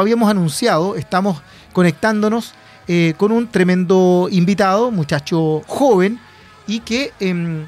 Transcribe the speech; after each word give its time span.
habíamos 0.00 0.30
anunciado, 0.30 0.96
estamos 0.96 1.42
conectándonos 1.72 2.54
eh, 2.88 3.14
con 3.16 3.32
un 3.32 3.48
tremendo 3.48 4.28
invitado, 4.30 4.90
muchacho 4.90 5.62
joven, 5.66 6.18
y 6.66 6.80
que 6.80 7.12
em, 7.20 7.66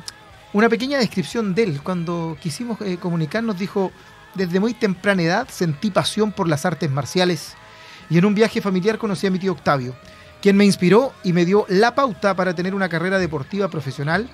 una 0.53 0.69
pequeña 0.69 0.99
descripción 0.99 1.55
de 1.55 1.63
él, 1.65 1.81
cuando 1.83 2.37
quisimos 2.41 2.81
eh, 2.81 2.99
comunicarnos, 3.01 3.59
dijo, 3.59 3.93
desde 4.35 4.61
muy 4.61 4.75
temprana 4.75 5.23
edad 5.23 5.49
sentí 5.49 5.91
pasión 5.91 6.33
por 6.33 6.49
las 6.49 6.65
artes 6.65 6.91
marciales 6.91 7.55
y 8.13 8.19
en 8.19 8.25
un 8.25 8.35
viaje 8.35 8.61
familiar 8.61 8.99
conocí 8.99 9.27
a 9.27 9.31
mi 9.31 9.39
tío 9.39 9.53
Octavio, 9.53 9.95
quien 10.43 10.57
me 10.57 10.65
inspiró 10.65 11.13
y 11.25 11.33
me 11.33 11.45
dio 11.47 11.65
la 11.69 11.95
pauta 11.95 12.35
para 12.35 12.55
tener 12.55 12.75
una 12.75 12.89
carrera 12.89 13.19
deportiva 13.19 13.69
profesional 13.69 14.29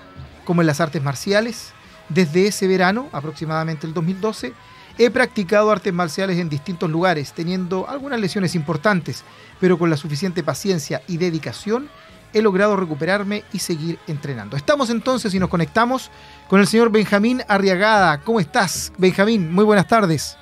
como 0.44 0.62
en 0.62 0.66
las 0.66 0.80
artes 0.80 1.02
marciales. 1.02 1.72
Desde 2.08 2.46
ese 2.46 2.66
verano, 2.66 3.08
aproximadamente 3.12 3.86
el 3.86 3.94
2012, 3.94 4.54
he 4.98 5.10
practicado 5.10 5.70
artes 5.70 5.92
marciales 5.92 6.38
en 6.38 6.48
distintos 6.48 6.90
lugares, 6.90 7.32
teniendo 7.32 7.88
algunas 7.88 8.20
lesiones 8.20 8.54
importantes, 8.54 9.24
pero 9.60 9.78
con 9.78 9.90
la 9.90 9.96
suficiente 9.96 10.42
paciencia 10.42 11.02
y 11.06 11.16
dedicación 11.16 11.88
he 12.34 12.42
logrado 12.42 12.76
recuperarme 12.76 13.44
y 13.52 13.60
seguir 13.60 13.98
entrenando. 14.06 14.56
Estamos 14.56 14.90
entonces 14.90 15.32
y 15.34 15.38
nos 15.38 15.48
conectamos 15.48 16.10
con 16.48 16.60
el 16.60 16.66
señor 16.66 16.90
Benjamín 16.90 17.42
Arriagada. 17.48 18.18
¿Cómo 18.18 18.40
estás, 18.40 18.92
Benjamín? 18.98 19.52
Muy 19.52 19.64
buenas 19.64 19.86
tardes. 19.86 20.36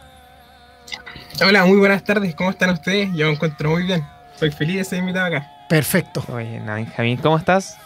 Hola, 1.47 1.65
muy 1.67 1.77
buenas 1.77 2.03
tardes. 2.03 2.35
¿Cómo 2.35 2.51
están 2.51 2.71
ustedes? 2.71 3.11
Yo 3.15 3.27
me 3.27 3.35
encuentro 3.35 3.71
muy 3.71 3.85
bien. 3.85 4.05
Soy 4.39 4.51
feliz 4.51 4.77
de 4.77 4.85
ser 4.85 4.99
invitado 5.01 5.27
acá. 5.27 5.47
Perfecto. 5.69 6.25
Oye, 6.29 6.61
Benjamín, 6.65 7.19
¿cómo 7.19 7.37
estás? 7.37 7.77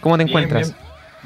¿Cómo 0.00 0.16
te 0.16 0.24
encuentras? 0.24 0.72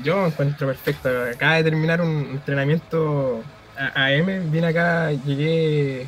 Yo 0.02 0.22
me 0.22 0.28
encuentro 0.28 0.66
perfecto. 0.66 1.08
Acaba 1.32 1.56
de 1.56 1.64
terminar 1.64 2.00
un 2.00 2.28
entrenamiento 2.32 3.42
AM. 3.78 4.50
Vine 4.50 4.66
acá, 4.66 5.12
llegué 5.12 6.06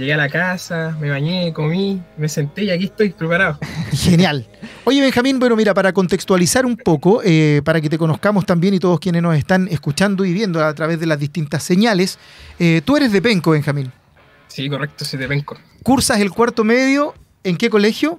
Llegué 0.00 0.14
a 0.14 0.16
la 0.16 0.30
casa, 0.30 0.96
me 0.98 1.10
bañé, 1.10 1.52
comí, 1.52 2.00
me 2.16 2.26
senté 2.26 2.64
y 2.64 2.70
aquí 2.70 2.84
estoy 2.84 3.10
preparado. 3.10 3.58
Genial. 3.92 4.46
Oye, 4.84 5.00
Benjamín, 5.00 5.38
bueno, 5.38 5.56
mira, 5.56 5.74
para 5.74 5.92
contextualizar 5.92 6.64
un 6.64 6.76
poco, 6.76 7.20
eh, 7.24 7.60
para 7.64 7.82
que 7.82 7.90
te 7.90 7.98
conozcamos 7.98 8.46
también 8.46 8.72
y 8.72 8.78
todos 8.78 8.98
quienes 8.98 9.20
nos 9.20 9.36
están 9.36 9.68
escuchando 9.68 10.24
y 10.24 10.32
viendo 10.32 10.64
a 10.64 10.72
través 10.74 11.00
de 11.00 11.04
las 11.06 11.18
distintas 11.18 11.64
señales, 11.64 12.18
eh, 12.58 12.80
tú 12.82 12.96
eres 12.96 13.12
de 13.12 13.20
Penco, 13.20 13.50
Benjamín. 13.50 13.92
Sí, 14.46 14.70
correcto, 14.70 15.04
soy 15.04 15.18
de 15.18 15.28
Penco. 15.28 15.58
¿Cursas 15.82 16.20
el 16.20 16.30
cuarto 16.30 16.64
medio 16.64 17.14
en 17.44 17.56
qué 17.56 17.68
colegio? 17.68 18.18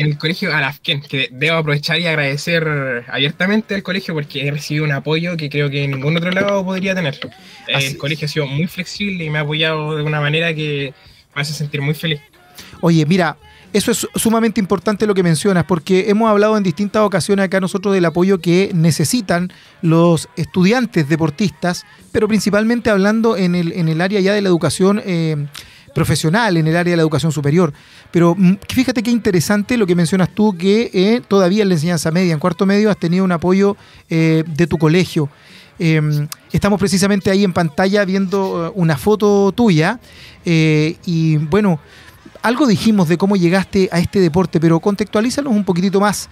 En 0.00 0.06
el 0.06 0.16
colegio 0.16 0.54
Alafken, 0.54 1.02
que 1.02 1.28
debo 1.30 1.58
aprovechar 1.58 2.00
y 2.00 2.06
agradecer 2.06 3.04
abiertamente 3.08 3.74
al 3.74 3.82
colegio 3.82 4.14
porque 4.14 4.46
he 4.46 4.50
recibido 4.50 4.86
un 4.86 4.92
apoyo 4.92 5.36
que 5.36 5.50
creo 5.50 5.68
que 5.68 5.86
ningún 5.86 6.16
otro 6.16 6.30
lado 6.30 6.64
podría 6.64 6.94
tener. 6.94 7.20
el 7.68 7.96
colegio 7.98 8.24
ha 8.24 8.28
sido 8.28 8.46
muy 8.46 8.66
flexible 8.66 9.24
y 9.24 9.28
me 9.28 9.38
ha 9.38 9.42
apoyado 9.42 9.98
de 9.98 10.02
una 10.02 10.22
manera 10.22 10.54
que 10.54 10.94
me 11.34 11.42
hace 11.42 11.52
sentir 11.52 11.82
muy 11.82 11.92
feliz. 11.92 12.18
Oye, 12.80 13.04
mira, 13.04 13.36
eso 13.74 13.90
es 13.90 14.08
sumamente 14.14 14.58
importante 14.58 15.06
lo 15.06 15.14
que 15.14 15.22
mencionas, 15.22 15.64
porque 15.64 16.08
hemos 16.08 16.30
hablado 16.30 16.56
en 16.56 16.62
distintas 16.62 17.02
ocasiones 17.02 17.44
acá 17.44 17.60
nosotros 17.60 17.92
del 17.92 18.06
apoyo 18.06 18.38
que 18.38 18.70
necesitan 18.72 19.52
los 19.82 20.30
estudiantes 20.34 21.10
deportistas, 21.10 21.84
pero 22.10 22.26
principalmente 22.26 22.88
hablando 22.88 23.36
en 23.36 23.54
el, 23.54 23.72
en 23.72 23.90
el 23.90 24.00
área 24.00 24.20
ya 24.20 24.32
de 24.32 24.40
la 24.40 24.48
educación 24.48 25.02
eh, 25.04 25.46
profesional, 25.94 26.56
en 26.56 26.66
el 26.66 26.76
área 26.76 26.92
de 26.92 26.96
la 26.96 27.02
educación 27.02 27.32
superior. 27.32 27.72
Pero 28.10 28.34
mm, 28.36 28.58
fíjate 28.68 29.02
qué 29.02 29.10
interesante 29.10 29.76
lo 29.76 29.86
que 29.86 29.94
mencionas 29.94 30.30
tú, 30.34 30.56
que 30.56 30.90
eh, 30.92 31.22
todavía 31.26 31.62
en 31.62 31.68
la 31.68 31.74
enseñanza 31.74 32.10
media, 32.10 32.32
en 32.32 32.38
cuarto 32.38 32.66
medio, 32.66 32.90
has 32.90 32.98
tenido 32.98 33.24
un 33.24 33.32
apoyo 33.32 33.76
eh, 34.08 34.44
de 34.46 34.66
tu 34.66 34.78
colegio. 34.78 35.28
Em, 35.82 36.28
estamos 36.52 36.78
precisamente 36.78 37.30
ahí 37.30 37.42
en 37.42 37.54
pantalla 37.54 38.04
viendo 38.04 38.68
uh, 38.68 38.72
una 38.74 38.98
foto 38.98 39.50
tuya 39.52 39.98
eh, 40.44 40.98
y 41.06 41.38
bueno, 41.38 41.80
algo 42.42 42.66
dijimos 42.66 43.08
de 43.08 43.16
cómo 43.16 43.34
llegaste 43.34 43.88
a 43.90 43.98
este 43.98 44.20
deporte, 44.20 44.60
pero 44.60 44.78
contextualízanos 44.78 45.50
un 45.50 45.64
poquitito 45.64 45.98
más. 45.98 46.28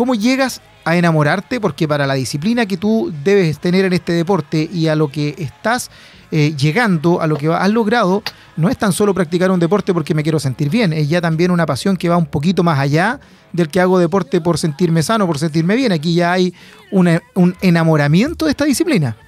¿Cómo 0.00 0.14
llegas 0.14 0.62
a 0.86 0.96
enamorarte? 0.96 1.60
Porque 1.60 1.86
para 1.86 2.06
la 2.06 2.14
disciplina 2.14 2.64
que 2.64 2.78
tú 2.78 3.12
debes 3.22 3.58
tener 3.58 3.84
en 3.84 3.92
este 3.92 4.14
deporte 4.14 4.66
y 4.72 4.86
a 4.86 4.96
lo 4.96 5.08
que 5.08 5.34
estás 5.36 5.90
eh, 6.30 6.54
llegando, 6.56 7.20
a 7.20 7.26
lo 7.26 7.36
que 7.36 7.48
has 7.48 7.68
logrado, 7.68 8.22
no 8.56 8.70
es 8.70 8.78
tan 8.78 8.94
solo 8.94 9.12
practicar 9.12 9.50
un 9.50 9.60
deporte 9.60 9.92
porque 9.92 10.14
me 10.14 10.22
quiero 10.22 10.40
sentir 10.40 10.70
bien, 10.70 10.94
es 10.94 11.10
ya 11.10 11.20
también 11.20 11.50
una 11.50 11.66
pasión 11.66 11.98
que 11.98 12.08
va 12.08 12.16
un 12.16 12.24
poquito 12.24 12.62
más 12.62 12.78
allá 12.78 13.20
del 13.52 13.68
que 13.68 13.78
hago 13.78 13.98
deporte 13.98 14.40
por 14.40 14.56
sentirme 14.56 15.02
sano, 15.02 15.26
por 15.26 15.38
sentirme 15.38 15.76
bien. 15.76 15.92
Aquí 15.92 16.14
ya 16.14 16.32
hay 16.32 16.54
un 16.90 17.20
enamoramiento 17.60 18.46
de 18.46 18.52
esta 18.52 18.64
disciplina. 18.64 19.18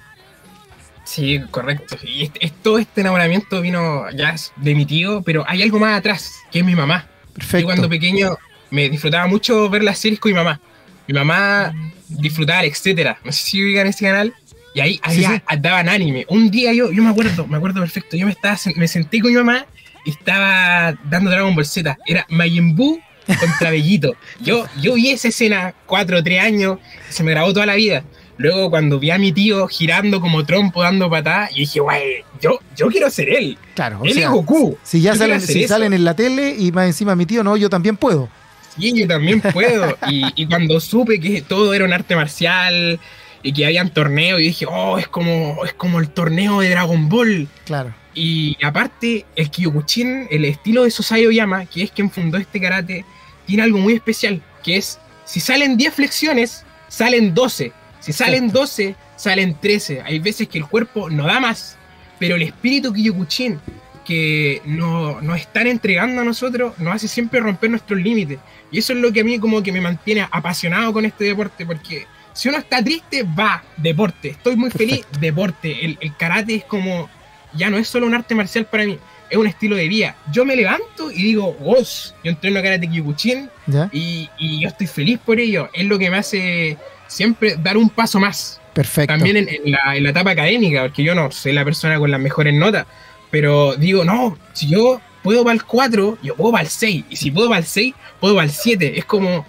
Sí, 1.03 1.39
correcto. 1.51 1.97
Y 2.01 2.29
todo 2.63 2.79
este 2.79 3.01
enamoramiento 3.01 3.61
vino 3.61 4.09
ya 4.09 4.33
de 4.55 4.73
mi 4.73 4.87
tío, 4.87 5.21
pero 5.21 5.45
hay 5.47 5.61
algo 5.61 5.77
más 5.77 5.99
atrás, 5.99 6.33
que 6.51 6.61
es 6.61 6.65
mi 6.65 6.73
mamá. 6.73 7.05
Perfecto. 7.35 7.59
Yo 7.59 7.65
cuando 7.65 7.87
pequeño 7.87 8.37
me 8.73 8.89
disfrutaba 8.89 9.27
mucho 9.27 9.69
ver 9.69 9.83
las 9.83 9.99
series 9.99 10.19
con 10.19 10.31
mi 10.31 10.35
mamá. 10.35 10.59
Mi 11.07 11.13
mamá 11.13 11.71
disfrutaba, 12.09 12.63
etcétera. 12.63 13.19
No 13.23 13.31
sé 13.31 13.43
si 13.43 13.77
en 13.77 13.85
este 13.85 14.05
canal. 14.05 14.33
Y 14.73 14.79
ahí, 14.79 14.99
ahí 15.03 15.23
daban 15.59 15.87
anime. 15.87 16.25
Un 16.27 16.49
día 16.49 16.73
yo, 16.73 16.91
yo 16.91 17.03
me 17.03 17.11
acuerdo, 17.11 17.45
me 17.45 17.57
acuerdo 17.57 17.79
perfecto. 17.81 18.17
Yo 18.17 18.25
me 18.25 18.31
estaba, 18.31 18.57
me 18.75 18.87
senté 18.87 19.19
con 19.19 19.29
mi 19.29 19.37
mamá 19.37 19.67
y 20.03 20.09
estaba 20.09 20.97
dando 21.03 21.29
Dragon 21.29 21.53
Ball 21.53 21.67
Z. 21.67 21.95
Era 22.07 22.25
Majin 22.29 22.75
Buu 22.75 22.99
contra 23.39 23.69
Bellito. 23.69 24.15
Yo, 24.41 24.65
yo 24.81 24.95
vi 24.95 25.11
esa 25.11 25.27
escena 25.27 25.75
cuatro 25.85 26.17
o 26.17 26.23
tres 26.23 26.41
años, 26.41 26.79
se 27.09 27.23
me 27.23 27.29
grabó 27.29 27.53
toda 27.53 27.67
la 27.67 27.75
vida. 27.75 28.03
Luego 28.37 28.71
cuando 28.71 28.97
vi 28.97 29.11
a 29.11 29.19
mi 29.19 29.31
tío 29.31 29.67
girando 29.67 30.19
como 30.19 30.43
trompo 30.43 30.81
dando 30.81 31.11
patadas, 31.11 31.51
y 31.51 31.59
dije, 31.59 31.79
guay, 31.79 32.23
yo, 32.41 32.59
yo 32.75 32.87
quiero 32.87 33.11
ser 33.11 33.29
él. 33.29 33.55
Claro, 33.75 34.01
él 34.03 34.17
es 34.17 34.27
Goku. 34.27 34.79
Si 34.81 34.99
ya 34.99 35.13
salen, 35.13 35.39
si 35.39 35.67
salen 35.67 35.93
en 35.93 36.03
la 36.03 36.15
tele 36.15 36.55
y 36.57 36.71
más 36.71 36.87
encima 36.87 37.15
mi 37.15 37.27
tío, 37.27 37.43
no, 37.43 37.55
yo 37.55 37.69
también 37.69 37.95
puedo. 37.95 38.29
Sí, 38.77 38.93
yo 38.93 39.07
también 39.07 39.41
puedo. 39.41 39.97
y, 40.09 40.25
y, 40.35 40.45
cuando 40.47 40.79
supe 40.79 41.19
que 41.19 41.41
todo 41.41 41.73
era 41.73 41.85
un 41.85 41.93
arte 41.93 42.15
marcial 42.15 42.99
y 43.41 43.53
que 43.53 43.65
habían 43.65 43.93
torneos, 43.93 44.39
y 44.39 44.43
dije, 44.43 44.65
oh, 44.69 44.97
es 44.97 45.07
como, 45.07 45.65
es 45.65 45.73
como 45.73 45.99
el 45.99 46.09
torneo 46.09 46.61
de 46.61 46.69
Dragon 46.69 47.09
Ball. 47.09 47.47
Claro. 47.65 47.93
Y 48.13 48.57
aparte, 48.63 49.25
el 49.35 49.49
Kyokushin, 49.49 50.27
el 50.29 50.45
estilo 50.45 50.83
de 50.83 50.91
Sosai 50.91 51.25
Oyama, 51.25 51.65
que 51.65 51.83
es 51.83 51.91
quien 51.91 52.09
fundó 52.09 52.37
este 52.37 52.61
karate, 52.61 53.05
tiene 53.45 53.63
algo 53.63 53.79
muy 53.79 53.93
especial, 53.93 54.41
que 54.63 54.77
es, 54.77 54.99
si 55.25 55.39
salen 55.39 55.77
10 55.77 55.93
flexiones, 55.93 56.63
salen 56.87 57.33
12. 57.33 57.71
Si 57.99 58.13
salen 58.13 58.51
12, 58.51 58.95
salen 59.15 59.57
13. 59.59 60.01
Hay 60.05 60.19
veces 60.19 60.47
que 60.47 60.59
el 60.59 60.67
cuerpo 60.67 61.09
no 61.09 61.25
da 61.25 61.39
más, 61.39 61.77
pero 62.19 62.35
el 62.35 62.43
espíritu 62.43 62.93
Kyokushin 62.93 63.59
que 64.05 64.61
nos, 64.65 65.21
nos 65.23 65.39
están 65.39 65.67
entregando 65.67 66.21
a 66.21 66.25
nosotros 66.25 66.77
nos 66.79 66.95
hace 66.95 67.07
siempre 67.07 67.39
romper 67.39 67.69
nuestros 67.69 67.99
límites. 67.99 68.39
Y 68.71 68.79
eso 68.79 68.93
es 68.93 68.99
lo 68.99 69.11
que 69.11 69.21
a 69.21 69.23
mí 69.23 69.39
como 69.39 69.63
que 69.63 69.71
me 69.71 69.81
mantiene 69.81 70.27
apasionado 70.29 70.93
con 70.93 71.05
este 71.05 71.25
deporte, 71.25 71.65
porque 71.65 72.05
si 72.33 72.49
uno 72.49 72.57
está 72.57 72.83
triste, 72.83 73.23
va, 73.23 73.63
deporte. 73.77 74.29
Estoy 74.29 74.55
muy 74.55 74.71
feliz, 74.71 75.05
deporte. 75.19 75.85
El, 75.85 75.97
el 76.01 76.15
karate 76.17 76.55
es 76.55 76.63
como 76.65 77.09
ya 77.55 77.69
no 77.69 77.77
es 77.77 77.87
solo 77.87 78.07
un 78.07 78.13
arte 78.13 78.35
marcial 78.35 78.65
para 78.65 78.85
mí, 78.85 78.97
es 79.29 79.37
un 79.37 79.47
estilo 79.47 79.75
de 79.75 79.87
vida. 79.87 80.15
Yo 80.31 80.45
me 80.45 80.55
levanto 80.55 81.11
y 81.11 81.23
digo, 81.23 81.53
vos, 81.53 82.15
yo 82.23 82.31
entreno 82.31 82.61
karate 82.61 82.89
Kyokushin 82.89 83.49
y, 83.91 84.29
y 84.37 84.61
yo 84.61 84.67
estoy 84.67 84.87
feliz 84.87 85.19
por 85.23 85.39
ello. 85.39 85.69
Es 85.73 85.85
lo 85.85 85.97
que 85.97 86.09
me 86.09 86.17
hace 86.17 86.77
siempre 87.07 87.55
dar 87.57 87.77
un 87.77 87.89
paso 87.89 88.19
más. 88.19 88.59
Perfecto. 88.73 89.13
También 89.13 89.37
en, 89.37 89.47
la, 89.71 89.95
en 89.95 90.03
la 90.03 90.09
etapa 90.09 90.31
académica, 90.31 90.81
porque 90.83 91.03
yo 91.03 91.13
no 91.13 91.31
soy 91.31 91.53
la 91.53 91.63
persona 91.63 91.99
con 91.99 92.09
las 92.09 92.19
mejores 92.19 92.53
notas, 92.53 92.87
pero 93.33 93.75
digo, 93.75 94.05
no, 94.05 94.37
si 94.53 94.67
yo 94.67 95.01
puedo 95.23 95.43
para 95.43 95.55
el 95.55 95.63
4, 95.63 96.19
yo 96.21 96.35
puedo 96.35 96.51
para 96.51 96.65
el 96.65 96.69
6. 96.69 97.05
Y 97.09 97.15
si 97.15 97.31
puedo 97.31 97.49
para 97.49 97.61
el 97.61 97.65
6, 97.65 97.95
puedo 98.19 98.35
para 98.35 98.45
el 98.45 98.51
7. 98.51 98.99
Es 98.99 99.05
como 99.05 99.43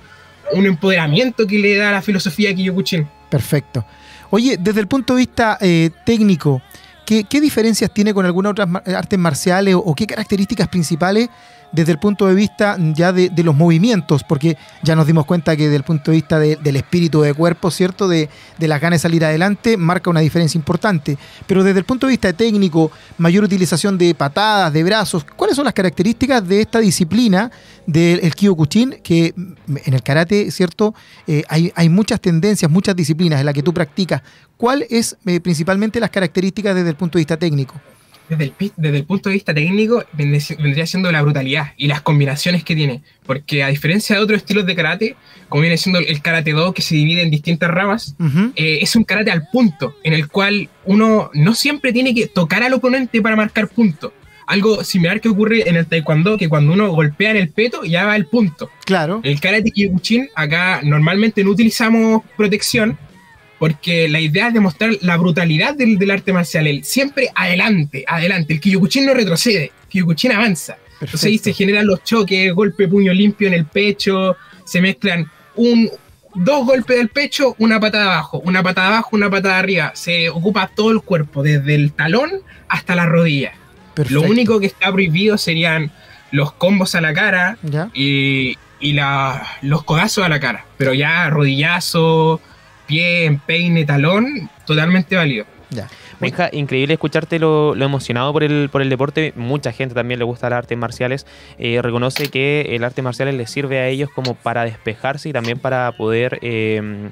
un 0.54 0.64
empoderamiento 0.64 1.46
que 1.46 1.58
le 1.58 1.76
da 1.76 1.92
la 1.92 2.00
filosofía 2.00 2.48
de 2.48 2.54
Kyokushin. 2.54 3.06
Perfecto. 3.28 3.84
Oye, 4.30 4.56
desde 4.58 4.80
el 4.80 4.88
punto 4.88 5.12
de 5.12 5.18
vista 5.18 5.58
eh, 5.60 5.90
técnico, 6.06 6.62
¿Qué, 7.04 7.26
diferencias 7.42 7.92
tiene 7.92 8.14
con 8.14 8.24
algunas 8.24 8.52
otras 8.52 8.68
artes 8.86 9.18
marciales 9.18 9.74
o, 9.76 9.94
qué 9.94 10.06
características 10.06 10.68
principales 10.68 11.28
desde 11.74 11.92
el 11.92 11.98
punto 11.98 12.26
de 12.26 12.34
vista 12.34 12.76
ya 12.94 13.12
de, 13.12 13.30
los 13.42 13.54
movimientos? 13.54 14.22
Porque 14.24 14.56
ya 14.82 14.94
nos 14.94 15.06
dimos 15.06 15.26
cuenta 15.26 15.56
que 15.56 15.64
desde 15.64 15.76
el 15.76 15.82
punto 15.82 16.10
de 16.10 16.16
vista 16.16 16.38
del 16.38 16.76
espíritu 16.76 17.22
de 17.22 17.34
cuerpo, 17.34 17.70
¿cierto? 17.70 18.08
De, 18.08 18.28
las 18.58 18.80
ganas 18.80 19.00
de 19.00 19.02
salir 19.02 19.24
adelante, 19.24 19.76
marca 19.76 20.10
una 20.10 20.20
diferencia 20.20 20.58
importante. 20.58 21.18
Pero 21.46 21.64
desde 21.64 21.80
el 21.80 21.84
punto 21.84 22.06
de 22.06 22.12
vista 22.12 22.32
técnico, 22.32 22.90
mayor 23.18 23.44
utilización 23.44 23.98
de 23.98 24.14
patadas, 24.14 24.72
de 24.72 24.84
brazos, 24.84 25.24
¿cuáles 25.24 25.56
son 25.56 25.64
las 25.64 25.74
características 25.74 26.46
de 26.46 26.60
esta 26.60 26.78
disciplina 26.78 27.50
del 27.86 28.34
Kyokushin? 28.34 29.00
Que 29.02 29.34
en 29.36 29.94
el 29.94 30.02
karate, 30.02 30.50
¿cierto? 30.50 30.94
Eh, 31.26 31.42
hay, 31.48 31.72
hay 31.74 31.88
muchas 31.88 32.20
tendencias, 32.20 32.70
muchas 32.70 32.94
disciplinas 32.96 33.40
en 33.40 33.46
las 33.46 33.54
que 33.54 33.62
tú 33.62 33.74
practicas. 33.74 34.22
¿Cuál 34.56 34.86
es 34.88 35.16
eh, 35.26 35.40
principalmente 35.40 36.00
las 36.00 36.10
características 36.10 36.74
desde 36.74 36.90
el 36.90 36.96
punto 36.96 37.18
de 37.18 37.20
vista 37.20 37.36
técnico? 37.36 37.74
Desde 38.28 38.44
el, 38.44 38.54
desde 38.76 38.96
el, 38.96 39.04
punto 39.04 39.28
de 39.28 39.34
vista 39.34 39.52
técnico 39.52 40.02
vendría 40.12 40.86
siendo 40.86 41.12
la 41.12 41.20
brutalidad 41.20 41.72
y 41.76 41.88
las 41.88 42.00
combinaciones 42.00 42.64
que 42.64 42.74
tiene. 42.74 43.02
Porque 43.26 43.62
a 43.62 43.68
diferencia 43.68 44.16
de 44.16 44.22
otros 44.22 44.38
estilos 44.38 44.64
de 44.64 44.74
karate, 44.74 45.16
como 45.48 45.60
viene 45.60 45.76
siendo 45.76 45.98
el 45.98 46.22
karate 46.22 46.52
do 46.52 46.72
que 46.72 46.82
se 46.82 46.94
divide 46.94 47.22
en 47.22 47.30
distintas 47.30 47.70
ramas, 47.70 48.16
eh, 48.56 48.78
es 48.80 48.96
un 48.96 49.04
karate 49.04 49.30
al 49.30 49.48
punto, 49.52 49.96
en 50.02 50.14
el 50.14 50.28
cual 50.28 50.68
uno 50.84 51.30
no 51.34 51.54
siempre 51.54 51.92
tiene 51.92 52.14
que 52.14 52.26
tocar 52.26 52.62
al 52.62 52.72
oponente 52.72 53.20
para 53.20 53.36
marcar 53.36 53.68
punto. 53.68 54.12
algo 54.46 54.84
similar 54.84 55.20
que 55.20 55.28
ocurre 55.28 55.68
en 55.68 55.76
el 55.76 55.86
taekwondo, 55.86 56.36
que 56.36 56.48
cuando 56.48 56.72
uno 56.72 56.90
golpea 56.92 57.30
en 57.30 57.38
el 57.38 57.48
peto 57.48 57.84
ya 57.84 58.04
va 58.04 58.16
el 58.16 58.26
punto. 58.26 58.70
Claro. 58.84 59.20
El 59.22 59.40
karate 59.40 59.70
kyokushin, 59.70 60.28
acá 60.34 60.80
normalmente 60.82 61.42
no 61.44 61.50
utilizamos 61.50 62.22
protección, 62.36 62.98
porque 63.64 64.10
la 64.10 64.20
idea 64.20 64.48
es 64.48 64.52
demostrar 64.52 64.90
la 65.00 65.16
brutalidad 65.16 65.74
del, 65.74 65.96
del 65.96 66.10
arte 66.10 66.34
marcial, 66.34 66.66
el 66.66 66.84
siempre 66.84 67.30
adelante, 67.34 68.04
adelante. 68.06 68.52
El 68.52 68.60
Kyokushin 68.60 69.06
no 69.06 69.14
retrocede, 69.14 69.72
el 69.84 69.88
Kyokushin 69.88 70.32
avanza. 70.32 70.76
Entonces 71.00 71.24
ahí 71.24 71.38
se 71.38 71.54
generan 71.54 71.86
los 71.86 72.04
choques, 72.04 72.52
golpe 72.52 72.86
puño 72.86 73.14
limpio 73.14 73.48
en 73.48 73.54
el 73.54 73.64
pecho, 73.64 74.36
se 74.66 74.82
mezclan 74.82 75.30
un, 75.56 75.90
dos 76.34 76.66
golpes 76.66 76.98
del 76.98 77.08
pecho, 77.08 77.56
una 77.58 77.80
patada 77.80 78.12
abajo, 78.12 78.42
una 78.44 78.62
patada 78.62 78.88
abajo, 78.88 79.08
una 79.12 79.30
patada 79.30 79.58
arriba. 79.60 79.92
Se 79.94 80.28
ocupa 80.28 80.70
todo 80.76 80.90
el 80.90 81.00
cuerpo, 81.00 81.42
desde 81.42 81.74
el 81.74 81.94
talón 81.94 82.32
hasta 82.68 82.94
la 82.94 83.06
rodilla. 83.06 83.54
Lo 84.10 84.20
único 84.20 84.60
que 84.60 84.66
está 84.66 84.92
prohibido 84.92 85.38
serían 85.38 85.90
los 86.32 86.52
combos 86.52 86.94
a 86.96 87.00
la 87.00 87.14
cara 87.14 87.56
y, 87.94 88.58
y 88.78 88.92
la, 88.92 89.42
los 89.62 89.84
codazos 89.84 90.22
a 90.22 90.28
la 90.28 90.38
cara. 90.38 90.66
Pero 90.76 90.92
ya 90.92 91.30
rodillazo, 91.30 92.42
pie, 92.86 93.24
empeine, 93.24 93.84
talón, 93.84 94.50
totalmente 94.66 95.16
válido. 95.16 95.46
Ya. 95.70 95.88
Benja, 96.20 96.48
increíble 96.52 96.94
escucharte 96.94 97.38
lo, 97.38 97.74
emocionado 97.74 98.32
por 98.32 98.44
el, 98.44 98.68
por 98.70 98.82
el 98.82 98.88
deporte. 98.88 99.32
Mucha 99.36 99.72
gente 99.72 99.94
también 99.94 100.18
le 100.18 100.24
gusta 100.24 100.48
las 100.48 100.58
artes 100.58 100.78
marciales. 100.78 101.26
Eh, 101.58 101.80
reconoce 101.82 102.28
que 102.28 102.76
el 102.76 102.84
arte 102.84 103.02
marcial 103.02 103.36
les 103.36 103.50
sirve 103.50 103.78
a 103.78 103.88
ellos 103.88 104.08
como 104.14 104.34
para 104.34 104.64
despejarse 104.64 105.28
y 105.28 105.32
también 105.32 105.58
para 105.58 105.92
poder, 105.92 106.38
em, 106.42 107.10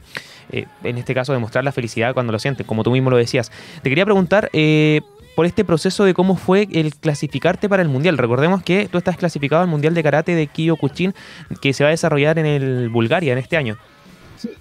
eh, 0.50 0.66
en 0.84 0.98
este 0.98 1.14
caso, 1.14 1.32
demostrar 1.32 1.64
la 1.64 1.72
felicidad 1.72 2.14
cuando 2.14 2.32
lo 2.32 2.38
sienten, 2.38 2.66
como 2.66 2.84
tú 2.84 2.90
mismo 2.90 3.10
lo 3.10 3.16
decías. 3.16 3.50
Te 3.82 3.88
quería 3.88 4.04
preguntar 4.04 4.50
eh, 4.52 5.00
por 5.34 5.46
este 5.46 5.64
proceso 5.64 6.04
de 6.04 6.14
cómo 6.14 6.36
fue 6.36 6.68
el 6.72 6.94
clasificarte 6.94 7.68
para 7.68 7.82
el 7.82 7.88
Mundial. 7.88 8.18
Recordemos 8.18 8.62
que 8.62 8.88
tú 8.90 8.98
estás 8.98 9.16
clasificado 9.16 9.62
al 9.62 9.68
Mundial 9.68 9.94
de 9.94 10.02
Karate 10.02 10.34
de 10.34 10.46
Kyokushin 10.46 11.14
que 11.60 11.72
se 11.72 11.84
va 11.84 11.88
a 11.88 11.90
desarrollar 11.90 12.38
en 12.38 12.46
el 12.46 12.88
Bulgaria 12.90 13.32
en 13.32 13.38
este 13.38 13.56
año. 13.56 13.78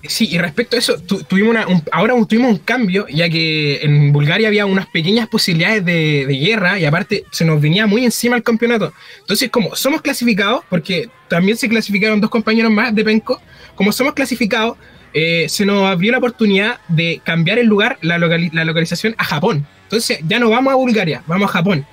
Sí, 0.04 0.30
y 0.32 0.38
respecto 0.38 0.76
a 0.76 0.80
eso, 0.80 0.98
tuvimos 1.00 1.52
una, 1.52 1.66
ahora 1.92 2.14
tuvimos 2.28 2.52
un 2.52 2.58
cambio, 2.58 3.08
ya 3.08 3.30
que 3.30 3.80
en 3.82 4.12
Bulgaria 4.12 4.48
había 4.48 4.66
unas 4.66 4.88
pequeñas 4.88 5.28
posibilidades 5.28 5.86
de, 5.86 6.26
guerra 6.26 6.80
y 6.80 6.86
aparte 6.86 7.24
se 7.32 7.46
nos 7.46 7.62
venía 7.62 7.88
muy 7.88 8.06
encima 8.06 8.36
el 8.36 8.44
campeonato. 8.44 8.94
Entonces, 9.20 9.50
como 9.50 9.76
somos 9.76 10.02
clasificados, 10.02 10.64
porque 10.70 11.10
también 11.28 11.58
se 11.58 11.70
clasificaron 11.70 12.22
dos 12.22 12.30
compañeros 12.30 12.72
más 12.72 12.94
de 12.94 13.04
Penco, 13.04 13.42
como 13.76 13.92
somos 13.92 14.14
clasificados, 14.14 14.78
eh, 15.14 15.48
se 15.50 15.66
nos 15.66 15.84
abrió 15.84 16.12
la 16.12 16.20
oportunidad 16.20 16.80
de 16.88 17.22
cambiar 17.24 17.60
el 17.60 17.68
lugar, 17.68 17.98
la, 18.02 18.18
la 18.18 18.66
localización 18.66 19.16
a 19.18 19.24
Japón. 19.24 19.66
Entonces, 19.84 20.20
ya 20.28 20.40
no 20.40 20.50
vamos 20.50 20.74
a 20.74 20.76
Bulgaria, 20.76 21.24
vamos 21.28 21.50
a 21.50 21.54
Japón 21.54 21.86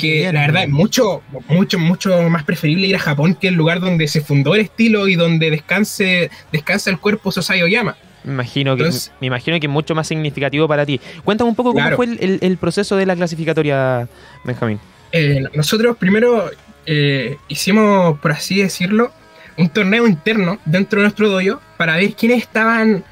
que 0.00 0.32
la 0.32 0.40
verdad 0.40 0.64
es 0.64 0.70
mucho, 0.70 1.22
mucho, 1.48 1.78
mucho 1.78 2.28
más 2.30 2.44
preferible 2.44 2.86
ir 2.86 2.96
a 2.96 2.98
Japón 2.98 3.34
que 3.34 3.48
el 3.48 3.54
lugar 3.54 3.80
donde 3.80 4.08
se 4.08 4.20
fundó 4.20 4.54
el 4.54 4.62
estilo 4.62 5.08
y 5.08 5.14
donde 5.14 5.50
descanse, 5.50 6.30
descansa 6.52 6.90
el 6.90 6.98
cuerpo 6.98 7.30
Sosai 7.30 7.62
Oyama. 7.62 7.96
Me 8.24 8.32
imagino, 8.32 8.74
que, 8.76 8.84
me 9.20 9.26
imagino 9.26 9.60
que 9.60 9.66
es 9.66 9.72
mucho 9.72 9.94
más 9.94 10.08
significativo 10.08 10.66
para 10.66 10.86
ti. 10.86 10.98
Cuéntame 11.24 11.50
un 11.50 11.56
poco 11.56 11.74
cómo 11.74 11.90
fue 11.96 12.06
el, 12.06 12.56
proceso 12.56 12.96
de 12.96 13.04
la 13.04 13.14
clasificatoria, 13.14 14.08
Benjamín. 14.44 14.80
Eh, 15.12 15.44
nosotros 15.52 15.96
primero 15.98 16.50
eh, 16.86 17.36
hicimos, 17.48 18.18
por 18.20 18.32
así 18.32 18.62
decirlo, 18.62 19.12
un 19.58 19.68
torneo 19.68 20.06
interno 20.06 20.58
dentro 20.64 21.00
de 21.00 21.04
nuestro 21.04 21.28
dojo 21.28 21.60
para 21.76 21.96
ver 21.96 22.14
quiénes 22.14 22.38
estaban 22.38 23.04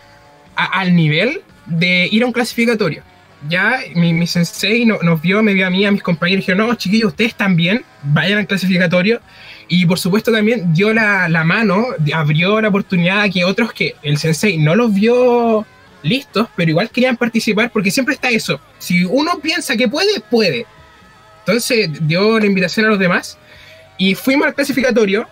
al 0.57 0.97
nivel 0.97 1.43
de 1.67 2.09
ir 2.11 2.23
a 2.23 2.27
un 2.27 2.33
clasificatorio 2.33 3.03
ya 3.49 3.81
mi, 3.94 4.12
mi 4.12 4.27
sensei 4.27 4.85
nos 4.85 5.21
vio, 5.21 5.43
me 5.43 5.55
vio 5.55 5.67
a 5.67 5.71
mí, 5.71 5.85
a 5.85 5.91
mis 5.91 6.03
compañeros, 6.03 6.44
y 6.44 6.47
dijeron, 6.47 6.69
no, 6.69 6.75
chiquillos, 6.75 7.09
ustedes 7.09 7.35
también, 7.35 7.85
vayan 8.03 8.39
al 8.39 8.47
clasificatorio. 8.47 9.21
Y 9.69 9.87
por 9.87 9.99
supuesto 9.99 10.33
también 10.33 10.73
dio 10.75 10.93
la, 10.93 11.29
la 11.29 11.44
mano, 11.44 11.87
abrió 12.12 12.61
la 12.61 12.69
oportunidad 12.69 13.23
a 13.23 13.29
que 13.29 13.44
otros 13.44 13.73
que 13.73 13.97
el 14.03 14.19
sensei 14.19 14.59
no 14.59 14.75
los 14.75 14.93
vio 14.93 15.67
listos, 16.03 16.49
pero 16.56 16.71
igual 16.71 16.91
querían 16.91 17.17
participar, 17.17 17.71
porque 17.71 17.91
siempre 17.91 18.15
está 18.15 18.29
eso. 18.29 18.61
Si 18.79 19.05
uno 19.05 19.39
piensa 19.41 19.77
que 19.77 19.88
puede, 19.88 20.21
puede. 20.31 20.67
Entonces 21.41 21.91
dio 22.06 22.38
la 22.38 22.47
invitación 22.47 22.87
a 22.87 22.91
los 22.91 22.99
demás 22.99 23.38
y 23.99 24.15
fuimos 24.15 24.47
al 24.47 24.55
clasificatorio. 24.55 25.29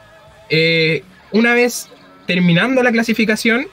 Eh, 0.48 1.04
una 1.32 1.54
vez 1.54 1.88
terminando 2.26 2.82
la 2.82 2.92
clasificación, 2.92 3.66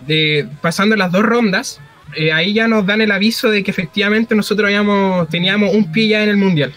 de, 0.00 0.48
pasando 0.60 0.96
las 0.96 1.12
dos 1.12 1.22
rondas, 1.22 1.80
eh, 2.16 2.32
ahí 2.32 2.52
ya 2.54 2.68
nos 2.68 2.86
dan 2.86 3.00
el 3.00 3.10
aviso 3.10 3.50
de 3.50 3.62
que 3.62 3.70
efectivamente 3.70 4.34
nosotros 4.34 4.66
habíamos, 4.66 5.28
teníamos 5.28 5.74
un 5.74 5.90
pie 5.90 6.08
ya 6.08 6.22
en 6.22 6.30
el 6.30 6.36
mundial. 6.36 6.72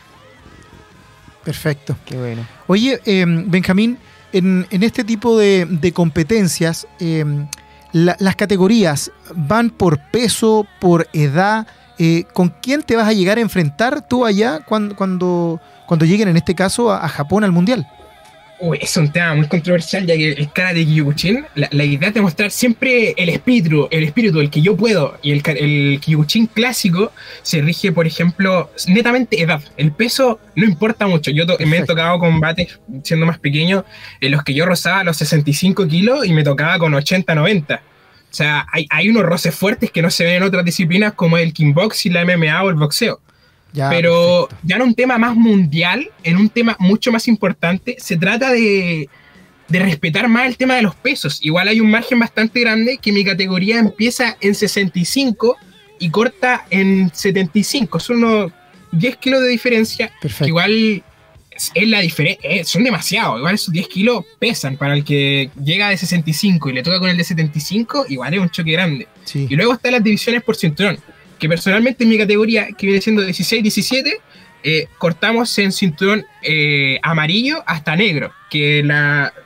Perfecto. 1.44 1.95
Qué 2.06 2.15
bueno. 2.18 2.45
Oye, 2.68 3.01
em, 3.06 3.50
Benjamín, 3.50 3.97
en, 4.31 4.65
este 4.71 5.03
tipo 5.03 5.38
de, 5.38 5.91
competencias, 5.94 6.88
em, 7.00 7.47
las 7.91 8.35
categorías 8.35 9.12
van 9.35 9.69
por 9.69 10.00
peso, 10.12 10.65
por 10.80 11.07
edad. 11.13 11.68
Eh, 12.00 12.24
¿Con 12.33 12.50
quién 12.62 12.81
te 12.81 12.95
vas 12.95 13.07
a 13.07 13.13
llegar 13.13 13.38
a 13.38 13.41
enfrentar 13.41 14.07
tú 14.07 14.25
allá 14.25 14.62
cuando, 14.65 14.95
cuando, 14.95 15.62
cuando 15.86 16.06
lleguen, 16.06 16.27
en 16.27 16.38
este 16.38 16.56
caso, 16.56 16.91
a 16.91 17.07
Japón 17.07 17.44
al 17.44 17.51
mundial? 17.51 17.88
Es 18.79 18.97
un 18.97 19.11
tema 19.11 19.33
muy 19.35 19.47
controversial, 19.47 20.05
ya 20.05 20.15
que 20.15 20.31
el 20.31 20.51
cara 20.51 20.73
de 20.73 20.85
Kyokushin, 20.85 21.45
la, 21.55 21.83
idea 21.83 22.09
es 22.09 22.13
demostrar 22.13 22.51
siempre 22.51 23.13
el 23.17 23.29
espíritu, 23.29 23.88
el 23.91 24.03
espíritu, 24.03 24.39
el 24.39 24.50
que 24.50 24.61
yo 24.61 24.75
puedo. 24.75 25.17
Y 25.21 25.31
el, 25.31 25.41
el 25.57 26.00
Kyokushin 26.00 26.47
clásico 26.47 27.11
se 27.41 27.61
rige, 27.61 27.91
por 27.91 28.07
ejemplo, 28.07 28.71
netamente 28.88 29.41
edad. 29.41 29.61
El 29.77 29.91
peso 29.91 30.39
no 30.55 30.65
importa 30.65 31.07
mucho. 31.07 31.31
Yo 31.31 31.45
me 31.65 31.77
he 31.77 31.85
tocado 31.85 32.19
combates 32.19 32.79
siendo 33.03 33.25
más 33.25 33.39
pequeño, 33.39 33.85
en 34.21 34.31
los 34.31 34.44
que 34.44 34.53
yo 34.53 34.65
rozaba 34.65 35.03
los 35.03 35.17
65 35.17 35.88
kilos 35.88 36.25
y 36.25 36.33
me 36.33 36.44
tocaba 36.44 36.79
con 36.79 36.94
80, 36.94 37.35
90. 37.35 37.75
O 37.75 38.35
sea, 38.35 38.65
hay, 38.71 38.88
hay 38.89 39.09
unos 39.09 39.23
roces 39.23 39.53
fuertes 39.53 39.91
que 39.91 40.01
no 40.01 40.09
se 40.09 40.23
ven 40.23 40.38
en 40.38 40.44
otras 40.44 40.65
disciplinas 40.65 41.13
como 41.13 41.38
el 41.38 41.53
y 41.55 42.09
la 42.09 42.25
MMA 42.25 42.63
o 42.63 42.69
el 42.69 42.75
boxeo. 42.75 43.19
Pero 43.74 44.50
ya 44.62 44.75
en 44.75 44.81
un 44.84 44.94
tema 44.94 45.18
más 45.18 45.36
mundial, 45.36 46.10
en 46.24 46.38
un 46.38 46.50
tema 46.50 46.75
mucho 46.80 47.12
más 47.12 47.28
importante, 47.28 47.96
se 48.00 48.18
trata 48.18 48.52
de, 48.52 49.10
de, 49.68 49.80
respetar 49.80 50.28
más 50.28 50.46
el 50.48 50.58
tema 50.58 50.75
de 50.75 50.84
los 50.84 50.96
pesos. 50.96 51.40
Igual 51.44 51.68
hay 51.68 51.80
un 51.80 51.90
margen 51.90 52.20
bastante 52.20 52.60
grande 52.60 53.00
que 53.02 53.12
mi 53.12 53.24
categoría 53.24 53.80
empieza 53.80 54.38
en 54.42 54.54
65 54.54 55.58
y 56.00 56.10
corta 56.10 56.66
en 56.70 57.12
75. 57.14 58.00
Son 58.00 58.24
unos 58.24 58.52
10 58.92 59.18
kilos 59.18 59.42
de 59.42 59.48
diferencia. 59.48 60.12
Igual 60.46 61.04
es 61.74 61.88
la 61.88 62.00
diferencia, 62.00 62.50
eh, 62.50 62.64
son 62.64 62.84
demasiados. 62.84 63.38
Igual 63.38 63.56
esos 63.56 63.72
10 63.72 63.88
kilos 63.88 64.25
pesan 64.40 64.78
para 64.78 64.94
el 64.94 65.04
que 65.04 65.50
llega 65.63 65.89
de 65.89 65.98
65 65.98 66.70
y 66.70 66.74
le 66.74 66.84
toca 66.84 67.00
con 67.00 67.10
el 67.10 67.18
de 67.18 67.24
75, 67.24 68.06
igual 68.10 68.34
es 68.34 68.39
un 68.39 68.50
choque 68.50 68.72
grande. 68.72 69.08
Y 69.34 69.56
luego 69.56 69.74
están 69.74 69.94
las 69.94 70.03
divisiones 70.03 70.44
por 70.44 70.56
cinturón 70.56 71.00
que 71.43 71.50
personalmente 71.50 72.05
en 72.05 72.09
mi 72.09 72.17
categoría, 72.17 72.69
que 72.71 72.85
viene 72.85 73.01
siendo 73.01 73.21
16-17, 73.21 74.13
eh, 74.63 74.88
cortamos 74.97 75.57
en 75.57 75.73
cinturón 75.73 76.25
eh, 76.41 76.97
amarillo 77.03 77.62
hasta 77.67 77.97
negro, 77.97 78.31
que 78.50 78.81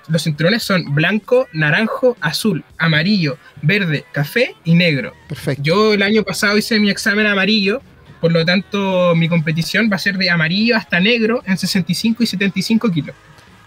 los 0.08 0.22
cinturones 0.22 0.62
son 0.62 0.94
blanco, 0.94 1.48
naranjo, 1.54 2.16
azul, 2.22 2.64
amarillo, 2.78 3.40
verde, 3.64 4.06
café 4.12 4.54
y 4.64 4.76
negro. 4.76 5.16
Perfecto. 5.28 5.64
Yo 5.64 5.96
el 5.96 6.04
año 6.04 6.22
pasado 6.22 6.56
hice 6.56 6.80
mi 6.80 6.92
examen 6.92 7.26
amarillo, 7.26 7.82
por 8.22 8.32
lo 8.32 8.46
tanto 8.46 9.16
mi 9.16 9.28
competición 9.28 9.90
va 9.92 9.96
a 9.96 10.00
ser 10.00 10.20
de 10.20 10.30
amarillo 10.30 10.78
hasta 10.78 11.00
negro 11.00 11.42
en 11.48 11.58
65 11.58 12.22
y 12.22 12.28
75 12.28 12.92
kilos. 12.92 13.16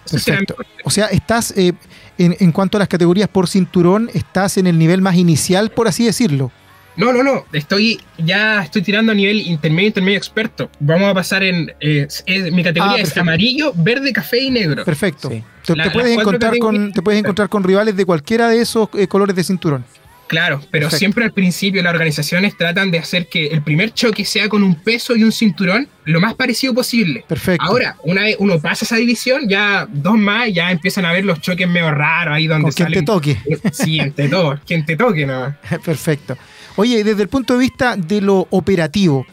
Perfecto. 0.08 0.54
O 0.84 0.90
sea, 0.90 1.06
estás, 1.06 1.52
eh, 1.56 1.72
en, 2.16 2.36
en 2.38 2.52
cuanto 2.52 2.76
a 2.76 2.78
las 2.78 2.88
categorías 2.88 3.28
por 3.28 3.48
cinturón, 3.48 4.08
estás 4.14 4.56
en 4.56 4.68
el 4.68 4.78
nivel 4.78 5.02
más 5.02 5.16
inicial, 5.16 5.70
por 5.72 5.88
así 5.88 6.04
decirlo. 6.04 6.52
No, 6.96 7.12
no, 7.12 7.22
no. 7.22 7.44
Estoy 7.52 8.00
ya 8.18 8.62
estoy 8.62 8.82
tirando 8.82 9.12
a 9.12 9.14
nivel 9.14 9.40
intermedio, 9.46 9.88
intermedio 9.88 10.18
experto. 10.18 10.70
Vamos 10.80 11.10
a 11.10 11.14
pasar 11.14 11.42
en 11.42 11.72
eh, 11.80 12.06
mi 12.52 12.62
categoría 12.62 12.96
ah, 12.96 13.00
es 13.00 13.16
amarillo, 13.16 13.72
verde, 13.74 14.12
café 14.12 14.40
y 14.40 14.50
negro. 14.50 14.84
Perfecto. 14.84 15.30
Te, 15.64 15.90
puedes 15.90 16.18
encontrar 16.18 16.58
con, 16.58 16.92
te 16.92 17.02
puedes 17.02 17.20
encontrar 17.20 17.48
con 17.48 17.64
rivales 17.64 17.96
de 17.96 18.04
cualquiera 18.04 18.48
de 18.48 18.60
esos 18.60 18.88
eh, 18.94 19.06
colores 19.06 19.36
de 19.36 19.44
cinturón. 19.44 19.84
Claro, 20.30 20.62
pero 20.70 20.88
siempre 20.90 21.24
al 21.24 21.32
principio 21.32 21.82
las 21.82 21.92
organizaciones 21.92 22.56
tratan 22.56 22.92
de 22.92 23.00
hacer 23.00 23.26
que 23.26 23.48
el 23.48 23.62
primer 23.62 23.92
choque 23.92 24.24
sea 24.24 24.48
con 24.48 24.62
un 24.62 24.76
peso 24.76 25.16
y 25.16 25.24
un 25.24 25.32
cinturón 25.32 25.88
lo 26.04 26.20
más 26.20 26.34
parecido 26.34 26.72
posible. 26.72 27.24
Perfecto. 27.26 27.66
Ahora, 27.66 27.96
una 28.04 28.22
vez 28.22 28.36
uno 28.38 28.60
pasa 28.60 28.84
esa 28.84 28.94
división, 28.94 29.48
ya 29.48 29.88
dos 29.90 30.16
más, 30.16 30.52
ya 30.52 30.70
empiezan 30.70 31.04
a 31.04 31.12
ver 31.12 31.24
los 31.24 31.40
choques 31.40 31.66
medio 31.66 31.90
raros 31.90 32.36
ahí 32.36 32.46
donde 32.46 32.62
con 32.62 32.72
quien 32.72 32.92
te 32.92 33.02
toque. 33.02 33.38
Sí, 33.72 33.98
entre 33.98 34.28
todos, 34.28 34.60
quien 34.64 34.86
te 34.86 34.96
toque, 34.96 35.26
¿no? 35.26 35.52
Perfecto. 35.84 36.38
Oye, 36.76 37.02
desde 37.04 37.22
el 37.22 37.28
punto 37.28 37.54
de 37.54 37.60
vista 37.60 37.96
de 37.96 38.20
lo 38.20 38.46
operativo, 38.50 39.26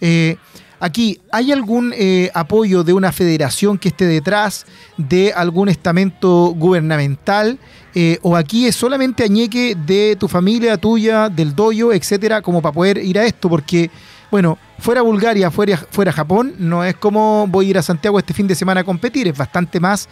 eh, 0.00 0.36
aquí, 0.78 1.20
¿hay 1.30 1.52
algún 1.52 1.92
eh, 1.96 2.30
apoyo 2.34 2.84
de 2.84 2.92
una 2.92 3.12
federación 3.12 3.78
que 3.78 3.88
esté 3.88 4.06
detrás, 4.06 4.66
de 4.96 5.32
algún 5.32 5.68
estamento 5.68 6.54
gubernamental? 6.56 7.58
Eh, 7.94 8.18
¿O 8.22 8.36
aquí 8.36 8.66
es 8.66 8.76
solamente 8.76 9.24
añeque 9.24 9.74
de 9.74 10.16
tu 10.18 10.28
familia, 10.28 10.76
tuya, 10.76 11.28
del 11.28 11.54
doyo, 11.54 11.92
etcétera, 11.92 12.42
como 12.42 12.60
para 12.60 12.72
poder 12.72 12.98
ir 12.98 13.18
a 13.18 13.24
esto? 13.24 13.48
Porque 13.48 13.90
Bueno, 14.30 14.56
fuera 14.78 15.02
Bulgaria, 15.02 15.50
fuera, 15.50 16.12
Japón, 16.12 16.54
no 16.58 16.82
es 16.84 16.96
como 16.96 17.46
voy 17.48 17.66
a 17.66 17.70
ir 17.70 17.78
a 17.78 17.82
Santiago 17.82 18.18
este 18.18 18.32
fin 18.32 18.46
de 18.46 18.54
semana 18.54 18.80
a 18.80 18.84
competir, 18.84 19.28
es 19.28 19.36
bastante 19.36 19.78
más 19.78 20.08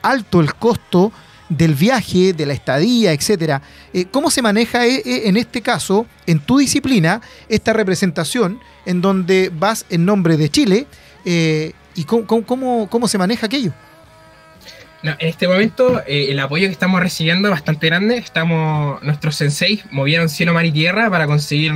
alto 0.00 0.40
el 0.40 0.54
costo 0.54 1.12
del 1.50 1.74
viaje, 1.74 2.32
de 2.32 2.46
la 2.46 2.54
estadía, 2.54 3.12
etcétera. 3.12 3.60
Eh, 3.92 4.06
¿Cómo 4.10 4.30
se 4.30 4.40
maneja 4.40 4.86
eh, 4.86 5.02
eh, 5.04 5.22
en 5.26 5.36
este 5.36 5.60
caso, 5.60 6.06
en 6.26 6.38
tu 6.40 6.56
disciplina, 6.58 7.20
esta 7.48 7.72
representación 7.74 8.58
en 8.86 9.02
donde 9.02 9.50
vas 9.52 9.84
en 9.90 10.06
nombre 10.06 10.36
de 10.38 10.48
Chile 10.48 10.86
y 11.24 12.04
cómo, 12.04 12.24
cómo- 12.46 12.88
cómo- 12.88 13.08
se 13.08 13.18
maneja 13.18 13.46
aquello? 13.46 13.72
En 15.02 15.14
este 15.20 15.48
momento 15.48 16.02
el 16.06 16.38
apoyo 16.38 16.66
que 16.66 16.72
estamos 16.72 17.00
recibiendo 17.00 17.48
es 17.48 17.52
bastante 17.52 17.86
grande. 17.86 18.18
Estamos, 18.18 19.02
nuestros 19.02 19.34
senseis 19.34 19.82
movieron 19.90 20.28
cielo, 20.28 20.52
mar 20.52 20.66
y 20.66 20.72
tierra 20.72 21.08
para 21.10 21.26
conseguir 21.26 21.72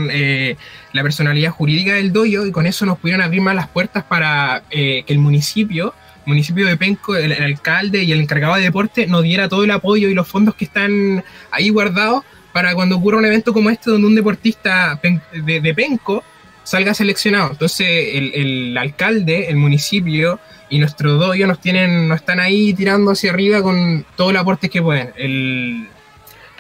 la 0.93 1.03
personalidad 1.03 1.51
jurídica 1.51 1.95
del 1.95 2.13
dojo 2.13 2.47
y 2.47 2.53
con 2.53 2.67
eso 2.67 2.85
nos 2.87 2.99
pudieron 2.99 3.23
abrir 3.25 3.41
más 3.41 3.55
las 3.57 3.69
puertas 3.69 4.05
para 4.05 4.63
que 4.71 5.05
el 5.09 5.19
municipio, 5.19 5.95
municipio 6.27 6.67
de 6.67 6.77
Penco, 6.77 7.17
el, 7.17 7.33
el 7.33 7.43
alcalde 7.43 8.03
y 8.03 8.13
el 8.13 8.21
encargado 8.21 8.55
de 8.57 8.63
deporte 8.63 9.07
nos 9.07 9.23
diera 9.23 9.49
todo 9.49 9.65
el 9.65 9.71
apoyo 9.71 10.09
y 10.09 10.15
los 10.15 10.27
fondos 10.29 10.55
que 10.55 10.65
están 10.65 11.25
ahí 11.51 11.69
guardados 11.71 12.23
para 12.53 12.75
cuando 12.75 12.97
ocurra 12.97 13.19
un 13.19 13.25
evento 13.27 13.53
como 13.53 13.71
este 13.71 13.91
donde 13.91 14.07
un 14.07 14.15
deportista 14.15 15.01
de, 15.03 15.61
de 15.61 15.75
Penco 15.75 16.23
salga 16.63 16.95
seleccionado. 16.95 17.51
Entonces 17.53 17.87
el, 18.15 18.33
el 18.35 18.79
alcalde, 18.79 19.49
el 19.49 19.57
municipio 19.57 20.41
y 20.71 20.79
nuestros 20.79 21.21
dojo 21.21 21.47
nos 21.47 21.61
tienen, 21.61 22.09
nos 22.09 22.21
están 22.21 22.41
ahí 22.41 22.73
tirando 22.73 23.11
hacia 23.11 23.31
arriba 23.33 23.61
con 23.63 24.07
todo 24.17 24.31
el 24.31 24.37
aporte 24.37 24.69
que 24.69 24.81
pueden. 24.81 25.11
El- 25.17 25.89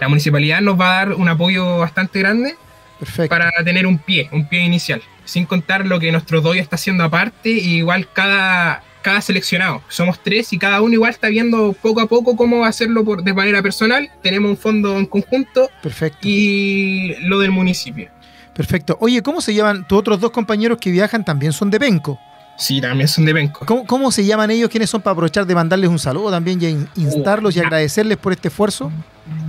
la 0.00 0.08
municipalidad 0.08 0.60
nos 0.60 0.78
va 0.78 0.90
a 0.90 0.94
dar 1.06 1.14
un 1.14 1.28
apoyo 1.28 1.78
bastante 1.78 2.18
grande 2.18 2.56
Perfecto. 2.98 3.28
para 3.28 3.50
tener 3.64 3.86
un 3.86 3.98
pie, 3.98 4.28
un 4.32 4.48
pie 4.48 4.62
inicial, 4.64 5.00
sin 5.24 5.46
contar 5.46 5.86
lo 5.86 6.00
que 6.00 6.10
nuestro 6.10 6.40
dojo 6.40 6.54
está 6.54 6.74
haciendo 6.74 7.04
aparte, 7.04 7.50
y 7.50 7.76
igual 7.76 8.08
cada, 8.12 8.82
cada 9.04 9.20
seleccionado. 9.20 9.82
Somos 9.88 10.18
tres 10.22 10.52
y 10.52 10.58
cada 10.58 10.80
uno 10.80 10.94
igual 10.94 11.10
está 11.12 11.28
viendo 11.28 11.74
poco 11.80 12.00
a 12.00 12.06
poco 12.08 12.34
cómo 12.36 12.64
hacerlo 12.64 13.04
por, 13.04 13.22
de 13.22 13.32
manera 13.32 13.62
personal. 13.62 14.10
Tenemos 14.22 14.50
un 14.50 14.56
fondo 14.56 14.98
en 14.98 15.06
conjunto 15.06 15.70
Perfecto. 15.82 16.18
y 16.22 17.14
lo 17.20 17.38
del 17.38 17.50
municipio. 17.52 18.08
Perfecto. 18.54 18.96
Oye, 19.00 19.22
¿cómo 19.22 19.40
se 19.40 19.52
llaman 19.54 19.86
tus 19.86 19.98
otros 19.98 20.18
dos 20.20 20.30
compañeros 20.30 20.78
que 20.80 20.90
viajan? 20.90 21.24
También 21.24 21.52
son 21.52 21.70
de 21.70 21.78
Penco. 21.78 22.18
Sí, 22.56 22.80
también 22.80 23.08
son 23.08 23.24
de 23.24 23.34
Penco. 23.34 23.66
¿Cómo, 23.66 23.84
cómo 23.84 24.10
se 24.12 24.24
llaman 24.24 24.50
ellos? 24.50 24.70
¿Quiénes 24.70 24.88
son 24.88 25.02
para 25.02 25.12
aprovechar 25.12 25.44
de 25.44 25.54
mandarles 25.56 25.90
un 25.90 25.98
saludo 25.98 26.30
también 26.30 26.62
y 26.62 26.66
in- 26.68 26.88
instarlos 26.96 27.56
y 27.56 27.58
Uh, 27.60 27.62
agradecerles 27.64 28.16
por 28.16 28.32
este 28.32 28.48
esfuerzo? 28.48 28.90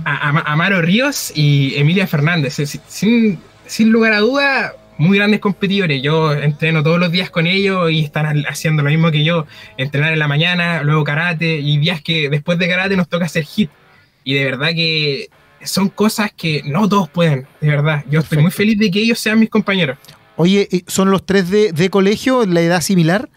a- 0.04 0.28
Ama- 0.28 0.42
Amaro 0.46 0.82
Ríos 0.82 1.32
y 1.34 1.74
Emilia 1.76 2.06
Fernández. 2.08 2.56
Sin, 2.88 3.38
sin 3.64 3.90
lugar 3.90 4.12
a 4.12 4.18
duda, 4.18 4.74
muy 4.98 5.18
grandes 5.18 5.40
competidores. 5.40 6.02
Yo 6.02 6.32
entreno 6.32 6.82
todos 6.82 6.98
los 6.98 7.10
días 7.12 7.30
con 7.30 7.46
ellos 7.46 7.90
y 7.90 8.00
están 8.04 8.44
haciendo 8.46 8.82
lo 8.82 8.90
mismo 8.90 9.10
que 9.10 9.24
yo. 9.24 9.46
Entrenar 9.76 10.12
en 10.12 10.18
la 10.18 10.28
mañana, 10.28 10.82
luego 10.82 11.04
karate 11.04 11.58
y 11.58 11.78
días 11.78 12.00
que 12.02 12.28
después 12.30 12.58
de 12.58 12.68
karate 12.68 12.96
nos 12.96 13.08
toca 13.08 13.26
hacer 13.26 13.44
hit. 13.44 13.70
Y 14.24 14.34
de 14.34 14.44
verdad 14.44 14.70
que 14.74 15.28
son 15.62 15.88
cosas 15.88 16.30
que 16.36 16.62
no 16.64 16.88
todos 16.88 17.08
pueden, 17.08 17.46
de 17.60 17.68
verdad. 17.68 18.04
Yo 18.10 18.20
estoy 18.20 18.38
muy 18.38 18.50
feliz 18.50 18.78
de 18.78 18.90
que 18.90 19.00
ellos 19.00 19.18
sean 19.18 19.38
mis 19.38 19.50
compañeros. 19.50 19.98
Oye, 20.36 20.68
¿y 20.70 20.84
¿son 20.86 21.10
los 21.10 21.24
tres 21.24 21.48
de, 21.50 21.72
de 21.72 21.88
colegio, 21.90 22.44
la 22.46 22.60
edad 22.60 22.80
similar? 22.80 23.28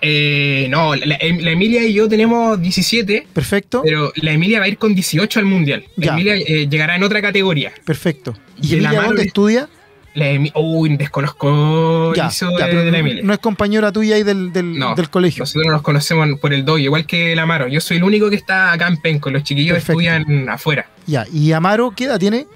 Eh, 0.00 0.66
no, 0.70 0.94
la, 0.94 1.16
la 1.18 1.50
Emilia 1.50 1.82
y 1.86 1.94
yo 1.94 2.08
tenemos 2.08 2.60
17, 2.60 3.26
Perfecto. 3.32 3.80
pero 3.84 4.12
la 4.16 4.32
Emilia 4.32 4.58
va 4.58 4.66
a 4.66 4.68
ir 4.68 4.76
con 4.76 4.94
18 4.94 5.38
al 5.40 5.46
mundial. 5.46 5.84
La 5.96 6.06
Ya. 6.06 6.12
Emilia 6.12 6.34
eh, 6.36 6.68
llegará 6.68 6.96
en 6.96 7.04
otra 7.04 7.22
categoría. 7.22 7.72
Perfecto. 7.86 8.36
Y 8.60 8.66
¿Y 8.66 8.72
Emilia 8.74 8.90
mano 8.92 9.02
dónde 9.06 9.22
de- 9.22 9.28
estudia? 9.28 9.68
La 10.14 10.30
Emi- 10.30 10.52
Uy, 10.54 10.96
desconozco 10.96 12.14
Ya, 12.14 12.28
eso 12.28 12.50
ya, 12.56 12.66
de, 12.66 12.70
pero 12.72 12.84
de 12.84 12.90
la 12.92 12.98
Emilia. 12.98 13.22
no 13.24 13.32
es 13.32 13.38
compañera 13.40 13.90
tuya 13.90 14.14
ahí 14.16 14.22
del, 14.22 14.52
del, 14.52 14.78
No, 14.78 14.94
del 14.94 15.10
colegio. 15.10 15.42
Nosotros 15.42 15.66
nos 15.72 15.82
conocemos 15.82 16.28
por 16.38 16.54
el 16.54 16.64
dojo, 16.64 16.78
igual 16.78 17.04
que 17.06 17.32
el 17.32 17.38
Amaro. 17.40 17.66
Yo 17.68 17.80
soy 17.80 17.96
el 17.96 18.04
único 18.04 18.30
que 18.30 18.36
está 18.36 18.72
acá 18.72 18.86
en 18.86 18.96
Penco. 18.98 19.28
Los 19.30 19.42
chiquillos 19.42 19.74
Perfecto. 19.74 20.00
estudian 20.00 20.48
afuera. 20.48 20.86
Ya, 21.06 21.26
¿y 21.32 21.50
Amaro 21.52 21.92
qué 21.96 22.04
edad 22.04 22.18
tiene? 22.20 22.46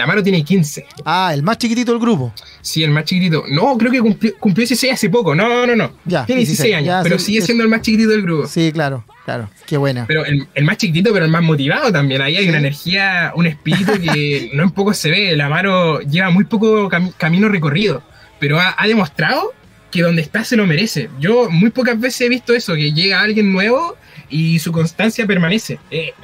El 0.00 0.04
Amaro 0.04 0.22
tiene 0.22 0.42
15. 0.42 0.86
Ah, 1.04 1.30
el 1.34 1.42
más 1.42 1.58
chiquitito 1.58 1.92
del 1.92 2.00
grupo. 2.00 2.32
Sí, 2.62 2.82
el 2.82 2.90
más 2.90 3.04
chiquitito. 3.04 3.44
No, 3.50 3.76
creo 3.76 3.92
que 3.92 4.00
cumplió, 4.00 4.32
cumplió 4.40 4.62
16 4.62 4.94
hace 4.94 5.10
poco. 5.10 5.34
No, 5.34 5.66
no, 5.66 5.76
no. 5.76 5.92
Ya, 6.06 6.24
tiene 6.24 6.38
16, 6.40 6.46
16, 6.70 6.74
años, 6.74 6.86
ya, 6.86 7.02
pero 7.02 7.18
sí, 7.18 7.26
sigue 7.26 7.42
siendo 7.42 7.64
el 7.64 7.68
más 7.68 7.82
chiquitito 7.82 8.08
del 8.08 8.22
grupo. 8.22 8.46
Sí, 8.48 8.72
claro, 8.72 9.04
claro. 9.26 9.50
Qué 9.66 9.76
buena. 9.76 10.06
Pero 10.06 10.24
el, 10.24 10.48
el 10.54 10.64
más 10.64 10.78
chiquitito, 10.78 11.12
pero 11.12 11.26
el 11.26 11.30
más 11.30 11.42
motivado 11.42 11.92
también. 11.92 12.22
Ahí 12.22 12.36
hay 12.36 12.44
Sí. 12.44 12.48
una 12.48 12.58
energía, 12.60 13.32
un 13.36 13.46
espíritu 13.46 13.92
que 14.00 14.50
no 14.54 14.62
en 14.62 14.70
poco 14.70 14.94
se 14.94 15.10
ve. 15.10 15.32
El 15.32 15.40
Amaro 15.42 16.00
lleva 16.00 16.30
muy 16.30 16.44
poco 16.44 16.88
cami- 16.88 17.12
camino 17.18 17.50
recorrido, 17.50 18.02
pero 18.38 18.58
ha, 18.58 18.74
ha 18.78 18.86
demostrado 18.86 19.52
que 19.90 20.00
donde 20.00 20.22
está 20.22 20.44
se 20.44 20.56
lo 20.56 20.66
merece. 20.66 21.10
Yo 21.20 21.50
muy 21.50 21.68
pocas 21.68 22.00
veces 22.00 22.22
he 22.22 22.28
visto 22.30 22.54
eso, 22.54 22.74
que 22.74 22.92
llega 22.92 23.20
alguien 23.20 23.52
nuevo 23.52 23.96
y 24.30 24.58
su 24.60 24.72
constancia 24.72 25.26
permanece. 25.26 25.78
Eh, 25.90 26.14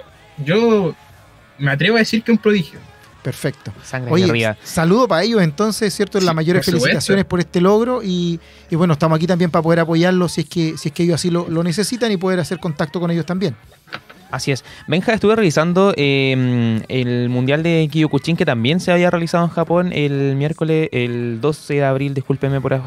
yo 0.42 0.94
me 1.58 1.70
atrevo 1.72 1.96
a 1.96 1.98
decir 1.98 2.22
que 2.22 2.32
es 2.32 2.38
un 2.38 2.42
prodigio. 2.42 2.78
Perfecto. 3.26 3.72
Sangre 3.82 4.12
Oye, 4.12 4.22
arriba. 4.22 4.56
saludo 4.62 5.08
para 5.08 5.24
ellos 5.24 5.42
entonces, 5.42 5.92
¿cierto? 5.92 6.20
Sí, 6.20 6.24
Las 6.26 6.32
mayores 6.32 6.64
por 6.64 6.74
felicitaciones 6.74 7.24
por 7.24 7.40
este 7.40 7.60
logro 7.60 8.00
y, 8.00 8.38
y 8.70 8.76
bueno, 8.76 8.92
estamos 8.92 9.16
aquí 9.16 9.26
también 9.26 9.50
para 9.50 9.64
poder 9.64 9.80
apoyarlos 9.80 10.30
si 10.30 10.42
es 10.42 10.48
que, 10.48 10.78
si 10.78 10.90
es 10.90 10.94
que 10.94 11.02
ellos 11.02 11.16
así 11.16 11.28
lo, 11.28 11.48
lo 11.48 11.64
necesitan 11.64 12.12
y 12.12 12.18
poder 12.18 12.38
hacer 12.38 12.60
contacto 12.60 13.00
con 13.00 13.10
ellos 13.10 13.26
también. 13.26 13.56
Así 14.30 14.52
es. 14.52 14.64
Benja, 14.86 15.12
estuve 15.12 15.34
revisando 15.34 15.92
eh, 15.96 16.80
el 16.86 17.28
Mundial 17.28 17.64
de 17.64 17.88
Kyokushin 17.90 18.36
que 18.36 18.44
también 18.46 18.78
se 18.78 18.92
había 18.92 19.10
realizado 19.10 19.42
en 19.42 19.50
Japón 19.50 19.92
el 19.92 20.36
miércoles, 20.36 20.88
el 20.92 21.40
12 21.40 21.74
de 21.74 21.84
abril, 21.84 22.14
discúlpeme 22.14 22.60
por 22.60 22.80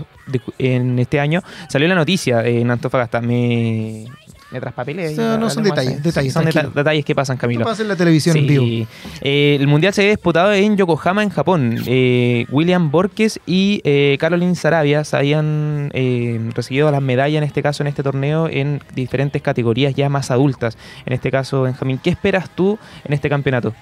en 0.57 0.99
este 0.99 1.19
año. 1.19 1.41
Salió 1.67 1.89
la 1.89 1.95
noticia 1.95 2.45
en 2.45 2.71
Antofagasta. 2.71 3.19
Me, 3.19 4.05
me 4.51 4.59
traspapelé. 4.59 5.07
ahí, 5.07 5.15
No, 5.15 5.37
no, 5.37 5.49
son 5.49 5.63
detalles, 5.63 6.01
detalles, 6.01 6.33
Son 6.33 6.43
tranquilo. 6.43 6.71
detalles 6.73 7.05
que 7.05 7.13
pasan, 7.15 7.35
Esto 7.35 7.41
Camilo. 7.41 7.65
pasa 7.65 7.81
en 7.83 7.87
la 7.87 7.95
televisión 7.95 8.35
en 8.37 8.47
vivo. 8.47 8.87
Eh, 9.21 9.57
el 9.59 9.67
mundial 9.67 9.93
se 9.93 10.01
había 10.01 10.11
disputado 10.11 10.53
en 10.53 10.75
Yokohama, 10.77 11.23
en 11.23 11.29
Japón. 11.29 11.77
Eh, 11.85 12.45
William 12.49 12.89
Borges 12.91 13.39
y 13.45 13.81
eh, 13.83 14.17
Caroline 14.19 14.55
Sarabia 14.55 15.03
se 15.03 15.17
habían 15.17 15.91
eh, 15.93 16.39
recibido 16.55 16.89
las 16.91 17.01
medallas, 17.01 17.37
en 17.37 17.43
este 17.43 17.61
caso, 17.61 17.83
en 17.83 17.87
este 17.87 18.03
torneo, 18.03 18.47
en 18.49 18.81
diferentes 18.95 19.41
categorías 19.41 19.93
ya 19.93 20.09
más 20.09 20.31
adultas. 20.31 20.77
En 21.05 21.13
este 21.13 21.31
caso, 21.31 21.63
Benjamín, 21.63 21.99
¿qué 22.03 22.09
esperas 22.09 22.49
tú 22.55 22.79
en 23.05 23.13
este 23.13 23.29
campeonato? 23.29 23.73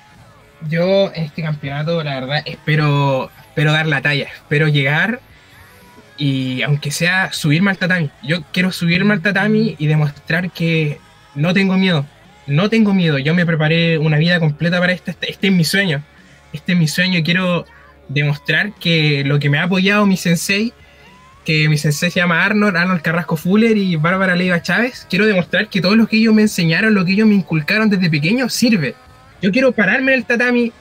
Yo 0.69 1.12
en 1.13 1.24
este 1.25 1.43
campeonato, 1.43 2.03
la 2.03 2.19
verdad, 2.19 2.41
espero, 2.45 3.29
espero 3.50 3.71
dar 3.71 3.86
la 3.86 4.01
talla, 4.01 4.24
espero 4.25 4.67
llegar 4.67 5.19
y 6.17 6.62
aunque 6.63 6.91
sea 6.91 7.31
subirme 7.31 7.71
al 7.71 7.77
tatami. 7.77 8.09
Yo 8.24 8.43
quiero 8.51 8.71
subirme 8.71 9.13
al 9.13 9.21
tatami 9.21 9.75
y 9.77 9.88
demostrar 9.88 10.51
que 10.51 11.00
no 11.36 11.53
tengo 11.53 11.77
miedo, 11.77 12.05
no 12.47 12.69
tengo 12.69 12.93
miedo. 12.93 13.17
Yo 13.17 13.33
me 13.33 13.45
preparé 13.45 13.97
una 13.97 14.17
vida 14.17 14.39
completa 14.39 14.79
para 14.79 14.93
este, 14.93 15.12
este, 15.12 15.31
este 15.31 15.47
es 15.47 15.53
mi 15.53 15.63
sueño, 15.63 16.03
este 16.53 16.74
es 16.74 16.79
mi 16.79 16.88
sueño. 16.88 17.21
Quiero 17.24 17.65
demostrar 18.09 18.74
que 18.74 19.24
lo 19.25 19.39
que 19.39 19.50
me 19.50 19.59
ha 19.59 19.63
apoyado 19.63 20.05
mi 20.05 20.17
sensei, 20.17 20.74
que 21.45 21.69
mi 21.69 21.77
sensei 21.77 22.09
se 22.09 22.19
llama 22.19 22.43
Arnold, 22.43 22.75
Arnold 22.75 23.01
Carrasco 23.01 23.38
Fuller 23.38 23.77
y 23.77 23.95
Bárbara 23.95 24.36
Leiva 24.36 24.62
Chávez, 24.62 25.05
quiero 25.09 25.25
demostrar 25.25 25.69
que 25.69 25.81
todo 25.81 25.95
lo 25.95 26.07
que 26.07 26.17
ellos 26.17 26.33
me 26.33 26.41
enseñaron, 26.41 26.93
lo 26.93 27.05
que 27.05 27.13
ellos 27.13 27.27
me 27.27 27.36
inculcaron 27.36 27.89
desde 27.89 28.09
pequeño, 28.09 28.50
sirve. 28.50 28.95
Yo 29.41 29.51
quiero 29.51 29.71
pararme 29.71 30.13
en 30.13 30.19
el 30.19 30.25
tatami 30.25 30.71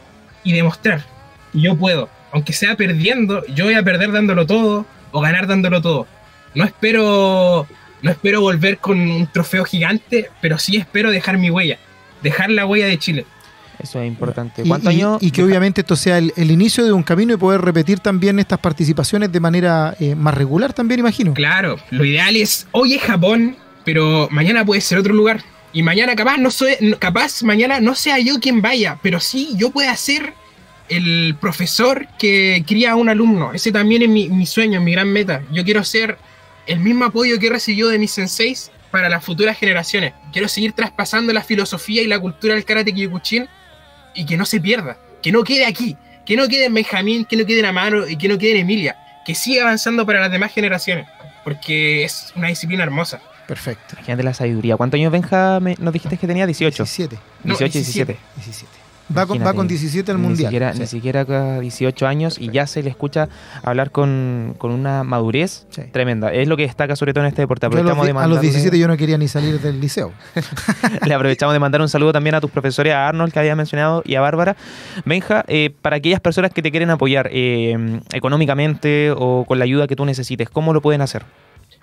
y 0.42 0.52
demostrar 0.52 1.04
que 1.52 1.60
yo 1.60 1.76
puedo. 1.76 2.08
Aunque 2.32 2.52
sea 2.52 2.76
perdiendo, 2.76 3.44
yo 3.46 3.64
voy 3.64 3.74
a 3.74 3.82
perder 3.82 4.12
dándolo 4.12 4.46
todo 4.46 4.86
o 5.16 5.20
ganar 5.22 5.46
dándolo 5.46 5.80
todo. 5.80 6.06
No 6.54 6.64
espero, 6.64 7.66
no 8.02 8.10
espero 8.10 8.42
volver 8.42 8.76
con 8.78 9.00
un 9.00 9.26
trofeo 9.28 9.64
gigante, 9.64 10.28
pero 10.42 10.58
sí 10.58 10.76
espero 10.76 11.10
dejar 11.10 11.38
mi 11.38 11.48
huella. 11.50 11.78
Dejar 12.22 12.50
la 12.50 12.66
huella 12.66 12.86
de 12.86 12.98
Chile. 12.98 13.24
Eso 13.78 13.98
es 14.00 14.08
importante. 14.08 14.60
Y, 14.62 14.68
¿Cuántos 14.68 14.92
y- 14.92 14.96
años? 14.96 15.22
y 15.22 15.30
que 15.30 15.42
obviamente 15.42 15.80
esto 15.80 15.96
sea 15.96 16.18
el, 16.18 16.34
el 16.36 16.50
inicio 16.50 16.84
de 16.84 16.92
un 16.92 17.02
camino 17.02 17.32
y 17.32 17.36
poder 17.38 17.62
repetir 17.62 17.98
también 18.00 18.38
estas 18.38 18.58
participaciones 18.58 19.32
de 19.32 19.40
manera 19.40 19.96
eh, 20.00 20.14
más 20.14 20.34
regular 20.34 20.74
también, 20.74 21.00
imagino. 21.00 21.32
Claro, 21.32 21.76
lo 21.90 22.04
ideal 22.04 22.36
es 22.36 22.66
hoy 22.72 22.94
es 22.94 23.02
Japón, 23.02 23.56
pero 23.84 24.28
mañana 24.30 24.64
puede 24.66 24.82
ser 24.82 24.98
otro 24.98 25.14
lugar. 25.14 25.40
Y 25.72 25.82
mañana 25.82 26.14
capaz 26.14 26.36
no 26.36 26.50
soy, 26.50 26.74
capaz 26.98 27.42
mañana 27.42 27.80
no 27.80 27.94
sea 27.94 28.18
yo 28.18 28.38
quien 28.38 28.60
vaya, 28.60 28.98
pero 29.02 29.18
sí 29.20 29.50
yo 29.56 29.70
pueda 29.70 29.94
ser 29.96 30.34
el 30.88 31.36
profesor 31.40 32.06
que 32.18 32.62
cría 32.66 32.92
a 32.92 32.96
un 32.96 33.08
alumno. 33.08 33.52
Ese 33.52 33.72
también 33.72 34.02
es 34.02 34.08
mi, 34.08 34.28
mi 34.28 34.46
sueño, 34.46 34.80
mi 34.80 34.92
gran 34.92 35.08
meta. 35.12 35.42
Yo 35.52 35.64
quiero 35.64 35.82
ser 35.84 36.18
el 36.66 36.80
mismo 36.80 37.04
apoyo 37.04 37.38
que 37.38 37.46
he 37.46 37.50
recibido 37.50 37.88
de 37.88 37.98
mis 37.98 38.10
senseis 38.12 38.70
para 38.90 39.08
las 39.08 39.24
futuras 39.24 39.58
generaciones. 39.58 40.12
Quiero 40.32 40.48
seguir 40.48 40.72
traspasando 40.72 41.32
la 41.32 41.42
filosofía 41.42 42.02
y 42.02 42.06
la 42.06 42.18
cultura 42.18 42.54
del 42.54 42.64
karate 42.64 42.92
Kyokushin 42.92 43.48
y 44.14 44.24
que 44.26 44.36
no 44.36 44.44
se 44.46 44.60
pierda, 44.60 44.96
que 45.22 45.32
no 45.32 45.44
quede 45.44 45.66
aquí, 45.66 45.96
que 46.24 46.36
no 46.36 46.48
quede 46.48 46.64
en 46.66 46.74
Benjamín, 46.74 47.24
que 47.24 47.36
no 47.36 47.44
quede 47.46 47.60
en 47.60 47.66
Amaro 47.66 48.08
y 48.08 48.16
que 48.16 48.28
no 48.28 48.38
quede 48.38 48.52
en 48.52 48.56
Emilia, 48.58 48.96
que 49.26 49.34
siga 49.34 49.62
avanzando 49.62 50.06
para 50.06 50.20
las 50.20 50.30
demás 50.32 50.52
generaciones, 50.52 51.06
porque 51.44 52.04
es 52.04 52.32
una 52.36 52.48
disciplina 52.48 52.82
hermosa. 52.84 53.20
Perfecto. 53.46 53.94
Imagínate 53.94 54.22
la 54.24 54.34
sabiduría. 54.34 54.76
¿Cuántos 54.76 54.98
años, 54.98 55.12
Benja, 55.12 55.60
me- 55.60 55.76
nos 55.78 55.92
dijiste 55.92 56.16
que 56.16 56.26
tenía? 56.26 56.46
18. 56.46 56.82
17. 56.82 57.16
No, 57.44 57.54
18, 57.56 57.72
17. 57.74 58.16
17. 58.36 58.72
Va 59.16 59.24
con, 59.26 59.38
va 59.44 59.54
con 59.54 59.68
17 59.68 60.10
al 60.10 60.16
Ni 60.16 60.22
mundial. 60.24 60.46
siquiera, 60.48 60.72
Sí. 60.72 60.80
ni 60.80 60.86
siquiera 60.86 61.20
acá 61.20 61.60
18 61.60 62.06
años 62.06 62.38
y 62.40 62.50
ya 62.50 62.66
se 62.66 62.82
le 62.82 62.90
escucha 62.90 63.28
hablar 63.62 63.90
con, 63.92 64.54
con 64.58 64.72
una 64.72 65.04
madurez 65.04 65.66
Sí. 65.70 65.82
tremenda. 65.92 66.32
Es 66.32 66.48
lo 66.48 66.56
que 66.56 66.64
destaca 66.64 66.96
sobre 66.96 67.12
todo 67.12 67.22
en 67.24 67.28
este 67.28 67.42
deporte. 67.42 67.66
A 67.66 67.68
los, 67.68 67.76
Aprovechamos, 67.76 68.04
di- 68.06 68.12
de 68.12 68.18
a 68.18 68.26
los 68.26 68.38
mandarle- 68.38 68.50
17 68.50 68.78
yo 68.78 68.88
no 68.88 68.96
quería 68.96 69.16
ni 69.18 69.28
salir 69.28 69.60
del 69.60 69.80
liceo. 69.80 70.12
le 71.06 71.14
aprovechamos 71.14 71.52
de 71.52 71.58
mandar 71.60 71.80
un 71.80 71.88
saludo 71.88 72.12
también 72.12 72.34
a 72.34 72.40
tus 72.40 72.50
profesores, 72.50 72.92
a 72.94 73.06
Arnold 73.08 73.32
que 73.32 73.38
había 73.38 73.54
mencionado 73.54 74.02
y 74.04 74.16
a 74.16 74.20
Bárbara. 74.20 74.56
Benja, 75.04 75.44
eh, 75.46 75.70
para 75.82 75.96
aquellas 75.96 76.20
personas 76.20 76.52
que 76.52 76.60
te 76.62 76.70
quieren 76.72 76.90
apoyar 76.90 77.28
eh, 77.32 78.00
económicamente 78.12 79.12
o 79.16 79.44
con 79.46 79.58
la 79.58 79.64
ayuda 79.64 79.86
que 79.86 79.94
tú 79.96 80.04
necesites, 80.04 80.50
¿cómo 80.50 80.72
lo 80.72 80.80
pueden 80.82 81.00
hacer? 81.00 81.24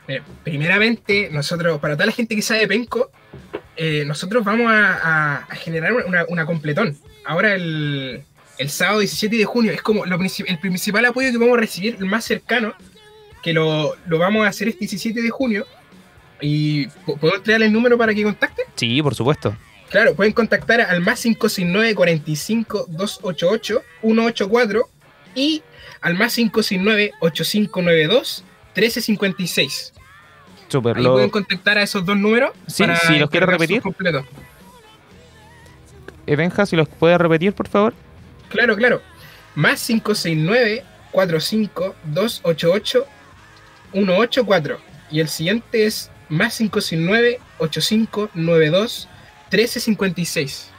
Mira, 0.07 0.23
primeramente, 0.43 1.29
nosotros, 1.31 1.79
para 1.79 1.93
toda 1.95 2.07
la 2.07 2.11
gente 2.11 2.35
que 2.35 2.41
sabe 2.41 2.67
Penco, 2.67 3.09
eh, 3.77 4.03
nosotros 4.05 4.43
vamos 4.43 4.67
a, 4.69 4.97
a- 5.01 5.37
a 5.49 5.55
generar 5.55 5.93
una, 6.05 6.25
una 6.27 6.45
completón. 6.45 6.97
Ahora 7.25 7.53
el, 7.55 8.23
el 8.57 8.69
sábado 8.69 8.99
17 8.99 9.35
de 9.37 9.45
junio 9.45 9.71
es 9.71 9.81
como 9.81 10.05
lo 10.05 10.19
el 10.19 10.59
principal 10.59 11.05
apoyo 11.05 11.31
que 11.31 11.37
vamos 11.37 11.57
a 11.57 11.61
recibir, 11.61 11.95
el 11.99 12.05
más 12.05 12.25
cercano, 12.25 12.73
que 13.41 13.53
lo, 13.53 13.95
lo 14.07 14.17
vamos 14.19 14.45
a 14.45 14.49
hacer 14.49 14.67
este 14.67 14.79
17 14.79 15.21
de 15.21 15.29
junio. 15.29 15.65
¿Y 16.41 16.87
puedo 16.87 17.35
entregarle 17.35 17.67
el 17.67 17.73
número 17.73 17.97
para 17.97 18.13
que 18.13 18.23
contacte? 18.23 18.63
Sí, 18.75 19.01
por 19.01 19.15
supuesto. 19.15 19.55
Claro, 19.89 20.15
pueden 20.15 20.33
contactar 20.33 20.81
al 20.81 20.99
más 21.01 21.21
569 21.21 21.95
45 21.95 22.85
288 22.89 23.81
184 24.01 24.89
y 25.35 25.61
al 26.01 26.15
más 26.15 26.35
569 26.35 27.11
8592 27.21 28.43
1356. 28.75 29.93
Súper. 30.67 30.97
Ahí 30.97 31.03
Lo- 31.03 31.13
pueden 31.13 31.29
contactar 31.29 31.77
a 31.77 31.83
esos 31.83 32.03
dos 32.05 32.17
números. 32.17 32.51
Sí, 32.67 32.83
para 32.83 32.97
si 32.97 33.19
los 33.19 33.29
encargar 33.29 33.49
repetir. 33.51 33.77
eh, 33.85 34.23
Benja, 36.25 36.65
si 36.65 36.75
los 36.75 36.87
puedes 36.87 37.17
repetir, 37.17 37.53
por 37.53 37.67
favor. 37.67 37.93
Claro, 38.49 38.75
claro. 38.75 39.01
Más 39.55 39.85
569 39.85 40.83
45 41.11 41.95
288 42.05 43.05
184 43.91 44.79
y 45.11 45.19
el 45.19 45.27
siguiente 45.27 45.85
es 45.85 46.09
más 46.29 46.57
569 46.57 47.39
8592 47.59 49.07
1356. 49.51 50.69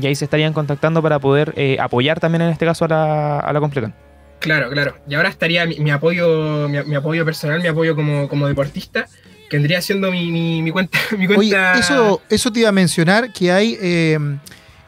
Y 0.00 0.06
ahí 0.06 0.14
se 0.14 0.24
estarían 0.24 0.54
contactando 0.54 1.02
para 1.02 1.18
poder 1.18 1.52
eh, 1.56 1.76
apoyar 1.78 2.18
también 2.18 2.42
en 2.42 2.48
este 2.48 2.64
caso 2.64 2.86
a 2.86 2.88
la, 2.88 3.40
a 3.40 3.52
la 3.52 3.60
completa. 3.60 3.92
Claro, 4.38 4.70
claro. 4.70 4.96
Y 5.08 5.14
ahora 5.14 5.28
estaría 5.28 5.66
mi, 5.66 5.78
mi 5.78 5.90
apoyo 5.90 6.68
mi, 6.68 6.82
mi 6.84 6.94
apoyo 6.94 7.24
personal, 7.24 7.60
mi 7.60 7.68
apoyo 7.68 7.94
como, 7.94 8.28
como 8.28 8.48
deportista, 8.48 9.06
que 9.50 9.58
vendría 9.58 9.82
siendo 9.82 10.10
mi, 10.10 10.32
mi, 10.32 10.62
mi 10.62 10.70
cuenta. 10.70 10.98
Mi 11.18 11.26
Oye, 11.26 11.34
cuenta 11.34 11.78
eso, 11.78 12.22
eso 12.30 12.50
te 12.50 12.60
iba 12.60 12.70
a 12.70 12.72
mencionar 12.72 13.32
que 13.32 13.52
hay 13.52 13.78
eh, 13.80 14.18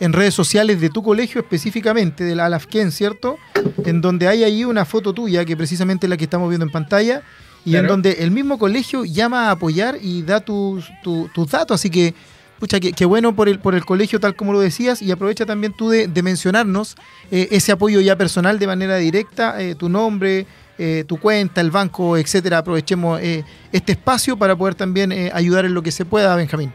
en 0.01 0.13
redes 0.13 0.35
sociales 0.35 0.81
de 0.81 0.91
tu 0.91 1.03
colegio 1.03 1.41
específicamente, 1.41 2.25
de 2.25 2.35
la 2.35 2.47
Alafken, 2.47 2.91
¿cierto? 2.93 3.37
En 3.85 4.01
donde 4.01 4.29
hay 4.29 4.43
ahí 4.45 4.65
una 4.65 4.85
foto 4.85 5.13
tuya, 5.13 5.45
que 5.45 5.57
precisamente 5.57 6.07
es 6.07 6.11
la 6.11 6.17
que 6.17 6.25
estamos 6.25 6.49
viendo 6.49 6.67
en 6.67 6.73
pantalla, 6.73 7.23
y 7.65 7.77
en 7.77 7.87
donde 7.87 8.13
el 8.21 8.31
mismo 8.31 8.59
colegio 8.59 9.05
llama 9.05 9.49
a 9.49 9.53
apoyar 9.53 9.97
y 10.03 10.23
da 10.23 10.41
tus, 10.41 10.91
tu- 11.03 11.31
tus 11.35 11.51
datos, 11.51 11.81
así 11.81 11.89
que, 11.89 12.13
pucha, 12.59 12.79
qué 12.81 13.05
bueno 13.07 13.35
por 13.35 13.49
el, 13.49 13.59
por 13.59 13.75
el 13.75 13.85
colegio, 13.87 14.21
tal 14.21 14.37
como 14.37 14.53
lo 14.53 14.61
decías, 14.61 15.01
y 15.01 15.11
aprovecha 15.11 15.47
también 15.47 15.73
tú 15.73 15.89
de, 15.89 16.07
de 16.09 16.23
mencionarnos 16.23 16.97
eh, 17.31 17.49
ese 17.53 17.73
apoyo 17.73 18.01
ya 18.01 18.17
personal 18.17 18.59
de 18.59 18.67
manera 18.67 18.97
directa, 18.97 19.63
eh, 19.63 19.75
tu 19.75 19.89
nombre, 19.89 20.47
eh, 20.77 21.05
tu 21.07 21.19
cuenta, 21.19 21.61
el 21.61 21.71
banco, 21.71 22.17
etcétera. 22.19 22.59
Aprovechemos 22.59 23.21
eh, 23.23 23.45
este 23.73 23.93
espacio 23.93 24.37
para 24.37 24.57
poder 24.57 24.75
también 24.75 25.13
eh, 25.13 25.31
ayudar 25.33 25.65
en 25.65 25.73
lo 25.73 25.83
que 25.83 25.93
se 25.93 26.05
pueda, 26.05 26.35
Benjamín. 26.37 26.73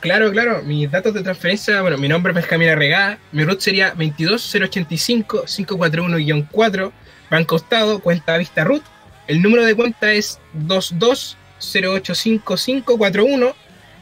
Claro, 0.00 0.30
claro. 0.30 0.62
Mis 0.62 0.88
datos 0.90 1.12
de 1.14 1.22
transferencia, 1.22 1.80
bueno, 1.82 1.96
mi 1.98 2.08
nombre 2.08 2.30
es 2.32 2.36
Benjamín 2.36 2.68
Arregada, 2.68 3.18
mi 3.32 3.44
root 3.44 3.60
sería 3.60 3.94
22085-541-4, 3.94 6.92
Banco 7.30 7.56
Estado, 7.56 7.98
cuenta 8.00 8.36
Vista 8.38 8.64
Root. 8.64 8.82
El 9.26 9.42
número 9.42 9.64
de 9.64 9.74
cuenta 9.74 10.12
es 10.12 10.38
220855541 10.56 13.54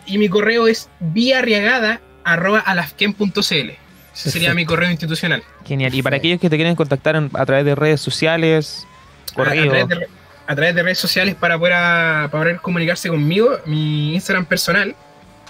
y 0.07 0.19
mi 0.19 0.29
correo 0.29 0.67
es 0.69 0.89
viarriagada.alafken.cl. 1.01 3.71
Ese 4.15 4.31
sería 4.31 4.55
mi 4.55 4.65
correo 4.65 4.91
institucional. 4.91 5.43
Genial. 5.67 5.93
Y 5.95 6.03
para 6.03 6.17
aquellos 6.17 6.41
que 6.41 6.49
te 6.49 6.57
quieren 6.57 6.75
contactar 6.77 7.17
en- 7.17 7.31
a 7.35 7.45
través 7.45 7.65
de 7.67 7.75
redes 7.75 8.01
sociales, 8.01 8.87
A, 9.31 9.33
a 9.33 9.35
correo. 9.35 9.69
través 9.71 9.89
de, 9.89 10.07
a 10.47 10.55
través 10.55 10.75
de 10.75 10.83
redes 10.83 10.99
sociales 10.99 11.35
para 11.35 11.59
poder, 11.59 11.75
a- 11.75 12.29
para 12.31 12.45
poder 12.45 12.57
comunicarse 12.61 13.09
conmigo, 13.11 13.59
mi 13.67 14.15
Instagram 14.15 14.47
personal, 14.47 14.95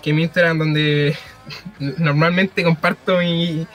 que 0.07 0.13
mi 0.13 0.23
Instagram 0.23 0.59
donde 0.59 1.17
normalmente 1.99 2.63
comparto 2.63 3.19
mi, 3.19 3.67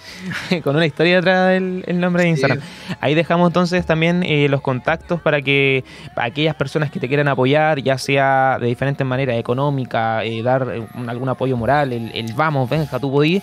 Con 0.64 0.76
una 0.76 0.86
historia 0.86 1.16
detrás 1.16 1.50
del 1.50 1.84
el 1.86 2.00
nombre 2.00 2.22
de 2.22 2.30
Instagram. 2.30 2.60
Ahí 3.00 3.14
dejamos 3.14 3.48
entonces 3.50 3.84
también 3.84 4.22
eh, 4.22 4.48
los 4.48 4.62
contactos 4.62 5.20
para 5.20 5.42
que 5.42 5.84
para 6.14 6.28
aquellas 6.28 6.54
personas 6.54 6.90
que 6.90 7.00
te 7.00 7.08
quieran 7.08 7.28
apoyar, 7.28 7.82
ya 7.82 7.98
sea 7.98 8.56
de 8.60 8.68
diferentes 8.68 9.06
maneras, 9.06 9.36
económica, 9.36 10.24
eh, 10.24 10.42
dar 10.42 10.66
eh, 10.74 10.82
un- 10.94 11.10
algún 11.10 11.28
apoyo 11.28 11.56
moral, 11.56 11.92
el, 11.92 12.10
el 12.14 12.32
vamos, 12.32 12.70
venga, 12.70 12.98
tú 12.98 13.10
podí, 13.12 13.42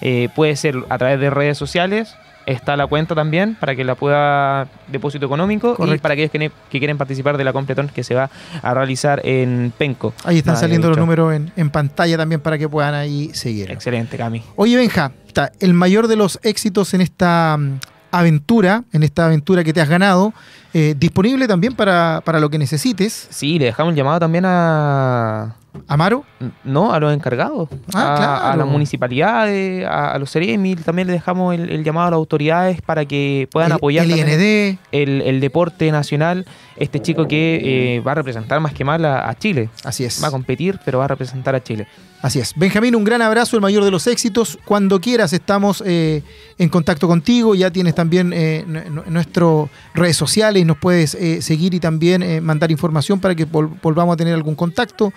eh, 0.00 0.28
puede 0.34 0.56
ser 0.56 0.76
a 0.88 0.98
través 0.98 1.20
de 1.20 1.30
redes 1.30 1.58
sociales. 1.58 2.16
Está 2.46 2.76
la 2.76 2.86
cuenta 2.86 3.14
también 3.14 3.54
para 3.54 3.76
que 3.76 3.84
la 3.84 3.94
pueda 3.94 4.66
depósito 4.88 5.26
económico 5.26 5.76
y 5.86 5.98
para 5.98 6.14
aquellos 6.14 6.30
que, 6.30 6.50
quieren 6.70 6.96
participar 6.96 7.36
de 7.36 7.44
la 7.44 7.52
completón 7.52 7.88
que 7.88 8.02
se 8.02 8.14
va 8.14 8.30
a 8.62 8.74
realizar 8.74 9.20
en 9.24 9.72
Penco. 9.76 10.14
Ahí 10.24 10.38
están 10.38 10.54
Nada, 10.54 10.62
saliendo 10.62 10.88
los 10.88 10.96
números 10.96 11.34
en, 11.34 11.52
en 11.54 11.70
pantalla 11.70 12.16
también 12.16 12.40
para 12.40 12.56
que 12.58 12.68
puedan 12.68 12.94
ahí 12.94 13.30
seguir. 13.34 13.70
Excelente, 13.70 14.16
Cami. 14.16 14.42
Oye, 14.56 14.76
Benja, 14.76 15.12
está 15.26 15.52
el 15.60 15.74
mayor 15.74 16.08
de 16.08 16.16
los 16.16 16.40
éxitos 16.42 16.94
en 16.94 17.02
esta 17.02 17.56
mm, 17.58 17.78
aventura, 18.10 18.84
en 18.92 19.02
esta 19.02 19.26
aventura 19.26 19.62
que 19.62 19.72
te 19.72 19.80
has 19.80 19.88
ganado, 19.88 20.32
eh, 20.72 20.94
disponible 20.98 21.46
también 21.46 21.74
para, 21.74 22.22
para 22.24 22.40
lo 22.40 22.50
que 22.50 22.58
necesites. 22.58 23.28
Sí, 23.30 23.58
le 23.58 23.66
dejamos 23.66 23.90
un 23.92 23.96
llamado 23.96 24.20
también 24.20 24.44
a, 24.46 25.56
Amaro, 25.88 26.24
No, 26.64 26.92
a 26.92 27.00
los 27.00 27.12
encargados, 27.14 27.68
Ah, 27.94 28.14
a, 28.14 28.16
claro. 28.16 28.46
a 28.46 28.56
las 28.56 28.66
municipalidades, 28.66 29.86
a, 29.86 30.12
a 30.12 30.18
los 30.18 30.30
CEREMI, 30.30 30.76
también 30.76 31.06
le 31.08 31.14
dejamos 31.14 31.54
el, 31.54 31.70
el 31.70 31.84
llamado 31.84 32.08
a 32.08 32.10
las 32.10 32.16
autoridades 32.18 32.80
para 32.82 33.04
que 33.04 33.48
puedan 33.50 33.70
el, 33.70 33.76
apoyar 33.76 34.04
el 34.04 34.10
IND, 34.12 34.78
el, 34.92 35.22
el 35.22 35.40
deporte 35.40 35.90
nacional, 35.92 36.46
este 36.76 37.00
chico 37.00 37.26
que 37.28 37.96
eh, 37.96 38.00
va 38.00 38.12
a 38.12 38.14
representar 38.16 38.60
más 38.60 38.72
que 38.72 38.84
mal 38.84 39.04
a, 39.04 39.28
a 39.28 39.34
Chile. 39.36 39.68
así 39.84 40.04
es. 40.04 40.22
Va 40.22 40.28
a 40.28 40.30
competir, 40.30 40.78
pero 40.84 40.98
va 40.98 41.04
a 41.04 41.08
representar 41.08 41.54
a 41.54 41.62
Chile. 41.62 41.86
Así 42.22 42.38
es. 42.38 42.52
Benjamín, 42.54 42.94
un 42.96 43.04
gran 43.04 43.22
abrazo, 43.22 43.56
el 43.56 43.62
mayor 43.62 43.82
de 43.82 43.90
los 43.90 44.06
éxitos. 44.06 44.58
Cuando 44.66 45.00
quieras 45.00 45.32
estamos 45.32 45.82
eh, 45.86 46.22
en 46.58 46.68
contacto 46.68 47.08
contigo. 47.08 47.54
Ya 47.54 47.70
tienes 47.70 47.94
también 47.94 48.32
eh, 48.34 48.62
nu- 48.66 49.02
nuestras 49.06 49.70
redes 49.94 50.16
sociales 50.18 50.60
y 50.60 50.66
nos 50.66 50.76
puedes 50.76 51.14
eh, 51.14 51.40
seguir 51.40 51.72
y 51.72 51.80
también 51.80 52.22
eh, 52.22 52.42
mandar 52.42 52.70
información 52.70 53.20
para 53.20 53.34
que 53.34 53.48
vol- 53.48 53.70
volvamos 53.82 54.12
a 54.12 54.16
tener 54.18 54.34
algún 54.34 54.54
contacto. 54.54 55.14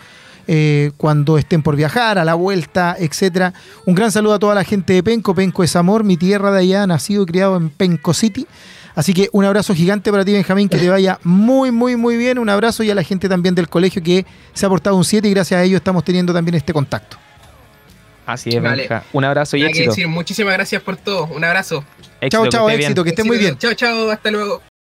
Eh, 0.47 0.91
cuando 0.97 1.37
estén 1.37 1.61
por 1.61 1.75
viajar, 1.75 2.17
a 2.17 2.25
la 2.25 2.33
vuelta, 2.33 2.95
etcétera. 2.99 3.53
Un 3.85 3.95
gran 3.95 4.11
saludo 4.11 4.33
a 4.33 4.39
toda 4.39 4.55
la 4.55 4.63
gente 4.63 4.93
de 4.93 5.03
Penco. 5.03 5.33
Penco 5.35 5.63
es 5.63 5.75
amor, 5.75 6.03
mi 6.03 6.17
tierra 6.17 6.51
de 6.51 6.59
allá, 6.59 6.85
nacido 6.87 7.23
y 7.23 7.25
criado 7.25 7.55
en 7.57 7.69
Penco 7.69 8.13
City. 8.13 8.47
Así 8.95 9.13
que 9.13 9.27
un 9.31 9.43
abrazo 9.43 9.73
gigante 9.73 10.11
para 10.11 10.23
ti, 10.23 10.33
Benjamín, 10.33 10.69
que 10.69 10.77
te 10.77 10.87
vaya 10.89 11.19
muy, 11.23 11.71
muy, 11.71 11.95
muy 11.95 12.15
bien. 12.15 12.37
Un 12.37 12.49
abrazo 12.49 12.83
y 12.83 12.91
a 12.91 12.95
la 12.95 13.03
gente 13.03 13.27
también 13.27 13.55
del 13.55 13.67
colegio 13.67 14.03
que 14.03 14.25
se 14.53 14.65
ha 14.65 14.69
portado 14.69 14.95
un 14.95 15.03
7 15.03 15.27
y 15.27 15.31
gracias 15.31 15.59
a 15.59 15.63
ello 15.63 15.77
estamos 15.77 16.03
teniendo 16.03 16.31
también 16.33 16.55
este 16.55 16.73
contacto. 16.73 17.17
Así 18.25 18.51
es, 18.51 18.61
Vale. 18.61 18.83
Benja. 18.83 19.03
Un 19.11 19.23
abrazo 19.25 19.57
y 19.57 19.61
Nada 19.61 19.71
que 19.71 19.79
éxito. 19.79 19.91
decir, 19.91 20.07
muchísimas 20.07 20.53
gracias 20.53 20.81
por 20.81 20.95
todo. 20.95 21.25
Un 21.25 21.43
abrazo. 21.43 21.83
Éxito, 22.21 22.43
Chao, 22.43 22.47
chao, 22.49 22.69
éxito, 22.69 23.03
que 23.03 23.09
esté 23.09 23.23
muy 23.23 23.37
bien. 23.37 23.57
Chao, 23.57 23.73
chao, 23.73 24.09
hasta 24.11 24.31
luego. 24.31 24.72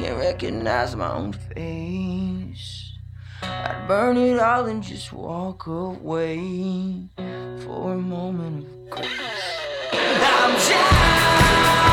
Can't 0.00 0.18
recognize 0.18 0.96
my 0.96 1.12
own 1.12 1.34
face. 1.34 2.92
I'd 3.42 3.84
burn 3.86 4.16
it 4.16 4.38
all 4.38 4.64
and 4.64 4.82
just 4.82 5.12
walk 5.12 5.66
away 5.66 7.06
for 7.18 7.92
a 7.92 7.98
moment 7.98 8.66
of 8.66 8.90
grace. 8.90 9.10
I'm 9.92 10.52
down, 10.56 11.89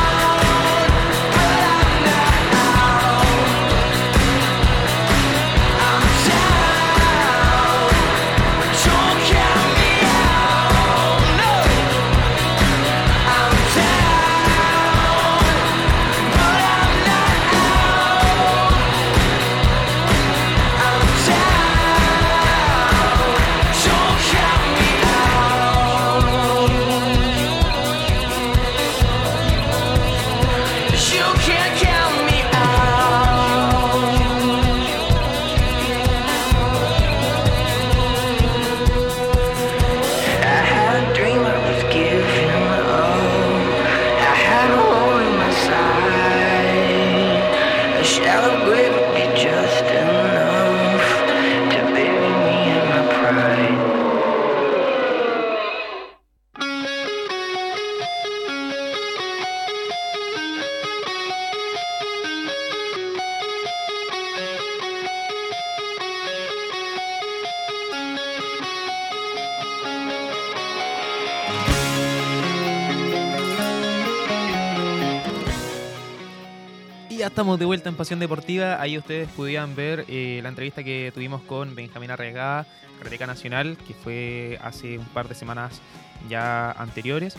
estamos 77.28 77.58
de 77.58 77.64
vuelta 77.66 77.88
en 77.88 77.94
Pasión 77.96 78.18
Deportiva. 78.20 78.80
Ahí 78.80 78.98
ustedes 78.98 79.28
pudieran 79.30 79.74
ver 79.76 80.04
eh, 80.08 80.40
la 80.42 80.48
entrevista 80.48 80.82
que 80.82 81.10
tuvimos 81.14 81.42
con 81.42 81.74
Benjamín 81.74 82.10
Arregada, 82.10 82.66
Karateka 82.98 83.26
Nacional, 83.26 83.76
que 83.86 83.94
fue 83.94 84.58
hace 84.62 84.98
un 84.98 85.04
par 85.06 85.28
de 85.28 85.34
semanas 85.34 85.80
ya 86.28 86.70
anteriores, 86.72 87.36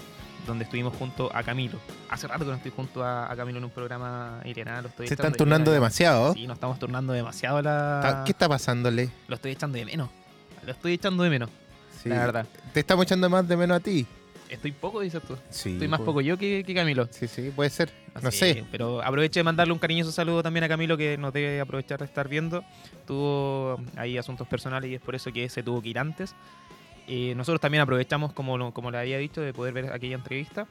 donde 0.47 0.63
estuvimos 0.65 0.95
junto 0.95 1.29
a 1.35 1.43
Camilo. 1.43 1.79
Hace 2.09 2.27
rato 2.27 2.45
que 2.45 2.51
no 2.51 2.57
estoy 2.57 2.71
junto 2.75 3.03
a, 3.03 3.31
a 3.31 3.35
Camilo 3.35 3.57
en 3.57 3.65
un 3.65 3.69
programa, 3.71 4.39
Irena, 4.45 4.81
lo 4.81 4.89
estoy 4.89 5.07
Se 5.07 5.15
están 5.15 5.33
turnando 5.33 5.71
demasiado. 5.71 6.33
Sí, 6.33 6.47
nos 6.47 6.55
estamos 6.55 6.79
turnando 6.79 7.13
demasiado 7.13 7.61
la... 7.61 8.23
¿Qué 8.25 8.31
está 8.31 8.47
pasándole? 8.47 9.09
Lo 9.27 9.35
estoy 9.35 9.51
echando 9.51 9.77
de 9.77 9.85
menos. 9.85 10.09
Lo 10.65 10.71
estoy 10.71 10.93
echando 10.93 11.23
de 11.23 11.29
menos, 11.29 11.49
Sí. 12.01 12.09
la 12.09 12.19
verdad. 12.19 12.45
Te 12.73 12.79
estamos 12.81 13.05
echando 13.05 13.29
más 13.29 13.47
de 13.47 13.57
menos 13.57 13.77
a 13.77 13.79
ti. 13.79 14.05
Estoy 14.49 14.71
poco, 14.71 15.01
dices 15.01 15.21
tú. 15.21 15.37
Sí. 15.49 15.73
Estoy 15.73 15.87
más 15.87 15.99
pues. 15.99 16.05
poco 16.05 16.21
yo 16.21 16.37
que, 16.37 16.63
que 16.65 16.73
Camilo. 16.73 17.07
Sí, 17.11 17.27
sí, 17.27 17.51
puede 17.55 17.69
ser. 17.69 17.91
No 18.21 18.29
Así, 18.29 18.37
sé. 18.37 18.65
Pero 18.71 19.01
aproveche 19.01 19.39
de 19.39 19.43
mandarle 19.43 19.73
un 19.73 19.79
cariñoso 19.79 20.11
saludo 20.11 20.41
también 20.41 20.63
a 20.63 20.67
Camilo 20.67 20.97
que 20.97 21.17
nos 21.17 21.31
debe 21.31 21.59
aprovechar 21.61 21.99
de 21.99 22.05
estar 22.05 22.27
viendo. 22.27 22.63
Tuvo 23.05 23.79
ahí 23.95 24.17
asuntos 24.17 24.47
personales 24.47 24.89
y 24.89 24.95
es 24.95 25.01
por 25.01 25.15
eso 25.15 25.31
que 25.31 25.47
se 25.49 25.61
tuvo 25.63 25.81
que 25.81 25.89
ir 25.89 25.99
antes. 25.99 26.35
Eh, 27.07 27.33
nosotros 27.35 27.59
también 27.61 27.81
aprovechamos, 27.81 28.33
como, 28.33 28.71
como 28.73 28.91
le 28.91 28.97
había 28.97 29.17
dicho, 29.17 29.41
de 29.41 29.53
poder 29.53 29.73
ver 29.73 29.91
aquella 29.91 30.15
entrevista. 30.15 30.67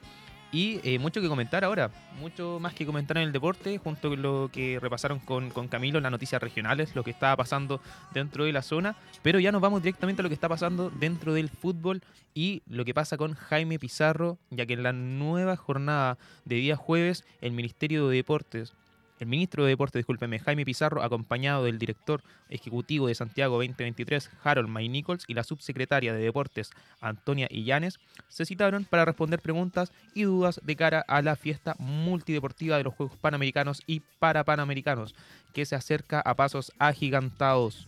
Y 0.51 0.81
eh, 0.83 0.99
mucho 0.99 1.21
que 1.21 1.29
comentar 1.29 1.63
ahora, 1.63 1.91
mucho 2.19 2.59
más 2.59 2.73
que 2.73 2.87
comentar 2.87 3.19
en 3.19 3.25
el 3.25 3.33
deporte, 3.33 3.77
junto 3.77 4.09
con 4.09 4.23
lo 4.23 4.51
que 4.51 4.79
repasaron 4.81 5.19
con, 5.19 5.51
con 5.51 5.69
Camilo 5.69 5.99
en 5.99 6.05
las 6.05 6.13
noticias 6.13 6.43
regionales, 6.43 6.97
lo 6.97 7.05
que 7.05 7.11
estaba 7.11 7.37
pasando 7.37 7.83
dentro 8.15 8.45
de 8.45 8.53
la 8.53 8.63
zona, 8.63 8.97
pero 9.23 9.41
ya 9.41 9.53
nos 9.53 9.61
vamos 9.61 9.83
directamente 9.83 10.23
a 10.23 10.25
lo 10.25 10.31
que 10.31 10.35
está 10.35 10.49
pasando 10.49 10.89
dentro 10.89 11.35
del 11.35 11.51
fútbol 11.51 12.03
y 12.35 12.63
lo 12.67 12.87
que 12.87 12.95
pasa 12.95 13.19
con 13.19 13.35
Jaime 13.35 13.79
Pizarro, 13.79 14.39
ya 14.51 14.65
que 14.65 14.73
en 14.73 14.85
la 14.85 14.95
nueva 14.95 15.57
jornada 15.57 16.17
de 16.47 16.57
día 16.57 16.77
jueves, 16.77 17.25
el 17.43 17.53
Ministerio 17.53 18.09
de 18.09 18.17
Deportes, 18.17 18.73
el 19.19 19.27
ministro 19.27 19.65
de 19.65 19.71
Deportes, 19.71 20.01
discúlpeme, 20.01 20.39
Jaime 20.39 20.65
Pizarro, 20.65 21.03
acompañado 21.03 21.65
del 21.65 21.79
director 21.79 22.23
ejecutivo 22.49 23.09
de 23.09 23.15
Santiago 23.15 23.57
2023, 23.57 24.31
Harold 24.45 24.69
May 24.69 24.89
Nichols, 24.89 25.25
y 25.27 25.35
la 25.35 25.45
subsecretaria 25.45 26.13
de 26.13 26.23
Deportes, 26.23 26.71
Antonia 27.01 27.49
Illanes, 27.51 27.99
se 28.29 28.45
citaron 28.45 28.85
para 28.85 29.05
responder 29.05 29.41
preguntas 29.41 29.93
y 30.15 30.23
dudas 30.23 30.61
de 30.63 30.77
cara 30.77 31.05
a 31.09 31.23
la 31.23 31.37
fiesta 31.37 31.75
multideportiva 31.79 32.77
de 32.77 32.85
los 32.85 32.95
Juegos 32.95 33.17
Panamericanos 33.19 33.83
y 33.87 34.01
Parapanamericanos, 34.19 35.15
que 35.53 35.67
se 35.67 35.75
acerca 35.75 36.21
a 36.21 36.35
pasos 36.35 36.73
agigantados. 36.79 37.87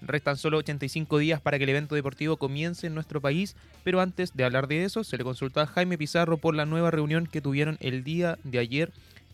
Restan 0.00 0.36
solo 0.36 0.58
85 0.58 1.18
días 1.18 1.40
para 1.40 1.58
que 1.58 1.64
el 1.64 1.70
evento 1.70 1.94
deportivo 1.94 2.36
comience 2.36 2.86
en 2.86 2.94
nuestro 2.94 3.20
país, 3.20 3.56
pero 3.82 4.00
antes 4.00 4.34
de 4.34 4.44
hablar 4.44 4.68
de 4.68 4.84
eso, 4.84 5.02
se 5.02 5.16
le 5.16 5.24
consultó 5.24 5.60
a 5.60 5.66
Jaime 5.66 5.98
Pizarro 5.98 6.38
por 6.38 6.54
la 6.54 6.66
nueva 6.66 6.90
reunión 6.90 7.26
que 7.26 7.40
tuvieron 7.40 7.78
el 7.80 8.04
día 8.04 8.38
de 8.44 8.60
ayer 8.60 8.92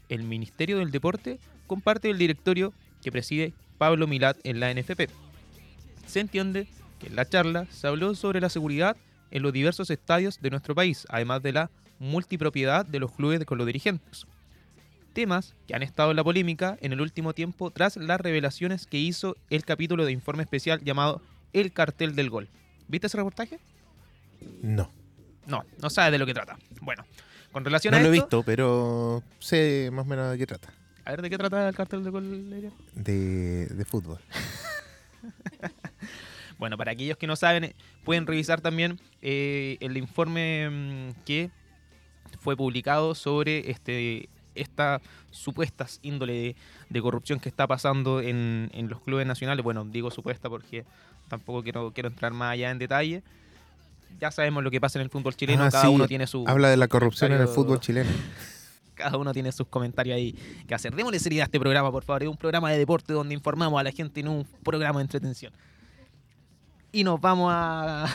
el 0.09 0.23
Ministerio 0.23 0.79
del 0.79 0.91
Deporte 0.91 1.39
con 1.67 1.81
parte 1.81 2.09
del 2.09 2.19
directorio 2.19 2.73
que 3.03 3.13
preside 3.13 3.53
Pablo 3.79 4.07
Milat 4.07 4.39
en 4.45 4.61
la 4.61 4.73
NFP. 4.73 5.09
Se 6.07 6.21
entiende 6.21 6.67
que 6.99 7.09
en 7.09 7.17
la 7.17 7.29
charla 7.29 7.67
se 7.71 7.87
habló 7.87 8.15
sobre 8.15 8.41
la 8.41 8.49
seguridad 8.49 8.97
en 9.31 9.43
los 9.43 9.53
diversos 9.53 9.91
estadios 9.91 10.41
de 10.41 10.51
nuestro 10.51 10.75
país, 10.75 11.07
además 11.11 11.43
de 11.43 11.53
la 11.53 11.71
multipropiedad 11.99 12.87
de 12.87 13.01
los 13.01 13.13
clubes 13.13 13.45
con 13.45 13.59
los 13.59 13.67
dirigentes. 13.67 14.27
Temas 15.13 15.55
que 15.67 15.75
han 15.75 15.83
estado 15.83 16.11
en 16.11 16.17
la 16.17 16.25
polémica 16.25 16.77
en 16.81 16.93
el 16.93 17.01
último 17.01 17.35
tiempo 17.35 17.71
tras 17.71 17.97
las 17.97 18.21
revelaciones 18.21 18.87
que 18.87 18.99
hizo 18.99 19.37
el 19.51 19.65
capítulo 19.65 20.05
de 20.05 20.13
informe 20.13 20.43
especial 20.43 20.83
llamado 20.83 21.23
El 21.53 21.73
cartel 21.73 22.17
del 22.17 22.31
gol. 22.31 22.49
¿Viste 22.89 23.07
ese 23.07 23.17
reportaje? 23.17 23.59
No. 24.63 24.91
No, 25.47 25.65
no 25.81 25.91
sabes 25.91 26.13
de 26.13 26.19
lo 26.19 26.27
que 26.27 26.35
trata. 26.35 26.59
Bueno, 26.81 27.05
con 27.55 27.65
relación 27.65 27.93
No 27.93 27.99
a 27.99 28.03
lo 28.03 28.09
he 28.09 28.11
visto, 28.11 28.43
pero 28.43 29.23
sé 29.39 29.89
más 29.93 30.05
o 30.05 30.09
menos 30.09 30.33
de 30.33 30.39
qué 30.39 30.47
trata. 30.47 30.71
a 31.05 31.11
ver 31.13 31.23
de 31.23 31.31
qué 31.31 31.39
trata 31.39 31.69
el 31.69 31.75
cartel 31.77 32.03
del 32.03 32.11
gol. 32.11 32.73
De, 32.95 33.67
de 33.67 33.85
fútbol. 33.85 34.19
Bueno, 36.57 36.79
para 36.79 36.93
aquellos 36.93 37.19
que 37.19 37.27
no 37.27 37.35
saben, 37.35 37.75
pueden 38.05 38.29
revisar 38.29 38.61
también 38.61 39.01
eh, 39.23 39.77
el 39.81 39.97
informe 39.97 40.71
mm, 40.71 41.25
que 41.25 41.51
fue 42.41 42.57
publicado 42.57 43.15
sobre 43.17 43.71
este 43.71 44.29
estas 44.55 45.03
supuestas 45.33 45.99
índole 46.03 46.33
de, 46.33 46.57
de 46.91 47.03
corrupción 47.03 47.41
que 47.41 47.49
está 47.49 47.67
pasando 47.67 48.21
en, 48.21 48.71
en 48.73 48.89
los 48.89 49.01
clubes 49.01 49.27
nacionales. 49.27 49.65
Bueno, 49.65 49.85
digo 49.85 50.13
supuesta 50.13 50.49
porque 50.49 50.85
tampoco 51.29 51.65
quiero, 51.65 51.91
quiero 51.93 52.09
entrar 52.09 52.33
más 52.33 52.53
allá 52.53 52.71
en 52.71 52.79
detalle. 52.79 53.23
Ya 54.21 54.31
sabemos 54.31 54.63
lo 54.63 54.71
que 54.71 54.81
pasa 54.81 54.99
en 54.99 55.05
el 55.05 55.11
fútbol 55.11 55.35
chileno, 55.35 55.65
Ah, 55.65 55.71
cada 55.71 55.85
sí, 55.85 55.91
uno 55.91 56.07
tiene 56.07 56.27
su 56.27 56.45
Habla 56.47 56.69
de 56.69 56.77
la 56.77 56.89
corrupción 56.89 57.33
en 57.33 57.41
el 57.41 57.49
fútbol 57.49 57.81
chileno. 57.81 58.11
cada 58.95 59.17
uno 59.17 59.33
tiene 59.33 59.53
sus 59.53 59.67
comentarios 59.67 60.17
ahí 60.17 60.33
que 60.67 60.75
hacer. 60.75 60.95
Démosle 60.95 61.19
seriedad 61.19 61.43
a 61.43 61.47
este 61.47 61.61
programa, 61.61 61.91
por 61.91 62.05
favor. 62.05 62.23
Es 62.23 62.29
un 62.29 62.37
programa 62.37 62.71
de 62.71 62.79
deporte 62.79 63.13
donde 63.13 63.35
informamos 63.35 63.79
a 63.79 63.83
la 63.83 63.91
gente, 63.91 64.23
no 64.23 64.33
un 64.33 64.45
programa 64.63 65.01
de 65.01 65.03
entretención. 65.03 65.53
Y 66.93 67.03
nos 67.03 67.21
vamos 67.21 67.51
a... 67.53 68.07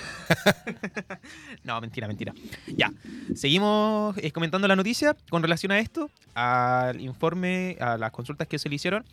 no, 1.65 1.81
mentira, 1.81 2.07
mentira. 2.07 2.33
Ya, 2.65 2.93
seguimos 3.35 4.17
eh, 4.17 4.31
comentando 4.31 4.69
la 4.69 4.75
noticia 4.77 5.17
con 5.29 5.41
relación 5.41 5.73
a 5.73 5.79
esto, 5.79 6.09
al 6.33 7.01
informe, 7.01 7.75
a 7.81 7.97
las 7.97 8.11
consultas 8.11 8.47
que 8.47 8.57
se 8.57 8.69
le 8.69 8.75
hicieron. 8.75 9.03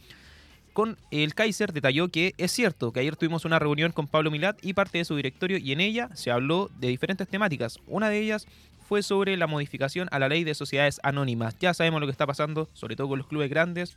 Con 0.77 0.99
el 1.11 1.35
Kaiser 1.35 1.73
detalló 1.73 2.11
que 2.11 2.35
es 2.37 2.53
cierto 2.53 2.93
que 2.93 3.01
ayer 3.01 3.17
tuvimos 3.17 3.47
una 3.47 3.59
reunión 3.59 3.93
con 3.93 4.07
Pablo 4.07 4.31
Milat 4.31 4.63
y 4.63 4.75
parte 4.75 4.99
de 4.99 5.07
su 5.07 5.17
directorio 5.17 5.57
y 5.57 5.73
en 5.73 5.81
ella 5.81 6.11
se 6.13 6.31
habló 6.31 6.71
de 6.79 6.89
diferentes 6.89 7.27
temáticas. 7.27 7.79
Una 7.87 8.11
de 8.11 8.21
ellas 8.21 8.47
fue 8.87 9.03
sobre 9.03 9.39
la 9.39 9.47
modificación 9.47 10.07
a 10.13 10.19
la 10.19 10.29
ley 10.29 10.45
de 10.45 10.55
sociedades 10.55 11.01
anónimas. 11.03 11.57
Ya 11.61 11.73
sabemos 11.73 12.03
lo 12.03 12.07
que 12.07 12.11
está 12.11 12.27
pasando, 12.27 12.69
sobre 12.75 12.95
todo 12.95 13.09
con 13.09 13.17
los 13.17 13.27
clubes 13.27 13.49
grandes. 13.49 13.97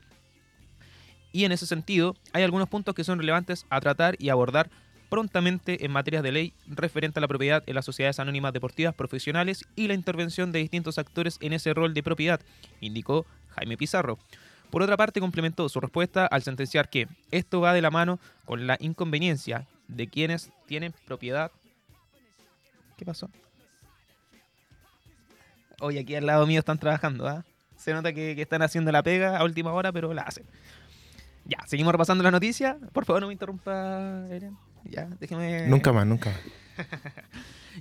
Y 1.34 1.44
en 1.44 1.52
ese 1.52 1.66
sentido, 1.66 2.16
hay 2.32 2.44
algunos 2.44 2.70
puntos 2.70 2.96
que 2.96 3.04
son 3.04 3.20
relevantes 3.20 3.66
a 3.70 3.82
tratar 3.82 4.16
y 4.18 4.30
abordar 4.30 4.70
prontamente 5.10 5.84
en 5.84 5.92
materias 5.92 6.24
de 6.24 6.32
ley 6.32 6.54
referente 6.66 7.20
a 7.20 7.22
la 7.22 7.28
propiedad 7.28 7.62
en 7.68 7.76
las 7.76 7.84
sociedades 7.84 8.22
anónimas 8.22 8.54
deportivas 8.54 8.96
profesionales 8.96 9.66
y 9.76 9.90
la 9.90 9.96
intervención 9.96 10.54
de 10.54 10.60
distintos 10.60 10.98
actores 10.98 11.40
en 11.42 11.52
ese 11.52 11.74
rol 11.74 11.94
de 11.94 12.04
propiedad, 12.04 12.40
indicó 12.80 13.26
Jaime 13.50 13.76
Pizarro. 13.76 14.18
Por 14.70 14.84
otra 14.84 14.98
parte, 14.98 15.20
complementó 15.20 15.68
su 15.68 15.80
respuesta 15.80 16.26
al 16.26 16.44
sentenciar 16.44 16.90
que 16.90 17.08
esto 17.32 17.62
va 17.62 17.74
de 17.74 17.82
la 17.82 17.90
mano 17.90 18.20
con 18.46 18.68
la 18.68 18.78
inconveniencia 18.80 19.68
de 19.88 20.08
quienes 20.08 20.52
tienen 20.68 20.94
propiedad. 21.06 21.52
¿Qué 22.98 23.06
pasó? 23.06 23.30
Hoy 25.82 25.98
aquí 25.98 26.16
al 26.16 26.26
lado 26.26 26.46
mío 26.46 26.60
están 26.60 26.78
trabajando, 26.78 27.28
¿ah? 27.28 27.46
Se 27.78 27.94
nota 27.94 28.12
que, 28.14 28.36
que 28.36 28.42
están 28.42 28.62
haciendo 28.62 28.92
la 28.92 29.02
pega 29.02 29.38
a 29.38 29.44
última 29.44 29.72
hora, 29.72 29.92
pero 29.92 30.14
la 30.14 30.24
hacen. 30.24 30.46
Ya, 31.46 31.58
seguimos 31.66 31.92
repasando 31.92 32.24
la 32.24 32.32
noticia. 32.32 32.78
Por 32.94 33.06
favor, 33.06 33.22
no 33.22 33.28
me 33.28 33.34
interrumpa, 33.34 34.28
Eren. 34.30 34.58
Ya, 34.84 35.08
déjeme. 35.20 35.68
Nunca 35.68 35.92
más, 35.92 36.06
nunca 36.06 36.30
más. 36.30 36.40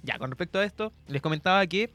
Ya, 0.03 0.19
con 0.19 0.31
respecto 0.31 0.59
a 0.59 0.65
esto, 0.65 0.93
les 1.09 1.21
comentaba 1.21 1.67
que 1.67 1.91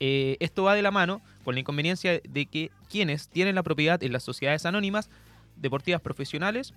eh, 0.00 0.36
esto 0.40 0.62
va 0.64 0.74
de 0.74 0.82
la 0.82 0.90
mano 0.90 1.20
con 1.44 1.54
la 1.54 1.60
inconveniencia 1.60 2.20
de 2.22 2.46
que 2.46 2.70
quienes 2.88 3.28
tienen 3.28 3.54
la 3.54 3.62
propiedad 3.62 4.02
en 4.02 4.12
las 4.12 4.22
sociedades 4.22 4.66
anónimas 4.66 5.10
deportivas 5.56 6.00
profesionales 6.00 6.74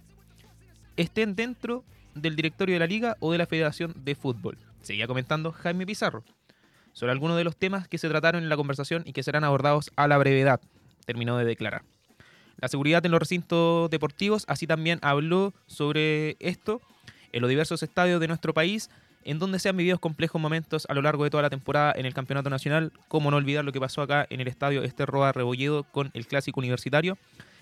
estén 0.97 1.35
dentro 1.35 1.83
del 2.15 2.35
directorio 2.35 2.75
de 2.75 2.79
la 2.79 2.87
liga 2.87 3.17
o 3.19 3.31
de 3.31 3.37
la 3.37 3.45
federación 3.45 3.93
de 3.95 4.15
fútbol. 4.15 4.57
Seguía 4.81 5.07
comentando 5.07 5.51
Jaime 5.51 5.85
Pizarro 5.85 6.23
sobre 6.93 7.11
algunos 7.11 7.37
de 7.37 7.43
los 7.43 7.55
temas 7.55 7.87
que 7.87 7.97
se 7.97 8.09
trataron 8.09 8.43
en 8.43 8.49
la 8.49 8.57
conversación 8.57 9.03
y 9.05 9.13
que 9.13 9.23
serán 9.23 9.43
abordados 9.43 9.91
a 9.95 10.07
la 10.07 10.17
brevedad, 10.17 10.59
terminó 11.05 11.37
de 11.37 11.45
declarar. 11.45 11.83
La 12.57 12.67
seguridad 12.67 13.05
en 13.05 13.11
los 13.11 13.19
recintos 13.19 13.89
deportivos, 13.89 14.45
así 14.47 14.67
también 14.67 14.99
habló 15.01 15.53
sobre 15.67 16.35
esto 16.39 16.81
en 17.31 17.41
los 17.41 17.49
diversos 17.49 17.81
estadios 17.81 18.19
de 18.19 18.27
nuestro 18.27 18.53
país, 18.53 18.89
en 19.23 19.39
donde 19.39 19.59
se 19.59 19.69
han 19.69 19.77
vivido 19.77 19.99
complejos 19.99 20.41
momentos 20.41 20.85
a 20.89 20.93
lo 20.93 21.01
largo 21.01 21.23
de 21.23 21.29
toda 21.29 21.43
la 21.43 21.49
temporada 21.49 21.93
en 21.95 22.05
el 22.05 22.13
Campeonato 22.13 22.49
Nacional, 22.49 22.91
como 23.07 23.31
no 23.31 23.37
olvidar 23.37 23.63
lo 23.63 23.71
que 23.71 23.79
pasó 23.79 24.01
acá 24.01 24.25
en 24.29 24.41
el 24.41 24.47
estadio 24.47 24.83
Esterroa 24.83 25.31
Rebolledo 25.31 25.83
con 25.83 26.11
el 26.13 26.27
Clásico 26.27 26.59
Universitario. 26.59 27.17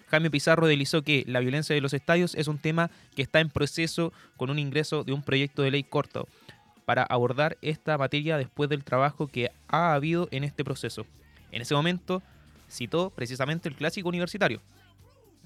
Jaime 0.09 0.31
Pizarro 0.31 0.67
deslizó 0.67 1.03
que 1.03 1.23
la 1.27 1.39
violencia 1.39 1.75
de 1.75 1.81
los 1.81 1.93
estadios 1.93 2.33
es 2.35 2.47
un 2.47 2.57
tema 2.57 2.89
que 3.15 3.21
está 3.21 3.39
en 3.39 3.49
proceso 3.49 4.11
con 4.37 4.49
un 4.49 4.57
ingreso 4.57 5.03
de 5.03 5.13
un 5.13 5.21
proyecto 5.21 5.61
de 5.61 5.71
ley 5.71 5.83
corto 5.83 6.27
para 6.85 7.03
abordar 7.03 7.57
esta 7.61 7.97
materia 7.97 8.37
después 8.37 8.69
del 8.69 8.83
trabajo 8.83 9.27
que 9.27 9.51
ha 9.67 9.93
habido 9.93 10.27
en 10.31 10.43
este 10.43 10.63
proceso. 10.63 11.05
En 11.51 11.61
ese 11.61 11.75
momento 11.75 12.23
citó 12.69 13.11
precisamente 13.11 13.69
el 13.69 13.75
Clásico 13.75 14.09
Universitario, 14.09 14.61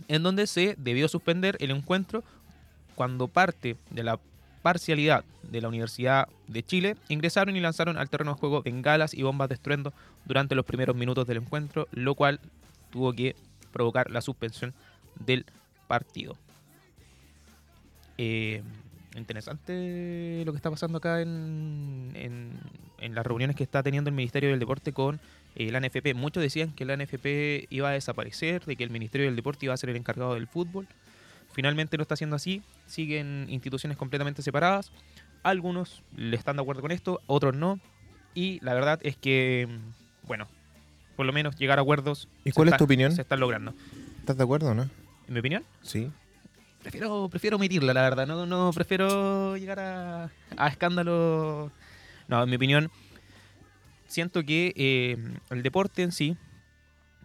en 0.07 0.23
donde 0.23 0.47
se 0.47 0.75
debió 0.77 1.07
suspender 1.09 1.57
el 1.59 1.71
encuentro 1.71 2.23
cuando 2.95 3.27
parte 3.27 3.75
de 3.89 4.03
la 4.03 4.19
parcialidad 4.63 5.25
de 5.43 5.61
la 5.61 5.67
Universidad 5.67 6.27
de 6.47 6.63
Chile 6.63 6.95
ingresaron 7.09 7.55
y 7.55 7.59
lanzaron 7.59 7.97
al 7.97 8.09
terreno 8.09 8.33
de 8.33 8.39
juego 8.39 8.63
bengalas 8.63 9.13
y 9.13 9.21
bombas 9.21 9.49
de 9.49 9.55
estruendo 9.55 9.93
durante 10.25 10.55
los 10.55 10.65
primeros 10.65 10.95
minutos 10.95 11.27
del 11.27 11.37
encuentro, 11.37 11.87
lo 11.91 12.15
cual 12.15 12.39
tuvo 12.89 13.13
que 13.13 13.35
provocar 13.71 14.09
la 14.09 14.21
suspensión 14.21 14.73
del 15.19 15.45
partido. 15.87 16.37
Eh, 18.17 18.63
interesante 19.15 20.43
lo 20.45 20.53
que 20.53 20.57
está 20.57 20.71
pasando 20.71 20.97
acá 20.97 21.21
en, 21.21 22.13
en, 22.99 23.15
las 23.15 23.25
reuniones 23.25 23.55
que 23.55 23.63
está 23.63 23.83
teniendo 23.83 24.09
el 24.09 24.15
Ministerio 24.15 24.49
del 24.49 24.59
Deporte 24.59 24.93
con 24.93 25.19
eh, 25.55 25.71
la 25.71 25.81
NFP. 25.81 26.15
Muchos 26.15 26.41
decían 26.41 26.71
que 26.71 26.85
la 26.85 26.95
NFP 26.95 27.67
iba 27.69 27.89
a 27.89 27.91
desaparecer, 27.91 28.63
de 28.65 28.75
que 28.77 28.83
el 28.83 28.89
Ministerio 28.89 29.27
del 29.27 29.35
Deporte 29.35 29.65
iba 29.65 29.73
a 29.73 29.77
ser 29.77 29.89
el 29.89 29.97
encargado 29.97 30.35
del 30.35 30.47
fútbol. 30.47 30.87
Finalmente 31.53 31.97
no 31.97 32.01
está 32.01 32.15
siendo 32.15 32.35
así, 32.35 32.61
siguen 32.87 33.45
instituciones 33.49 33.97
completamente 33.97 34.41
separadas. 34.41 34.91
Algunos 35.43 36.01
le 36.15 36.35
están 36.35 36.55
de 36.55 36.61
acuerdo 36.61 36.81
con 36.81 36.91
esto, 36.91 37.21
otros 37.27 37.55
no. 37.55 37.79
Y 38.33 38.59
la 38.61 38.73
verdad 38.73 38.99
es 39.03 39.15
que, 39.15 39.67
bueno, 40.27 40.47
por 41.15 41.25
lo 41.25 41.33
menos 41.33 41.55
llegar 41.55 41.77
a 41.77 41.81
acuerdos. 41.83 42.27
¿Y 42.43 42.51
cuál 42.51 42.67
es 42.69 42.71
está- 42.73 42.77
tu 42.79 42.85
opinión? 42.85 43.11
Se 43.11 43.21
están 43.21 43.39
logrando. 43.39 43.73
¿Estás 44.19 44.37
de 44.37 44.43
acuerdo 44.43 44.71
o 44.71 44.73
no? 44.73 44.83
En 45.27 45.33
mi 45.33 45.39
opinión, 45.39 45.63
Sí. 45.83 46.09
prefiero, 46.81 47.27
prefiero 47.29 47.57
omitirla, 47.57 47.93
la 47.93 48.01
verdad. 48.01 48.25
No, 48.25 48.45
no 48.45 48.71
prefiero 48.73 49.55
llegar 49.57 49.79
a, 49.79 50.31
a 50.57 50.67
escándalo. 50.69 51.71
No, 52.27 52.41
en 52.43 52.49
mi 52.49 52.55
opinión, 52.55 52.89
siento 54.07 54.43
que 54.43 54.73
eh, 54.75 55.17
el 55.49 55.61
deporte 55.63 56.03
en 56.03 56.11
sí 56.11 56.35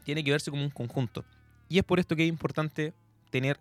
tiene 0.04 0.24
que 0.24 0.30
verse 0.30 0.50
como 0.50 0.62
un 0.64 0.70
conjunto. 0.70 1.24
Y 1.68 1.78
es 1.78 1.84
por 1.84 1.98
esto 2.00 2.16
que 2.16 2.24
es 2.24 2.28
importante 2.28 2.92
tener. 3.30 3.58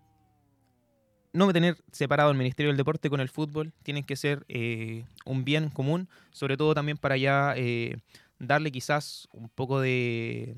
No 1.32 1.52
tener 1.52 1.76
separado 1.92 2.30
el 2.30 2.38
Ministerio 2.38 2.70
del 2.70 2.76
Deporte 2.76 3.10
con 3.10 3.20
el 3.20 3.28
fútbol, 3.28 3.72
tienen 3.82 4.04
que 4.04 4.16
ser 4.16 4.44
eh, 4.48 5.04
un 5.24 5.44
bien 5.44 5.68
común, 5.68 6.08
sobre 6.32 6.56
todo 6.56 6.74
también 6.74 6.96
para 6.96 7.16
ya 7.16 7.54
eh, 7.56 7.98
darle 8.38 8.72
quizás 8.72 9.28
un 9.32 9.48
poco 9.48 9.80
de 9.80 10.56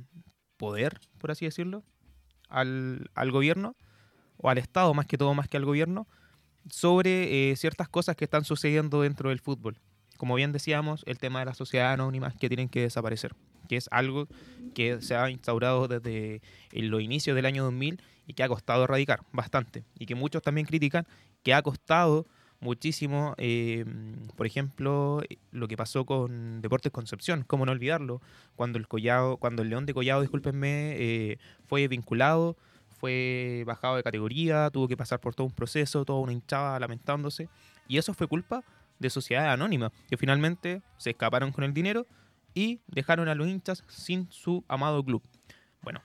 poder, 0.57 1.01
por 1.19 1.31
así 1.31 1.45
decirlo, 1.45 1.83
al, 2.49 3.11
al 3.15 3.31
gobierno 3.31 3.75
o 4.37 4.49
al 4.49 4.59
Estado 4.59 4.95
más 4.95 5.07
que 5.07 5.19
todo, 5.19 5.35
más 5.35 5.49
que 5.49 5.57
al 5.57 5.65
gobierno, 5.65 6.07
sobre 6.69 7.51
eh, 7.51 7.57
ciertas 7.57 7.89
cosas 7.89 8.17
que 8.17 8.25
están 8.25 8.45
sucediendo 8.45 9.03
dentro 9.03 9.31
del 9.31 9.41
fútbol. 9.41 9.79
Como 10.17 10.35
bien 10.35 10.53
decíamos, 10.53 11.03
el 11.07 11.19
tema 11.19 11.41
de 11.41 11.47
las 11.47 11.57
sociedades 11.57 11.95
anónimas 11.95 12.35
que 12.35 12.49
tienen 12.49 12.69
que 12.69 12.83
desaparecer, 12.83 13.35
que 13.71 13.77
es 13.77 13.89
algo 13.93 14.27
que 14.75 15.01
se 15.01 15.15
ha 15.15 15.31
instaurado 15.31 15.87
desde 15.87 16.43
en 16.73 16.91
los 16.91 17.01
inicios 17.01 17.37
del 17.37 17.47
año 17.47 17.63
2000 17.63 18.03
y 18.27 18.33
que 18.33 18.43
ha 18.43 18.49
costado 18.49 18.83
erradicar 18.83 19.21
bastante. 19.31 19.85
Y 19.97 20.07
que 20.07 20.17
muchos 20.17 20.43
también 20.43 20.67
critican 20.67 21.07
que 21.45 21.55
ha 21.55 21.63
costado 21.63 22.27
muchísimo, 22.59 23.33
eh, 23.39 23.85
por 24.37 24.49
ejemplo, 24.49 25.23
lo 25.53 25.69
que 25.69 25.77
pasó 25.77 26.05
con 26.05 26.61
Deportes 26.63 26.91
Concepción, 26.91 27.45
cómo 27.47 27.65
no 27.65 27.71
olvidarlo, 27.71 28.21
cuando 28.57 28.77
el 28.77 28.89
Collado, 28.89 29.37
cuando 29.37 29.63
el 29.63 29.71
León 29.71 29.87
de 29.87 29.95
Collado, 29.95 30.21
discúlpenme, 30.21 30.97
eh, 30.99 31.39
fue 31.65 31.87
vinculado, 31.87 32.57
fue 32.99 33.63
bajado 33.69 33.95
de 33.95 34.03
categoría, 34.03 34.69
tuvo 34.71 34.89
que 34.89 34.97
pasar 34.97 35.21
por 35.21 35.37
todo 35.37 35.47
un 35.47 35.55
proceso, 35.55 36.05
toda 36.05 36.19
una 36.19 36.33
hinchada 36.33 36.81
lamentándose, 36.81 37.49
y 37.87 37.99
eso 37.99 38.15
fue 38.15 38.27
culpa 38.27 38.65
de 38.99 39.11
sociedades 39.11 39.53
anónimas, 39.53 39.93
que 40.09 40.17
finalmente 40.17 40.83
se 40.99 41.11
escaparon 41.11 41.53
con 41.53 41.63
el 41.63 41.73
dinero 41.73 42.05
y 42.55 42.81
dejaron 42.87 43.29
a 43.29 43.35
los 43.35 43.47
hinchas 43.47 43.85
sin 43.89 44.31
su 44.31 44.65
amado 44.69 45.05
club. 45.05 45.23
Bueno, 45.83 46.03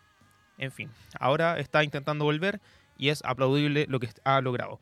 en 0.58 0.71
fin, 0.71 0.89
ahora 1.19 1.60
está 1.60 1.84
intentando 1.84 2.25
volver 2.25 2.62
y 2.97 3.10
es 3.10 3.23
aplaudible 3.25 3.86
lo 3.89 3.99
que 3.99 4.10
ha 4.23 4.41
logrado. 4.41 4.79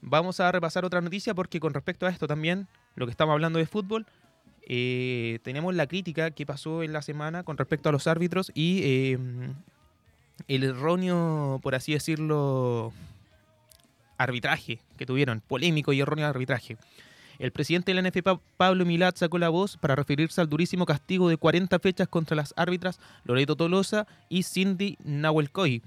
Vamos 0.00 0.40
a 0.40 0.50
repasar 0.52 0.84
otra 0.84 1.00
noticia 1.00 1.34
porque 1.34 1.60
con 1.60 1.74
respecto 1.74 2.06
a 2.06 2.10
esto 2.10 2.26
también, 2.26 2.68
lo 2.94 3.06
que 3.06 3.10
estamos 3.10 3.32
hablando 3.32 3.58
de 3.58 3.66
fútbol, 3.66 4.06
eh, 4.62 5.40
tenemos 5.42 5.74
la 5.74 5.86
crítica 5.86 6.30
que 6.30 6.46
pasó 6.46 6.82
en 6.82 6.92
la 6.92 7.02
semana 7.02 7.42
con 7.42 7.56
respecto 7.56 7.88
a 7.88 7.92
los 7.92 8.06
árbitros 8.06 8.52
y 8.54 8.80
eh, 8.82 9.18
el 10.46 10.62
erróneo, 10.62 11.58
por 11.62 11.74
así 11.74 11.92
decirlo, 11.92 12.92
arbitraje 14.18 14.80
que 14.96 15.06
tuvieron, 15.06 15.40
polémico 15.40 15.92
y 15.92 16.00
erróneo 16.00 16.26
arbitraje. 16.26 16.76
El 17.38 17.52
presidente 17.52 17.94
de 17.94 18.02
la 18.02 18.08
NFP, 18.08 18.40
Pablo 18.56 18.84
Milat, 18.84 19.16
sacó 19.16 19.38
la 19.38 19.48
voz 19.48 19.76
para 19.76 19.94
referirse 19.94 20.40
al 20.40 20.48
durísimo 20.48 20.86
castigo 20.86 21.28
de 21.28 21.36
40 21.36 21.78
fechas 21.78 22.08
contra 22.08 22.36
las 22.36 22.52
árbitras 22.56 22.98
Loreto 23.24 23.54
Tolosa 23.54 24.08
y 24.28 24.42
Cindy 24.42 24.98
Nahuelcoy. 25.04 25.82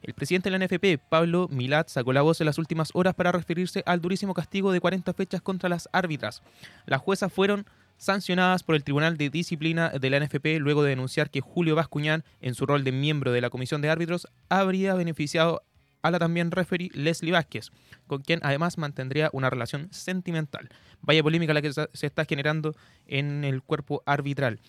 El 0.00 0.14
presidente 0.14 0.48
de 0.48 0.58
la 0.58 0.64
NFP, 0.64 0.98
Pablo 1.10 1.48
Milat, 1.50 1.88
sacó 1.88 2.12
la 2.12 2.22
voz 2.22 2.40
en 2.40 2.46
las 2.46 2.56
últimas 2.56 2.90
horas 2.94 3.14
para 3.14 3.32
referirse 3.32 3.82
al 3.84 4.00
durísimo 4.00 4.32
castigo 4.32 4.72
de 4.72 4.80
40 4.80 5.12
fechas 5.12 5.42
contra 5.42 5.68
las 5.68 5.88
árbitras. 5.92 6.42
Las 6.86 7.02
juezas 7.02 7.32
fueron 7.32 7.66
sancionadas 7.98 8.62
por 8.62 8.74
el 8.74 8.84
Tribunal 8.84 9.18
de 9.18 9.28
Disciplina 9.28 9.90
de 9.90 10.08
la 10.08 10.20
NFP 10.20 10.60
luego 10.60 10.84
de 10.84 10.90
denunciar 10.90 11.30
que 11.30 11.40
Julio 11.40 11.74
Bascuñán, 11.74 12.24
en 12.40 12.54
su 12.54 12.64
rol 12.64 12.84
de 12.84 12.92
miembro 12.92 13.32
de 13.32 13.40
la 13.40 13.50
Comisión 13.50 13.82
de 13.82 13.90
Árbitros, 13.90 14.28
habría 14.48 14.94
beneficiado 14.94 15.64
a 16.02 16.10
la 16.10 16.18
también 16.18 16.50
referee 16.50 16.90
Leslie 16.94 17.32
Vázquez, 17.32 17.70
con 18.06 18.22
quien 18.22 18.40
además 18.42 18.78
mantendría 18.78 19.30
una 19.32 19.50
relación 19.50 19.88
sentimental. 19.92 20.68
Vaya 21.00 21.22
polémica 21.22 21.54
la 21.54 21.62
que 21.62 21.72
se 21.72 22.06
está 22.06 22.24
generando 22.24 22.74
en 23.06 23.44
el 23.44 23.62
cuerpo 23.62 24.02
arbitral. 24.06 24.60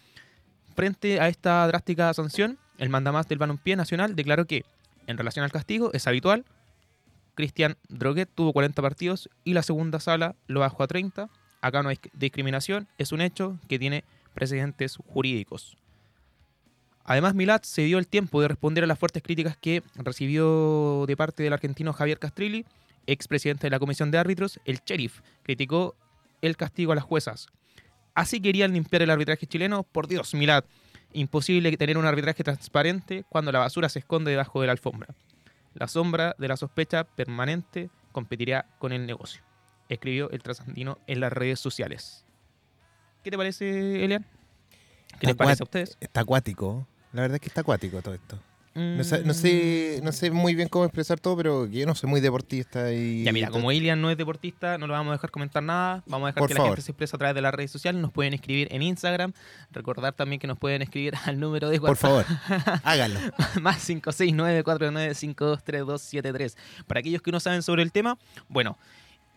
Frente 0.76 1.20
a 1.20 1.28
esta 1.28 1.66
drástica 1.68 2.14
sanción, 2.14 2.58
el 2.78 2.90
mandamás 2.90 3.28
del 3.28 3.38
balompié 3.38 3.76
nacional 3.76 4.16
declaró 4.16 4.46
que, 4.46 4.64
en 5.08 5.18
relación 5.18 5.44
al 5.44 5.52
castigo, 5.52 5.92
es 5.94 6.08
habitual. 6.08 6.46
Cristian 7.36 7.78
Droguet 7.90 8.30
tuvo 8.34 8.54
40 8.54 8.82
partidos 8.82 9.30
y 9.44 9.54
la 9.54 9.64
segunda 9.64 10.00
sala 10.00 10.36
lo 10.48 10.62
bajó 10.62 10.84
a 10.84 10.88
30. 10.88 11.30
Acá 11.62 11.84
no 11.84 11.90
hay 11.90 12.00
discriminación, 12.14 12.88
es 12.98 13.12
un 13.12 13.22
hecho 13.22 13.60
que 13.68 13.80
tiene 13.80 14.04
precedentes 14.34 14.98
jurídicos. 15.06 15.78
Además, 17.04 17.34
Milat 17.34 17.64
se 17.64 17.84
dio 17.84 17.98
el 17.98 18.08
tiempo 18.08 18.42
de 18.42 18.48
responder 18.48 18.84
a 18.84 18.88
las 18.88 19.00
fuertes 19.00 19.24
críticas 19.24 19.58
que 19.58 19.82
recibió 19.96 21.06
de 21.08 21.18
parte 21.18 21.44
del 21.44 21.54
argentino 21.54 21.94
Javier 21.94 22.20
Castrilli, 22.20 22.66
expresidente 23.08 23.68
de 23.68 23.72
la 23.72 23.80
Comisión 23.80 24.12
de 24.12 24.20
Árbitros. 24.20 24.60
El 24.66 24.80
sheriff 24.86 25.22
criticó 25.44 25.96
el 26.42 26.56
castigo 26.56 26.92
a 26.92 26.96
las 26.96 27.04
juezas. 27.04 27.48
Así 28.14 28.42
querían 28.42 28.74
limpiar 28.74 29.02
el 29.02 29.10
arbitraje 29.10 29.48
chileno. 29.48 29.84
Por 29.84 30.08
Dios, 30.08 30.34
Milat, 30.34 30.66
imposible 31.14 31.76
tener 31.78 31.98
un 31.98 32.06
arbitraje 32.06 32.44
transparente 32.44 33.24
cuando 33.30 33.52
la 33.52 33.60
basura 33.60 33.90
se 33.90 34.00
esconde 34.00 34.32
debajo 34.32 34.62
de 34.62 34.68
la 34.68 34.74
alfombra. 34.74 35.16
La 35.74 35.88
sombra 35.88 36.36
de 36.38 36.48
la 36.48 36.58
sospecha 36.58 37.04
permanente 37.04 37.90
competirá 38.12 38.66
con 38.80 38.92
el 38.92 39.06
negocio, 39.06 39.42
escribió 39.88 40.30
el 40.32 40.44
trasandino 40.44 40.98
en 41.08 41.20
las 41.20 41.32
redes 41.32 41.60
sociales. 41.60 42.26
¿Qué 43.24 43.32
te 43.32 43.38
parece, 43.38 44.04
Elian? 44.04 44.26
¿Qué 45.20 45.28
les 45.28 45.36
parece 45.36 45.64
a 45.64 45.66
ustedes? 45.66 45.98
Está 46.00 46.22
acuático. 46.22 46.88
La 47.14 47.22
verdad 47.22 47.36
es 47.36 47.42
que 47.42 47.48
está 47.48 47.62
acuático 47.62 48.02
todo 48.02 48.14
esto. 48.14 48.38
No 48.76 49.04
sé, 49.04 49.24
no 49.26 49.32
Mm. 49.34 49.36
sé, 49.36 50.00
no 50.04 50.12
sé 50.14 50.32
muy 50.32 50.54
bien 50.56 50.70
cómo 50.70 50.86
expresar 50.86 51.20
todo, 51.20 51.36
pero 51.36 51.66
yo 51.66 51.86
no 51.86 51.96
soy 51.96 52.10
muy 52.10 52.22
deportista 52.22 52.94
y... 52.94 53.24
Ya 53.24 53.34
mira, 53.34 53.50
como 53.50 53.72
Ilian 53.74 54.00
no 54.00 54.10
es 54.12 54.16
deportista, 54.18 54.78
no 54.78 54.88
lo 54.88 54.94
vamos 54.94 55.10
a 55.10 55.14
dejar 55.16 55.32
comentar 55.32 55.62
nada. 55.64 56.02
Vamos 56.06 56.28
a 56.28 56.30
dejar 56.30 56.40
Por 56.40 56.48
que 56.50 56.56
favor. 56.56 56.70
la 56.70 56.76
gente 56.76 56.84
se 56.84 56.92
exprese 56.92 57.16
a 57.16 57.20
través 57.20 57.36
de 57.36 57.42
las 57.42 57.54
redes 57.54 57.72
sociales. 57.72 58.00
Nos 58.00 58.12
pueden 58.14 58.34
escribir 58.36 58.70
en 58.72 58.82
Instagram. 58.84 59.34
Recordar 59.72 60.14
también 60.14 60.40
que 60.40 60.48
nos 60.48 60.58
pueden 60.58 60.82
escribir 60.82 61.14
al 61.26 61.40
número 61.42 61.68
de 61.70 61.80
Por 61.82 61.90
WhatsApp. 61.90 62.26
favor, 62.26 62.80
háganlo. 62.86 63.20
más 63.62 63.90
569-495273. 63.90 66.56
Para 66.88 67.00
aquellos 67.00 67.22
que 67.22 67.32
no 67.32 67.40
saben 67.40 67.64
sobre 67.64 67.84
el 67.84 67.92
tema, 67.92 68.18
bueno, 68.48 68.78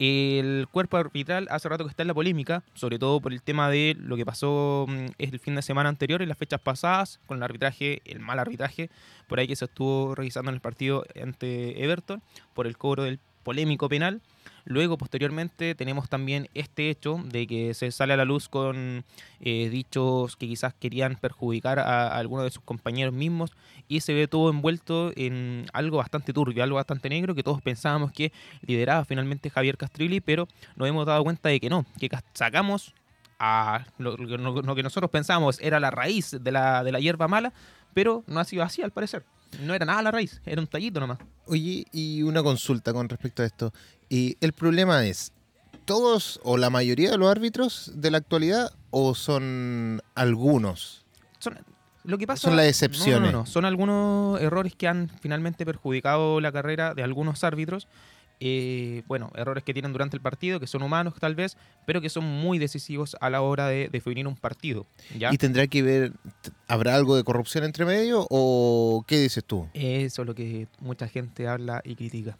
el 0.02 0.66
cuerpo 0.70 0.96
arbitral 0.96 1.46
hace 1.50 1.68
rato 1.68 1.84
que 1.84 1.90
está 1.90 2.02
en 2.02 2.08
la 2.08 2.14
polémica, 2.14 2.64
sobre 2.74 2.98
todo 2.98 3.20
por 3.20 3.32
el 3.32 3.40
tema 3.40 3.70
de 3.70 3.96
lo 3.98 4.16
que 4.16 4.26
pasó 4.26 4.86
mm, 4.88 5.06
el 5.18 5.38
fin 5.38 5.54
de 5.54 5.62
semana 5.62 5.88
anterior, 5.88 6.22
en 6.22 6.28
las 6.28 6.38
fechas 6.38 6.60
pasadas, 6.60 7.20
con 7.26 7.36
el 7.36 7.42
arbitraje, 7.42 8.02
el 8.04 8.18
mal 8.18 8.38
arbitraje, 8.38 8.90
por 9.28 9.38
ahí 9.38 9.46
que 9.46 9.56
se 9.56 9.66
estuvo 9.66 10.14
revisando 10.14 10.50
en 10.50 10.56
el 10.56 10.60
partido 10.60 11.04
ante 11.20 11.84
Everton, 11.84 12.22
por 12.54 12.66
el 12.66 12.76
cobro 12.76 13.04
del 13.04 13.20
polémico 13.42 13.88
penal. 13.88 14.20
Luego, 14.64 14.96
posteriormente, 14.96 15.74
tenemos 15.74 16.08
también 16.08 16.48
este 16.54 16.88
hecho 16.88 17.20
de 17.24 17.46
que 17.46 17.74
se 17.74 17.90
sale 17.90 18.12
a 18.12 18.16
la 18.16 18.24
luz 18.24 18.48
con 18.48 19.04
eh, 19.40 19.68
dichos 19.68 20.36
que 20.36 20.46
quizás 20.46 20.72
querían 20.74 21.16
perjudicar 21.16 21.80
a, 21.80 22.08
a 22.08 22.18
algunos 22.18 22.44
de 22.44 22.50
sus 22.50 22.62
compañeros 22.62 23.12
mismos 23.12 23.52
y 23.88 24.00
se 24.00 24.14
ve 24.14 24.28
todo 24.28 24.50
envuelto 24.50 25.12
en 25.16 25.66
algo 25.72 25.96
bastante 25.98 26.32
turbio, 26.32 26.62
algo 26.62 26.76
bastante 26.76 27.08
negro 27.08 27.34
que 27.34 27.42
todos 27.42 27.60
pensábamos 27.60 28.12
que 28.12 28.32
lideraba 28.64 29.04
finalmente 29.04 29.50
Javier 29.50 29.76
Castrilli, 29.76 30.20
pero 30.20 30.46
nos 30.76 30.88
hemos 30.88 31.06
dado 31.06 31.24
cuenta 31.24 31.48
de 31.48 31.58
que 31.58 31.68
no, 31.68 31.84
que 31.98 32.08
sacamos 32.32 32.94
a 33.44 33.84
lo 33.98 34.16
que 34.76 34.82
nosotros 34.84 35.10
pensábamos 35.10 35.58
era 35.60 35.80
la 35.80 35.90
raíz 35.90 36.36
de 36.40 36.52
la, 36.52 36.84
de 36.84 36.92
la 36.92 37.00
hierba 37.00 37.26
mala, 37.26 37.52
pero 37.92 38.22
no 38.28 38.38
ha 38.38 38.44
sido 38.44 38.62
así 38.62 38.82
al 38.82 38.92
parecer. 38.92 39.24
No 39.60 39.74
era 39.74 39.84
nada 39.84 40.02
la 40.02 40.10
raíz, 40.10 40.40
era 40.44 40.60
un 40.60 40.66
tallito 40.66 41.00
nomás. 41.00 41.18
Oye, 41.46 41.86
y 41.92 42.22
una 42.22 42.42
consulta 42.42 42.92
con 42.92 43.08
respecto 43.08 43.42
a 43.42 43.46
esto. 43.46 43.72
Y 44.08 44.36
el 44.40 44.52
problema 44.52 45.04
es, 45.06 45.32
¿todos 45.84 46.40
o 46.42 46.56
la 46.56 46.70
mayoría 46.70 47.10
de 47.10 47.18
los 47.18 47.30
árbitros 47.30 47.92
de 47.94 48.10
la 48.10 48.18
actualidad 48.18 48.72
o 48.90 49.14
son 49.14 50.02
algunos? 50.14 51.04
Son, 51.38 51.58
lo 52.04 52.18
que 52.18 52.26
pasa, 52.26 52.48
Son 52.48 52.56
las 52.56 52.66
excepciones. 52.66 53.20
No, 53.20 53.32
no, 53.32 53.38
no. 53.40 53.46
Son 53.46 53.64
algunos 53.64 54.40
errores 54.40 54.74
que 54.74 54.88
han 54.88 55.10
finalmente 55.20 55.64
perjudicado 55.64 56.40
la 56.40 56.52
carrera 56.52 56.94
de 56.94 57.02
algunos 57.02 57.44
árbitros. 57.44 57.88
Eh, 58.44 59.04
bueno, 59.06 59.30
errores 59.36 59.62
que 59.62 59.72
tienen 59.72 59.92
durante 59.92 60.16
el 60.16 60.20
partido, 60.20 60.58
que 60.58 60.66
son 60.66 60.82
humanos 60.82 61.14
tal 61.20 61.36
vez, 61.36 61.56
pero 61.86 62.00
que 62.00 62.08
son 62.08 62.24
muy 62.24 62.58
decisivos 62.58 63.16
a 63.20 63.30
la 63.30 63.40
hora 63.40 63.68
de 63.68 63.88
definir 63.88 64.26
un 64.26 64.34
partido. 64.34 64.84
¿ya? 65.16 65.32
¿Y 65.32 65.38
tendrá 65.38 65.68
que 65.68 65.80
ver, 65.80 66.12
habrá 66.66 66.96
algo 66.96 67.14
de 67.14 67.22
corrupción 67.22 67.62
entre 67.62 67.84
medio 67.84 68.26
o 68.30 69.04
qué 69.06 69.20
dices 69.20 69.44
tú? 69.44 69.68
Eso 69.74 70.22
es 70.22 70.26
lo 70.26 70.34
que 70.34 70.66
mucha 70.80 71.06
gente 71.06 71.46
habla 71.46 71.82
y 71.84 71.94
critica. 71.94 72.36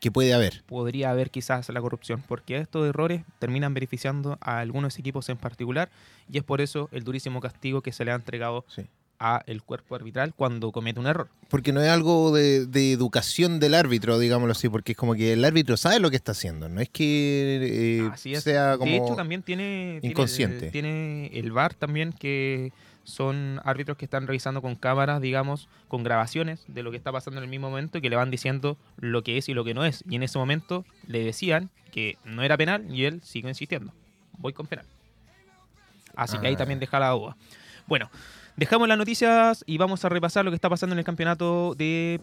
Que 0.00 0.10
puede 0.10 0.32
haber. 0.32 0.62
Podría 0.64 1.10
haber 1.10 1.30
quizás 1.30 1.68
la 1.68 1.82
corrupción, 1.82 2.22
porque 2.26 2.56
estos 2.56 2.88
errores 2.88 3.22
terminan 3.38 3.74
beneficiando 3.74 4.38
a 4.40 4.60
algunos 4.60 4.98
equipos 4.98 5.28
en 5.28 5.36
particular, 5.36 5.90
y 6.32 6.38
es 6.38 6.44
por 6.44 6.62
eso 6.62 6.88
el 6.92 7.04
durísimo 7.04 7.40
castigo 7.42 7.82
que 7.82 7.92
se 7.92 8.06
le 8.06 8.12
ha 8.12 8.14
entregado 8.14 8.64
Sí. 8.68 8.86
A 9.18 9.42
el 9.46 9.62
cuerpo 9.62 9.94
arbitral 9.94 10.34
cuando 10.34 10.72
comete 10.72 11.00
un 11.00 11.06
error. 11.06 11.28
Porque 11.48 11.72
no 11.72 11.80
es 11.80 11.88
algo 11.88 12.32
de, 12.34 12.66
de 12.66 12.92
educación 12.92 13.60
del 13.60 13.74
árbitro, 13.74 14.18
digámoslo 14.18 14.52
así, 14.52 14.68
porque 14.68 14.92
es 14.92 14.98
como 14.98 15.14
que 15.14 15.32
el 15.32 15.44
árbitro 15.44 15.76
sabe 15.76 16.00
lo 16.00 16.10
que 16.10 16.16
está 16.16 16.32
haciendo, 16.32 16.68
no 16.68 16.80
es 16.80 16.88
que 16.88 18.00
eh, 18.02 18.08
Así 18.12 18.34
es. 18.34 18.42
sea 18.42 18.76
como... 18.78 18.90
De 18.90 18.98
hecho, 18.98 19.14
también 19.14 19.42
tiene, 19.42 20.00
inconsciente. 20.02 20.70
Tiene 20.70 21.26
el, 21.34 21.52
VAR 21.52 21.74
también, 21.74 22.12
que 22.12 22.72
son 23.04 23.60
árbitros 23.64 23.96
que 23.96 24.04
están 24.04 24.26
revisando 24.26 24.60
con 24.60 24.74
cámaras, 24.74 25.20
digamos, 25.22 25.68
con 25.86 26.02
grabaciones 26.02 26.64
de 26.66 26.82
lo 26.82 26.90
que 26.90 26.96
está 26.96 27.12
pasando 27.12 27.38
en 27.38 27.44
el 27.44 27.50
mismo 27.50 27.70
momento 27.70 27.98
y 27.98 28.00
que 28.00 28.10
le 28.10 28.16
van 28.16 28.30
diciendo 28.32 28.76
lo 28.98 29.22
que 29.22 29.38
es 29.38 29.48
y 29.48 29.54
lo 29.54 29.64
que 29.64 29.74
no 29.74 29.84
es. 29.84 30.02
Y 30.10 30.16
en 30.16 30.24
ese 30.24 30.38
momento 30.38 30.84
le 31.06 31.22
decían 31.24 31.70
que 31.92 32.18
no 32.24 32.42
era 32.42 32.56
penal 32.56 32.84
y 32.92 33.04
él 33.04 33.20
sigue 33.22 33.48
insistiendo. 33.48 33.92
Voy 34.38 34.52
con 34.52 34.66
penal. 34.66 34.84
Así 36.16 36.38
que 36.38 36.46
ahí 36.48 36.54
Ah. 36.54 36.58
también 36.58 36.80
deja 36.80 36.98
la 36.98 37.10
duda. 37.10 37.36
Bueno, 37.86 38.10
dejamos 38.56 38.88
las 38.88 38.98
noticias 38.98 39.64
y 39.66 39.78
vamos 39.78 40.04
a 40.04 40.08
repasar 40.08 40.44
lo 40.44 40.50
que 40.50 40.54
está 40.54 40.68
pasando 40.68 40.94
en 40.94 40.98
el 40.98 41.04
campeonato 41.04 41.74
de 41.74 42.20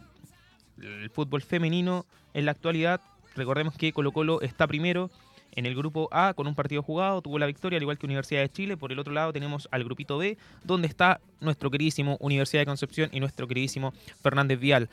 fútbol 1.13 1.41
femenino 1.41 2.05
en 2.33 2.45
la 2.45 2.51
actualidad. 2.51 3.01
Recordemos 3.35 3.75
que 3.75 3.93
Colo 3.93 4.11
Colo 4.11 4.41
está 4.41 4.67
primero 4.67 5.09
en 5.55 5.67
el 5.67 5.75
grupo 5.75 6.09
A 6.11 6.33
con 6.33 6.47
un 6.47 6.55
partido 6.55 6.81
jugado, 6.81 7.21
tuvo 7.21 7.37
la 7.37 7.45
victoria 7.45 7.77
al 7.77 7.83
igual 7.83 7.99
que 7.99 8.07
Universidad 8.07 8.41
de 8.41 8.49
Chile. 8.49 8.75
Por 8.75 8.91
el 8.91 8.99
otro 8.99 9.13
lado 9.13 9.31
tenemos 9.31 9.67
al 9.71 9.83
grupito 9.83 10.17
B, 10.17 10.37
donde 10.63 10.87
está 10.87 11.21
nuestro 11.39 11.69
queridísimo 11.69 12.17
Universidad 12.19 12.61
de 12.61 12.65
Concepción 12.65 13.09
y 13.11 13.19
nuestro 13.19 13.47
queridísimo 13.47 13.93
Fernández 14.21 14.59
Vial, 14.59 14.89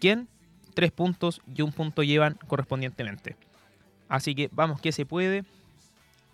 quien 0.00 0.28
tres 0.74 0.92
puntos 0.92 1.40
y 1.52 1.62
un 1.62 1.72
punto 1.72 2.04
llevan 2.04 2.38
correspondientemente. 2.46 3.36
Así 4.08 4.36
que 4.36 4.48
vamos 4.52 4.80
que 4.80 4.92
se 4.92 5.04
puede 5.04 5.44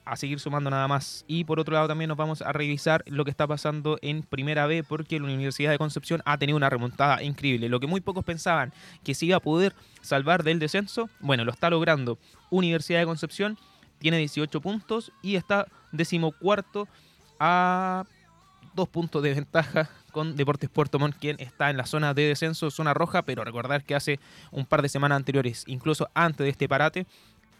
a 0.05 0.17
seguir 0.17 0.41
sumando 0.41 0.71
nada 0.71 0.89
más. 0.89 1.25
Y 1.27 1.45
por 1.45 1.61
otro 1.61 1.75
lado 1.75 1.89
también 1.89 2.09
nos 2.09 2.17
vamos 2.17 2.43
a 2.43 2.53
revisar 2.53 3.05
lo 3.07 3.25
que 3.25 3.31
está 3.31 3.47
pasando 3.47 3.99
en 4.03 4.23
Primera 4.23 4.67
B 4.67 4.85
porque 4.85 5.19
la 5.19 5.27
Universidad 5.27 5.71
de 5.71 5.79
Concepción 5.79 6.23
ha 6.25 6.39
tenido 6.39 6.57
una 6.57 6.71
remontada 6.71 7.23
increíble. 7.23 7.69
Lo 7.69 7.81
que 7.81 7.87
muy 7.87 8.01
pocos 8.01 8.25
pensaban 8.25 8.73
que 9.03 9.15
se 9.15 9.27
iba 9.27 9.37
a 9.37 9.41
poder 9.41 9.75
salvar 10.03 10.43
del 10.43 10.59
descenso, 10.59 11.09
bueno, 11.21 11.45
lo 11.45 11.53
está 11.53 11.71
logrando. 11.71 12.19
Universidad 12.51 13.01
de 13.01 13.07
Concepción 13.07 13.59
tiene 13.99 14.19
18 14.19 14.61
puntos 14.61 15.13
y 15.23 15.37
está 15.37 15.67
decimocuarto 15.93 16.89
a 17.39 18.05
dos 18.75 18.89
puntos 18.89 19.23
de 19.23 19.35
ventaja 19.35 19.89
con 20.11 20.37
Deportes 20.37 20.71
Puerto 20.71 20.99
Montt, 20.99 21.17
quien 21.19 21.37
está 21.41 21.71
en 21.71 21.77
la 21.77 21.87
zona 21.87 22.15
de 22.15 22.23
descenso, 22.23 22.71
zona 22.71 22.95
roja, 22.95 23.23
pero 23.23 23.45
recordar 23.45 23.85
que 23.85 23.95
hace 23.95 24.21
un 24.51 24.67
par 24.67 24.83
de 24.83 24.89
semanas 24.89 25.17
anteriores, 25.17 25.65
incluso 25.67 26.09
antes 26.15 26.45
de 26.45 26.51
este 26.51 26.69
parate, 26.69 27.07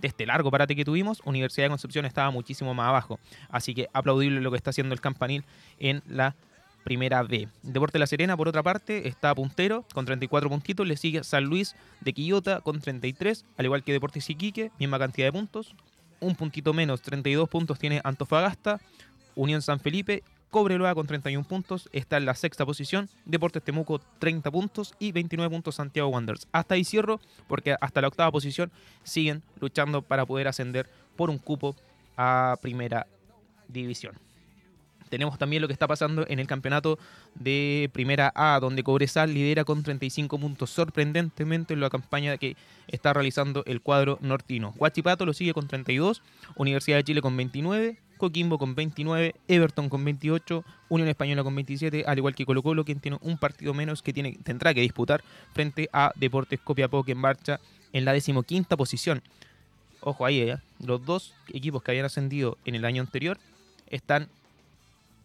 de 0.01 0.09
este 0.09 0.27
largo 0.27 0.51
parate 0.51 0.77
que 0.77 0.85
tuvimos, 0.85 1.21
Universidad 1.25 1.67
de 1.67 1.71
Concepción 1.71 2.05
estaba 2.05 2.31
muchísimo 2.31 2.75
más 2.75 2.89
abajo. 2.89 3.19
Así 3.49 3.75
que 3.75 3.89
aplaudible 3.93 4.41
lo 4.41 4.51
que 4.51 4.57
está 4.57 4.71
haciendo 4.71 4.95
el 4.95 5.01
campanil 5.01 5.45
en 5.79 6.03
la 6.07 6.35
primera 6.85 7.23
B. 7.23 7.49
Deporte 7.63 7.99
La 7.99 8.07
Serena, 8.07 8.37
por 8.37 8.47
otra 8.47 8.63
parte, 8.63 9.09
está 9.09 9.35
puntero 9.35 9.85
con 9.93 10.05
34 10.05 10.49
puntitos. 10.49 10.87
Le 10.87 10.97
sigue 10.97 11.25
San 11.25 11.45
Luis 11.45 11.75
de 12.01 12.13
Quillota 12.13 12.61
con 12.61 12.81
33, 12.81 13.45
al 13.57 13.65
igual 13.65 13.83
que 13.83 13.93
Deportes 13.93 14.29
Iquique, 14.31 14.71
misma 14.79 14.99
cantidad 14.99 15.27
de 15.27 15.33
puntos. 15.33 15.75
Un 16.21 16.37
puntito 16.37 16.73
menos, 16.73 17.03
32 17.03 17.49
puntos 17.49 17.79
tiene 17.79 18.01
Antofagasta. 18.05 18.81
Unión 19.35 19.63
San 19.63 19.81
Felipe, 19.81 20.23
Cobreloa 20.55 20.95
con 20.95 21.09
31 21.09 21.49
puntos, 21.49 21.89
está 21.93 22.17
en 22.17 22.27
la 22.27 22.35
sexta 22.37 22.65
posición, 22.65 23.09
Deportes 23.25 23.61
Temuco 23.61 24.01
30 24.21 24.53
puntos 24.53 24.95
y 25.01 25.11
29 25.11 25.51
puntos 25.51 25.75
Santiago 25.75 26.11
Wanderers. 26.11 26.47
Hasta 26.53 26.77
ahí 26.77 26.85
cierro 26.85 27.19
porque 27.49 27.75
hasta 27.81 28.01
la 28.01 28.07
octava 28.07 28.31
posición 28.31 28.71
siguen 29.03 29.43
luchando 29.59 30.01
para 30.01 30.25
poder 30.25 30.47
ascender 30.47 30.89
por 31.17 31.29
un 31.29 31.39
cupo 31.39 31.75
a 32.17 32.57
primera 32.63 33.09
división. 33.67 34.15
Tenemos 35.09 35.39
también 35.39 35.61
lo 35.61 35.67
que 35.67 35.73
está 35.73 35.89
pasando 35.89 36.25
en 36.29 36.39
el 36.39 36.47
campeonato 36.47 37.01
de 37.35 37.91
Primera 37.93 38.33
A, 38.37 38.61
donde 38.61 38.85
Cobresal 38.85 39.35
lidera 39.35 39.65
con 39.65 39.83
35 39.83 40.39
puntos, 40.39 40.71
sorprendentemente 40.71 41.75
en 41.75 41.81
la 41.81 41.91
campaña 41.91 42.37
que 42.37 42.57
está 42.87 43.13
realizando 43.13 43.65
el 43.67 43.81
cuadro 43.81 44.19
nortino. 44.21 44.73
Huachipato 44.77 45.27
lo 45.27 45.33
sigue 45.33 45.53
con 45.53 45.67
32, 45.67 46.23
Universidad 46.57 46.99
de 46.99 47.05
Chile 47.05 47.23
con 47.23 47.37
29, 47.37 47.99
Coquimbo 48.25 48.57
con 48.57 48.75
29, 48.75 49.35
Everton 49.49 49.91
con 49.91 50.03
28, 50.03 50.65
Unión 50.89 51.09
Española 51.11 51.45
con 51.45 51.55
27, 51.55 52.05
al 52.07 52.17
igual 52.17 52.35
que 52.35 52.47
Colo 52.47 52.63
Colo, 52.63 52.83
quien 52.83 52.99
tiene 52.99 53.19
un 53.21 53.37
partido 53.37 53.75
menos 53.75 54.01
que 54.01 54.15
tiene, 54.15 54.39
tendrá 54.43 54.73
que 54.73 54.81
disputar 54.81 55.23
frente 55.53 55.91
a 55.93 56.11
Deportes 56.17 56.59
Copiapó, 56.61 57.05
que 57.05 57.13
en 57.13 57.19
marcha 57.19 57.61
en 57.93 58.07
la 58.07 58.15
decimoquinta 58.15 58.79
posición. 58.79 59.23
Ojo 60.01 60.25
ahí, 60.25 60.41
¿eh? 60.41 60.57
los 60.81 61.05
dos 61.05 61.35
equipos 61.53 61.83
que 61.83 61.91
habían 61.91 62.07
ascendido 62.07 62.57
en 62.65 62.75
el 62.75 62.87
año 62.87 63.03
anterior 63.03 63.39
están 63.89 64.29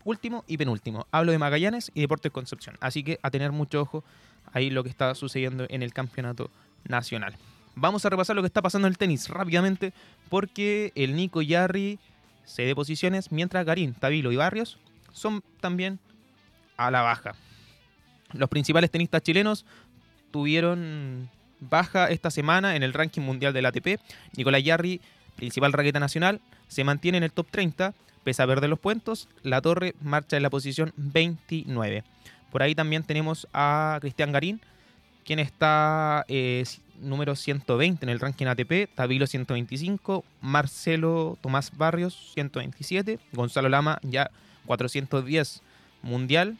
último 0.03 0.43
y 0.45 0.57
penúltimo. 0.57 1.07
Hablo 1.11 1.31
de 1.31 1.37
Magallanes 1.37 1.91
y 1.93 2.01
Deportes 2.01 2.33
Concepción. 2.33 2.75
Así 2.81 3.03
que 3.03 3.17
a 3.21 3.31
tener 3.31 3.53
mucho 3.53 3.81
ojo 3.81 4.03
ahí 4.51 4.69
lo 4.69 4.83
que 4.83 4.89
está 4.89 5.15
sucediendo 5.15 5.65
en 5.69 5.83
el 5.83 5.93
campeonato 5.93 6.49
nacional. 6.83 7.37
Vamos 7.75 8.03
a 8.05 8.09
repasar 8.09 8.35
lo 8.35 8.41
que 8.41 8.47
está 8.47 8.61
pasando 8.61 8.87
en 8.87 8.91
el 8.93 8.97
tenis 8.97 9.29
rápidamente 9.29 9.93
porque 10.29 10.91
el 10.95 11.15
Nico 11.15 11.41
Yarri 11.41 11.97
cede 12.49 12.75
posiciones 12.75 13.31
mientras 13.31 13.65
Garín, 13.65 13.93
Tabilo 13.93 14.31
y 14.31 14.35
Barrios 14.35 14.77
son 15.13 15.43
también 15.59 15.99
a 16.77 16.91
la 16.91 17.01
baja. 17.01 17.35
Los 18.33 18.49
principales 18.49 18.91
tenistas 18.91 19.21
chilenos 19.21 19.65
tuvieron 20.31 21.29
baja 21.59 22.09
esta 22.09 22.31
semana 22.31 22.75
en 22.75 22.83
el 22.83 22.93
ranking 22.93 23.21
mundial 23.21 23.53
del 23.53 23.65
ATP. 23.65 23.99
Nicolás 24.35 24.63
Yarri, 24.63 25.01
principal 25.35 25.73
raqueta 25.73 25.99
nacional, 25.99 26.41
se 26.67 26.83
mantiene 26.83 27.17
en 27.17 27.23
el 27.23 27.31
top 27.31 27.47
30 27.49 27.93
pese 28.23 28.43
a 28.43 28.47
perder 28.47 28.69
los 28.69 28.79
puestos, 28.79 29.27
la 29.43 29.61
torre 29.61 29.95
marcha 30.01 30.37
en 30.37 30.43
la 30.43 30.49
posición 30.49 30.93
29. 30.97 32.03
Por 32.51 32.63
ahí 32.63 32.75
también 32.75 33.03
tenemos 33.03 33.47
a 33.53 33.97
Cristian 34.01 34.31
Garín, 34.31 34.61
quien 35.25 35.39
está 35.39 36.25
eh, 36.27 36.63
número 37.01 37.35
120 37.35 38.05
en 38.05 38.09
el 38.09 38.19
ranking 38.19 38.45
ATP, 38.47 38.89
Tabilo 38.93 39.27
125, 39.27 40.23
Marcelo 40.41 41.37
Tomás 41.41 41.75
Barrios 41.75 42.31
127, 42.33 43.19
Gonzalo 43.33 43.69
Lama 43.69 43.99
ya 44.03 44.31
410 44.65 45.61
mundial, 46.01 46.57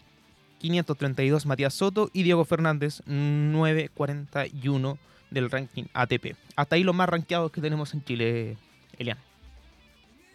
532 0.60 1.46
Matías 1.46 1.74
Soto 1.74 2.10
y 2.14 2.24
Diego 2.24 2.46
Fernández 2.46 3.02
941 3.06 4.98
del 5.32 5.52
ranking 5.52 5.86
ATP. 5.94 6.36
Hasta 6.56 6.76
ahí 6.76 6.84
los 6.84 6.96
más 6.96 7.10
rankeados 7.10 7.52
que 7.52 7.62
tenemos 7.62 7.94
en 7.94 8.04
Chile, 8.04 8.58
Elian. 8.98 9.18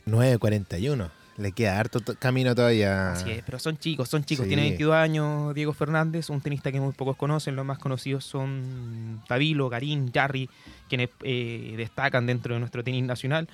9.41. 0.07 1.11
Le 1.37 1.51
queda 1.53 1.79
harto 1.81 2.01
to- 2.01 2.15
camino 2.19 2.55
todavía. 2.55 3.13
Así 3.13 3.31
es, 3.31 3.43
pero 3.45 3.59
son 3.59 3.77
chicos, 3.77 4.09
son 4.09 4.25
chicos. 4.25 4.45
Sí. 4.45 4.49
Tiene 4.49 4.63
22 4.63 4.95
años 4.95 5.55
Diego 5.55 5.73
Fernández, 5.73 6.31
un 6.31 6.41
tenista 6.41 6.71
que 6.71 6.81
muy 6.81 6.93
pocos 6.93 7.17
conocen. 7.17 7.57
Los 7.57 7.65
más 7.67 7.79
conocidos 7.79 8.25
son 8.25 9.21
Tabilo, 9.27 9.69
Garín, 9.69 10.13
Jarry, 10.13 10.49
quienes 10.89 11.11
eh, 11.23 11.75
destacan 11.77 12.27
dentro 12.27 12.55
de 12.55 12.61
nuestro 12.61 12.85
tenis 12.85 13.03
nacional. 13.05 13.49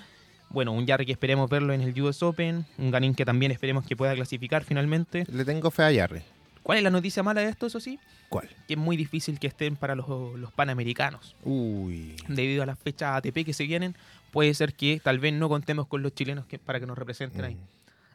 Bueno, 0.50 0.72
un 0.72 0.86
Jarry 0.86 1.06
que 1.06 1.12
esperemos 1.12 1.48
verlo 1.48 1.72
en 1.72 1.80
el 1.80 1.98
US 2.02 2.22
Open, 2.22 2.66
un 2.76 2.90
Garín 2.90 3.14
que 3.14 3.24
también 3.24 3.52
esperemos 3.52 3.86
que 3.86 3.96
pueda 3.96 4.14
clasificar 4.14 4.64
finalmente. 4.64 5.24
Le 5.32 5.44
tengo 5.44 5.70
fe 5.70 5.84
a 5.84 5.92
Yarri. 5.92 6.20
¿Cuál 6.62 6.78
es 6.78 6.84
la 6.84 6.90
noticia 6.90 7.22
mala 7.22 7.40
de 7.40 7.48
esto, 7.48 7.66
eso 7.68 7.80
sí? 7.80 7.98
¿Cuál? 8.28 8.48
Que 8.68 8.74
es 8.74 8.78
muy 8.78 8.96
difícil 8.96 9.38
que 9.38 9.46
estén 9.46 9.76
para 9.76 9.94
los, 9.94 10.06
los 10.38 10.52
panamericanos. 10.52 11.34
Uy. 11.44 12.16
Debido 12.28 12.62
a 12.62 12.66
las 12.66 12.78
fechas 12.78 13.16
ATP 13.16 13.44
que 13.46 13.54
se 13.54 13.64
vienen, 13.64 13.96
puede 14.30 14.54
ser 14.54 14.74
que 14.74 15.00
tal 15.02 15.18
vez 15.18 15.32
no 15.32 15.48
contemos 15.48 15.86
con 15.86 16.02
los 16.02 16.14
chilenos 16.14 16.46
que, 16.46 16.58
para 16.58 16.80
que 16.80 16.86
nos 16.86 16.96
representen 16.96 17.44
ahí. 17.44 17.54
Mm. 17.54 17.66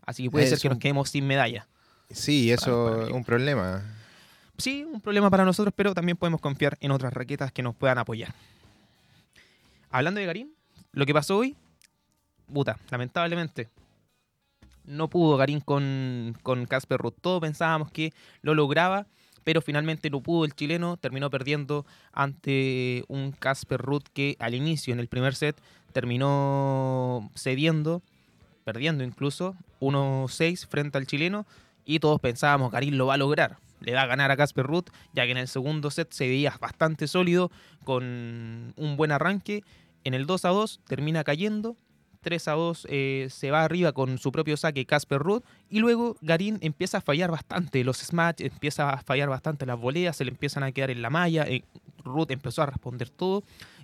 Así 0.06 0.24
que 0.24 0.32
puede 0.32 0.48
ser 0.48 0.60
que 0.60 0.70
nos 0.70 0.78
quedemos 0.78 1.10
sin 1.10 1.26
medalla. 1.26 1.68
Sí, 2.12 2.52
eso 2.52 3.06
es 3.06 3.12
un 3.12 3.24
problema. 3.24 3.84
Sí, 4.58 4.86
un 4.90 5.02
problema 5.02 5.30
para 5.30 5.44
nosotros, 5.44 5.74
pero 5.76 5.94
también 5.94 6.18
podemos 6.18 6.40
confiar 6.40 6.78
en 6.80 6.92
otras 6.92 7.14
raquetas 7.14 7.52
que 7.52 7.62
nos 7.62 7.76
puedan 7.76 7.98
apoyar. 7.98 8.34
Hablando 9.90 10.20
de 10.20 10.26
Garín, 10.26 10.54
lo 10.92 11.06
que 11.06 11.14
pasó 11.14 11.38
hoy, 11.38 11.56
puta, 12.52 12.78
lamentablemente, 12.90 13.70
no 14.86 15.10
pudo 15.10 15.38
Garín 15.38 15.60
con 15.60 16.38
con 16.44 16.66
Casper 16.66 17.00
Ruth. 17.00 17.16
Todos 17.20 17.42
pensábamos 17.42 17.92
que 17.92 18.14
lo 18.42 18.54
lograba, 18.54 19.08
pero 19.44 19.62
finalmente 19.62 20.10
no 20.10 20.22
pudo 20.22 20.46
el 20.46 20.54
chileno. 20.54 20.98
Terminó 20.98 21.30
perdiendo 21.30 21.86
ante 22.14 23.04
un 23.08 23.32
Casper 23.32 23.82
Ruth 23.82 24.06
que 24.14 24.38
al 24.40 24.54
inicio, 24.54 24.94
en 24.94 25.00
el 25.00 25.08
primer 25.08 25.36
set, 25.36 25.58
terminó 25.96 27.32
cediendo, 27.36 28.02
perdiendo 28.66 29.06
incluso, 29.06 29.56
1-6 29.80 30.68
frente 30.68 30.98
al 30.98 31.08
chileno. 31.08 31.46
Y 31.86 32.00
todos 32.00 32.20
pensábamos, 32.20 32.70
Garín 32.70 32.98
lo 32.98 33.06
va 33.06 33.14
a 33.14 33.18
lograr. 33.18 33.60
Le 33.80 33.94
va 33.94 34.02
a 34.02 34.06
ganar 34.06 34.30
a 34.30 34.36
Casper 34.36 34.66
Ruth, 34.66 34.90
ya 35.14 35.24
que 35.24 35.32
en 35.32 35.38
el 35.38 35.48
segundo 35.48 35.90
set 35.92 36.12
se 36.12 36.28
veía 36.28 36.54
bastante 36.60 37.08
sólido, 37.08 37.50
con 37.86 38.74
un 38.76 38.98
buen 38.98 39.14
arranque. 39.14 39.64
En 40.04 40.14
el 40.14 40.26
2 40.26 40.44
a 40.44 40.50
2 40.50 40.82
termina 40.86 41.24
cayendo. 41.24 41.78
3 42.24 42.46
a 42.50 42.52
2 42.52 42.88
eh, 42.90 43.28
se 43.30 43.52
va 43.52 43.64
arriba 43.64 43.94
con 43.94 44.18
su 44.18 44.34
propio 44.34 44.58
saque 44.58 44.86
Casper 44.86 45.20
Ruth. 45.20 45.44
Y 45.70 45.80
luego 45.80 46.18
Garín 46.20 46.58
empieza 46.60 46.98
a 46.98 47.02
fallar 47.02 47.32
bastante. 47.32 47.86
Los 47.86 48.00
smash 48.00 48.42
empieza 48.42 48.90
a 48.90 49.02
fallar 49.02 49.30
bastante 49.30 49.66
las 49.66 49.80
voleas, 49.80 50.18
se 50.18 50.26
le 50.26 50.32
empiezan 50.32 50.64
a 50.64 50.74
quedar 50.74 50.92
en 50.92 51.02
la 51.02 51.10
malla. 51.10 51.44
eh, 51.44 51.64
Ruth 52.04 52.32
empezó 52.32 52.64
a 52.64 52.66
responder 52.66 53.10
todo. 53.10 53.44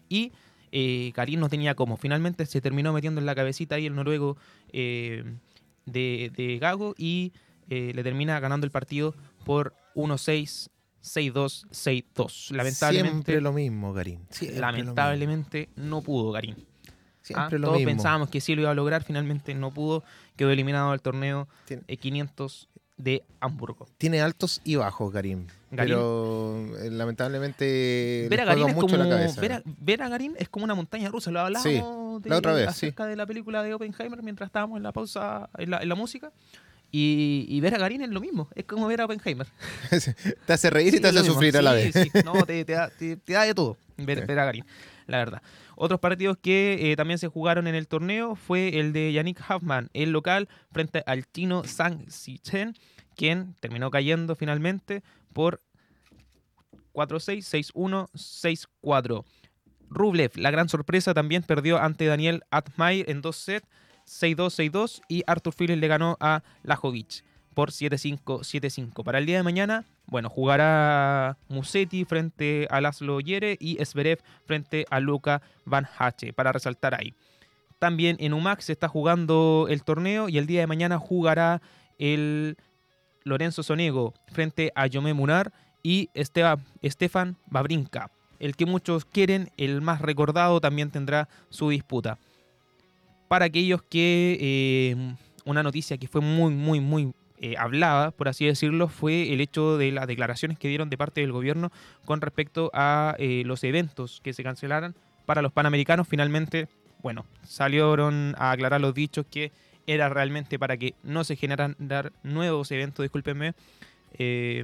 Y 0.10 0.34
eh, 0.72 1.12
Garín 1.16 1.40
no 1.40 1.50
tenía 1.50 1.76
cómo. 1.76 1.98
Finalmente 1.98 2.46
se 2.46 2.62
terminó 2.62 2.94
metiendo 2.94 3.20
en 3.20 3.26
la 3.26 3.36
cabecita 3.36 3.76
ahí 3.76 3.86
el 3.86 3.96
noruego 3.96 4.38
eh, 4.72 5.24
de, 5.86 6.32
de 6.36 6.58
Gago 6.60 6.96
y 6.98 7.34
eh, 7.70 7.92
le 7.94 8.04
termina 8.04 8.40
ganando 8.40 8.66
el 8.66 8.72
partido 8.72 9.16
por 9.46 9.74
1-6, 9.96 10.70
6-2, 11.04 11.68
6-2. 11.72 12.52
Lamentablemente, 12.56 13.12
Siempre 13.12 13.42
lo 13.42 13.54
mismo, 13.54 13.94
Garín. 13.94 14.20
Siempre 14.30 14.60
lamentablemente 14.60 15.70
no 15.76 16.02
pudo 16.02 16.32
mismo. 16.32 16.56
Ah, 17.36 17.48
Todos 17.50 17.78
mismo. 17.78 17.92
pensábamos 17.92 18.30
que 18.30 18.42
sí 18.42 18.56
lo 18.56 18.62
iba 18.62 18.72
a 18.72 18.74
lograr, 18.74 19.04
finalmente 19.04 19.54
no 19.54 19.72
pudo. 19.72 20.04
Quedó 20.36 20.50
eliminado 20.52 20.92
del 20.92 21.02
torneo 21.02 21.48
Tiene, 21.66 21.84
eh, 21.88 21.98
500 21.98 22.68
de 22.98 23.24
Hamburgo. 23.40 23.88
tiene 23.98 24.22
altos 24.22 24.62
y 24.64 24.76
bajos, 24.76 25.12
Garín. 25.12 25.48
Garín. 25.72 25.94
Pero 25.96 26.78
eh, 26.80 26.90
lamentablemente 26.92 28.28
Ver 28.30 28.42
a, 28.42 28.46
Garín 28.46 28.70
es 28.70 28.76
mucho 28.76 28.88
como, 28.88 29.04
la 29.04 29.10
cabeza. 29.10 29.42
ver, 29.42 29.54
a, 29.54 29.64
ver 29.66 30.04
a 30.04 30.10
Garín 30.10 30.36
es 30.38 30.50
como 30.50 30.66
una 30.66 30.76
montaña 30.76 31.10
rusa. 31.10 31.32
Lo 31.32 31.40
hablábamos 31.40 32.22
de- 32.24 32.30
la 32.30 32.38
otra 32.38 32.54
vez, 32.54 32.68
acerca 32.68 33.06
de 33.06 33.16
la 33.16 33.26
película 33.26 33.64
de 33.64 33.74
Oppenheimer 33.74 34.22
mientras 34.22 34.48
estábamos 34.50 34.78
en 34.78 34.84
la 34.84 34.92
pausa, 34.92 35.50
en 35.58 35.70
la, 35.72 35.80
en 35.82 35.90
la 35.90 35.96
música. 35.96 36.32
Y, 36.94 37.46
y 37.48 37.62
ver 37.62 37.74
a 37.74 37.78
Garín 37.78 38.02
es 38.02 38.10
lo 38.10 38.20
mismo. 38.20 38.50
Es 38.54 38.66
como 38.66 38.86
ver 38.88 39.00
a 39.02 39.06
Oppenheimer. 39.06 39.48
te 40.46 40.54
hace 40.54 40.70
reír 40.70 40.94
y 40.96 41.00
te 41.00 41.08
hace 41.08 41.20
mismo. 41.20 41.34
sufrir 41.36 41.56
a 41.58 41.62
la 41.62 41.72
vez. 41.74 41.96
No, 42.26 42.34
te, 42.46 42.66
te 42.66 42.74
da, 42.74 42.90
te- 42.90 43.16
te 43.16 43.34
da 43.34 43.44
de 43.44 43.54
todo 43.54 43.78
ver, 43.98 44.20
a 44.38 44.46
Garín, 44.46 44.66
la 45.08 45.18
verdad. 45.20 45.42
Otros 45.78 46.00
partidos 46.02 46.38
que 46.38 46.92
eh, 46.92 46.96
también 46.98 47.18
se 47.18 47.28
jugaron 47.30 47.66
en 47.68 47.76
el 47.76 47.88
torneo 47.88 48.36
fue 48.36 48.80
el 48.80 48.92
de 48.94 49.14
Yannick 49.14 49.40
Hoffman, 49.50 49.90
el 49.94 50.12
local, 50.12 50.50
frente 50.72 51.02
al 51.06 51.26
chino 51.32 51.64
Zhang 51.64 52.06
Xichen, 52.10 52.76
quien 53.16 53.56
terminó 53.62 53.90
cayendo 53.90 54.36
finalmente 54.36 55.02
por 55.34 55.62
4-6, 56.94 57.74
6-1, 57.74 58.08
6-4. 58.84 59.24
Rublev, 59.90 60.32
la 60.36 60.52
gran 60.52 60.70
sorpresa, 60.70 61.14
también 61.14 61.44
perdió 61.44 61.80
ante 61.80 62.06
Daniel 62.06 62.44
Atmair 62.50 63.10
en 63.10 63.22
dos 63.22 63.36
sets, 63.36 63.68
6-2, 64.08 64.72
6-2, 64.72 65.02
y 65.08 65.24
Arthur 65.28 65.54
Filipe 65.54 65.80
le 65.80 65.88
ganó 65.88 66.18
a 66.20 66.44
Lajovic 66.64 67.24
por 67.54 67.72
7-5, 67.72 68.22
7-5. 68.24 69.04
Para 69.04 69.20
el 69.20 69.26
día 69.26 69.38
de 69.38 69.44
mañana, 69.44 69.86
bueno, 70.08 70.30
jugará 70.30 71.38
Musetti 71.50 72.06
frente 72.06 72.68
a 72.70 72.82
Laszlo 72.82 73.20
Yere 73.20 73.58
y 73.60 73.84
Zverev 73.84 74.20
frente 74.46 74.86
a 74.90 75.00
Luca 75.00 75.42
Van 75.66 75.88
Hache, 75.98 76.34
para 76.34 76.52
resaltar 76.52 76.96
ahí. 76.96 77.14
También 77.80 78.16
en 78.20 78.34
UMAC 78.34 78.62
se 78.62 78.74
está 78.74 78.88
jugando 78.88 79.66
el 79.70 79.84
torneo 79.84 80.30
y 80.30 80.38
el 80.38 80.46
día 80.46 80.62
de 80.62 80.68
mañana 80.68 81.00
jugará 81.00 81.62
el 81.98 82.58
Lorenzo 83.24 83.64
Sonego 83.64 84.14
frente 84.28 84.72
a 84.76 84.88
Yomé 84.88 85.14
Munar 85.14 85.52
y 85.84 86.10
Esteban, 86.14 86.64
Estefan 86.82 87.38
Babrinka. 87.48 88.12
El 88.40 88.56
que 88.56 88.66
muchos 88.66 89.06
quieren, 89.06 89.52
el 89.58 89.82
más 89.82 90.02
recordado, 90.02 90.60
también 90.60 90.90
tendrá 90.90 91.30
su 91.50 91.70
disputa. 91.70 92.18
Para 93.28 93.46
aquellos 93.46 93.84
que 93.84 94.38
eh, 94.42 95.16
una 95.46 95.64
noticia 95.64 95.98
que 95.98 96.08
fue 96.08 96.22
muy, 96.22 96.54
muy, 96.54 96.80
muy 96.80 97.14
eh, 97.40 97.56
hablada, 97.58 98.12
por 98.12 98.28
así 98.28 98.46
decirlo, 98.46 98.88
fue 98.88 99.34
el 99.34 99.42
hecho 99.42 99.78
de 99.78 99.92
las 99.92 100.08
declaraciones 100.08 100.60
que 100.60 100.68
dieron 100.68 100.90
de 100.90 100.98
parte 100.98 101.22
del 101.22 101.32
gobierno 101.32 101.72
con 102.06 102.22
respecto 102.22 102.70
a 102.74 103.16
eh, 103.20 103.44
los 103.46 103.64
eventos 103.64 104.22
que 104.24 104.34
se 104.34 104.44
cancelaran 104.44 104.96
para 105.26 105.42
los 105.42 105.52
Panamericanos. 105.52 106.08
Finalmente, 106.08 106.68
bueno, 107.02 107.26
salieron 107.44 108.36
a 108.38 108.52
aclarar 108.52 108.82
los 108.82 108.94
dichos 108.94 109.26
que 109.30 109.52
era 109.88 110.10
realmente 110.10 110.60
para 110.60 110.78
que 110.78 110.96
no 111.04 111.24
se 111.24 111.36
generaran 111.36 111.76
nuevos 112.24 112.72
eventos, 112.72 113.04
discúlpenme, 113.04 113.54
eh, 114.14 114.64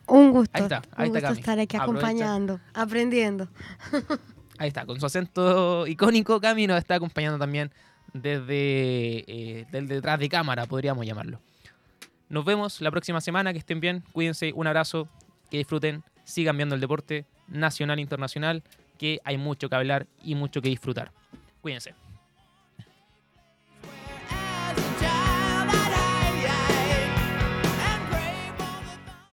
Un 0.07 0.31
gusto. 0.31 0.51
Ahí 0.53 0.63
está, 0.63 0.81
ahí 0.95 1.09
un 1.09 1.17
está 1.17 1.29
gusto 1.29 1.29
Cami. 1.29 1.39
estar 1.39 1.59
aquí 1.59 1.77
Aprovecha. 1.77 2.07
acompañando, 2.07 2.59
aprendiendo. 2.73 3.47
Ahí 4.59 4.69
está, 4.69 4.87
con 4.87 4.99
su 4.99 5.05
acento 5.05 5.85
icónico, 5.85 6.41
Cami 6.41 6.65
nos 6.65 6.79
está 6.79 6.95
acompañando 6.95 7.37
también 7.37 7.71
desde, 8.13 9.23
eh, 9.27 9.67
del 9.71 9.87
detrás 9.87 10.19
de 10.19 10.29
cámara, 10.29 10.65
podríamos 10.65 11.05
llamarlo. 11.05 11.39
Nos 12.29 12.43
vemos 12.43 12.81
la 12.81 12.89
próxima 12.89 13.21
semana, 13.21 13.53
que 13.53 13.59
estén 13.59 13.79
bien, 13.79 14.03
cuídense, 14.13 14.51
un 14.55 14.65
abrazo, 14.65 15.07
que 15.51 15.57
disfruten, 15.57 16.03
sigan 16.23 16.57
viendo 16.57 16.73
el 16.73 16.81
deporte 16.81 17.25
nacional 17.47 17.99
e 17.99 18.01
internacional, 18.01 18.63
que 18.97 19.19
hay 19.23 19.37
mucho 19.37 19.69
que 19.69 19.75
hablar 19.75 20.07
y 20.23 20.35
mucho 20.35 20.61
que 20.61 20.69
disfrutar. 20.69 21.11
Cuídense. 21.61 21.93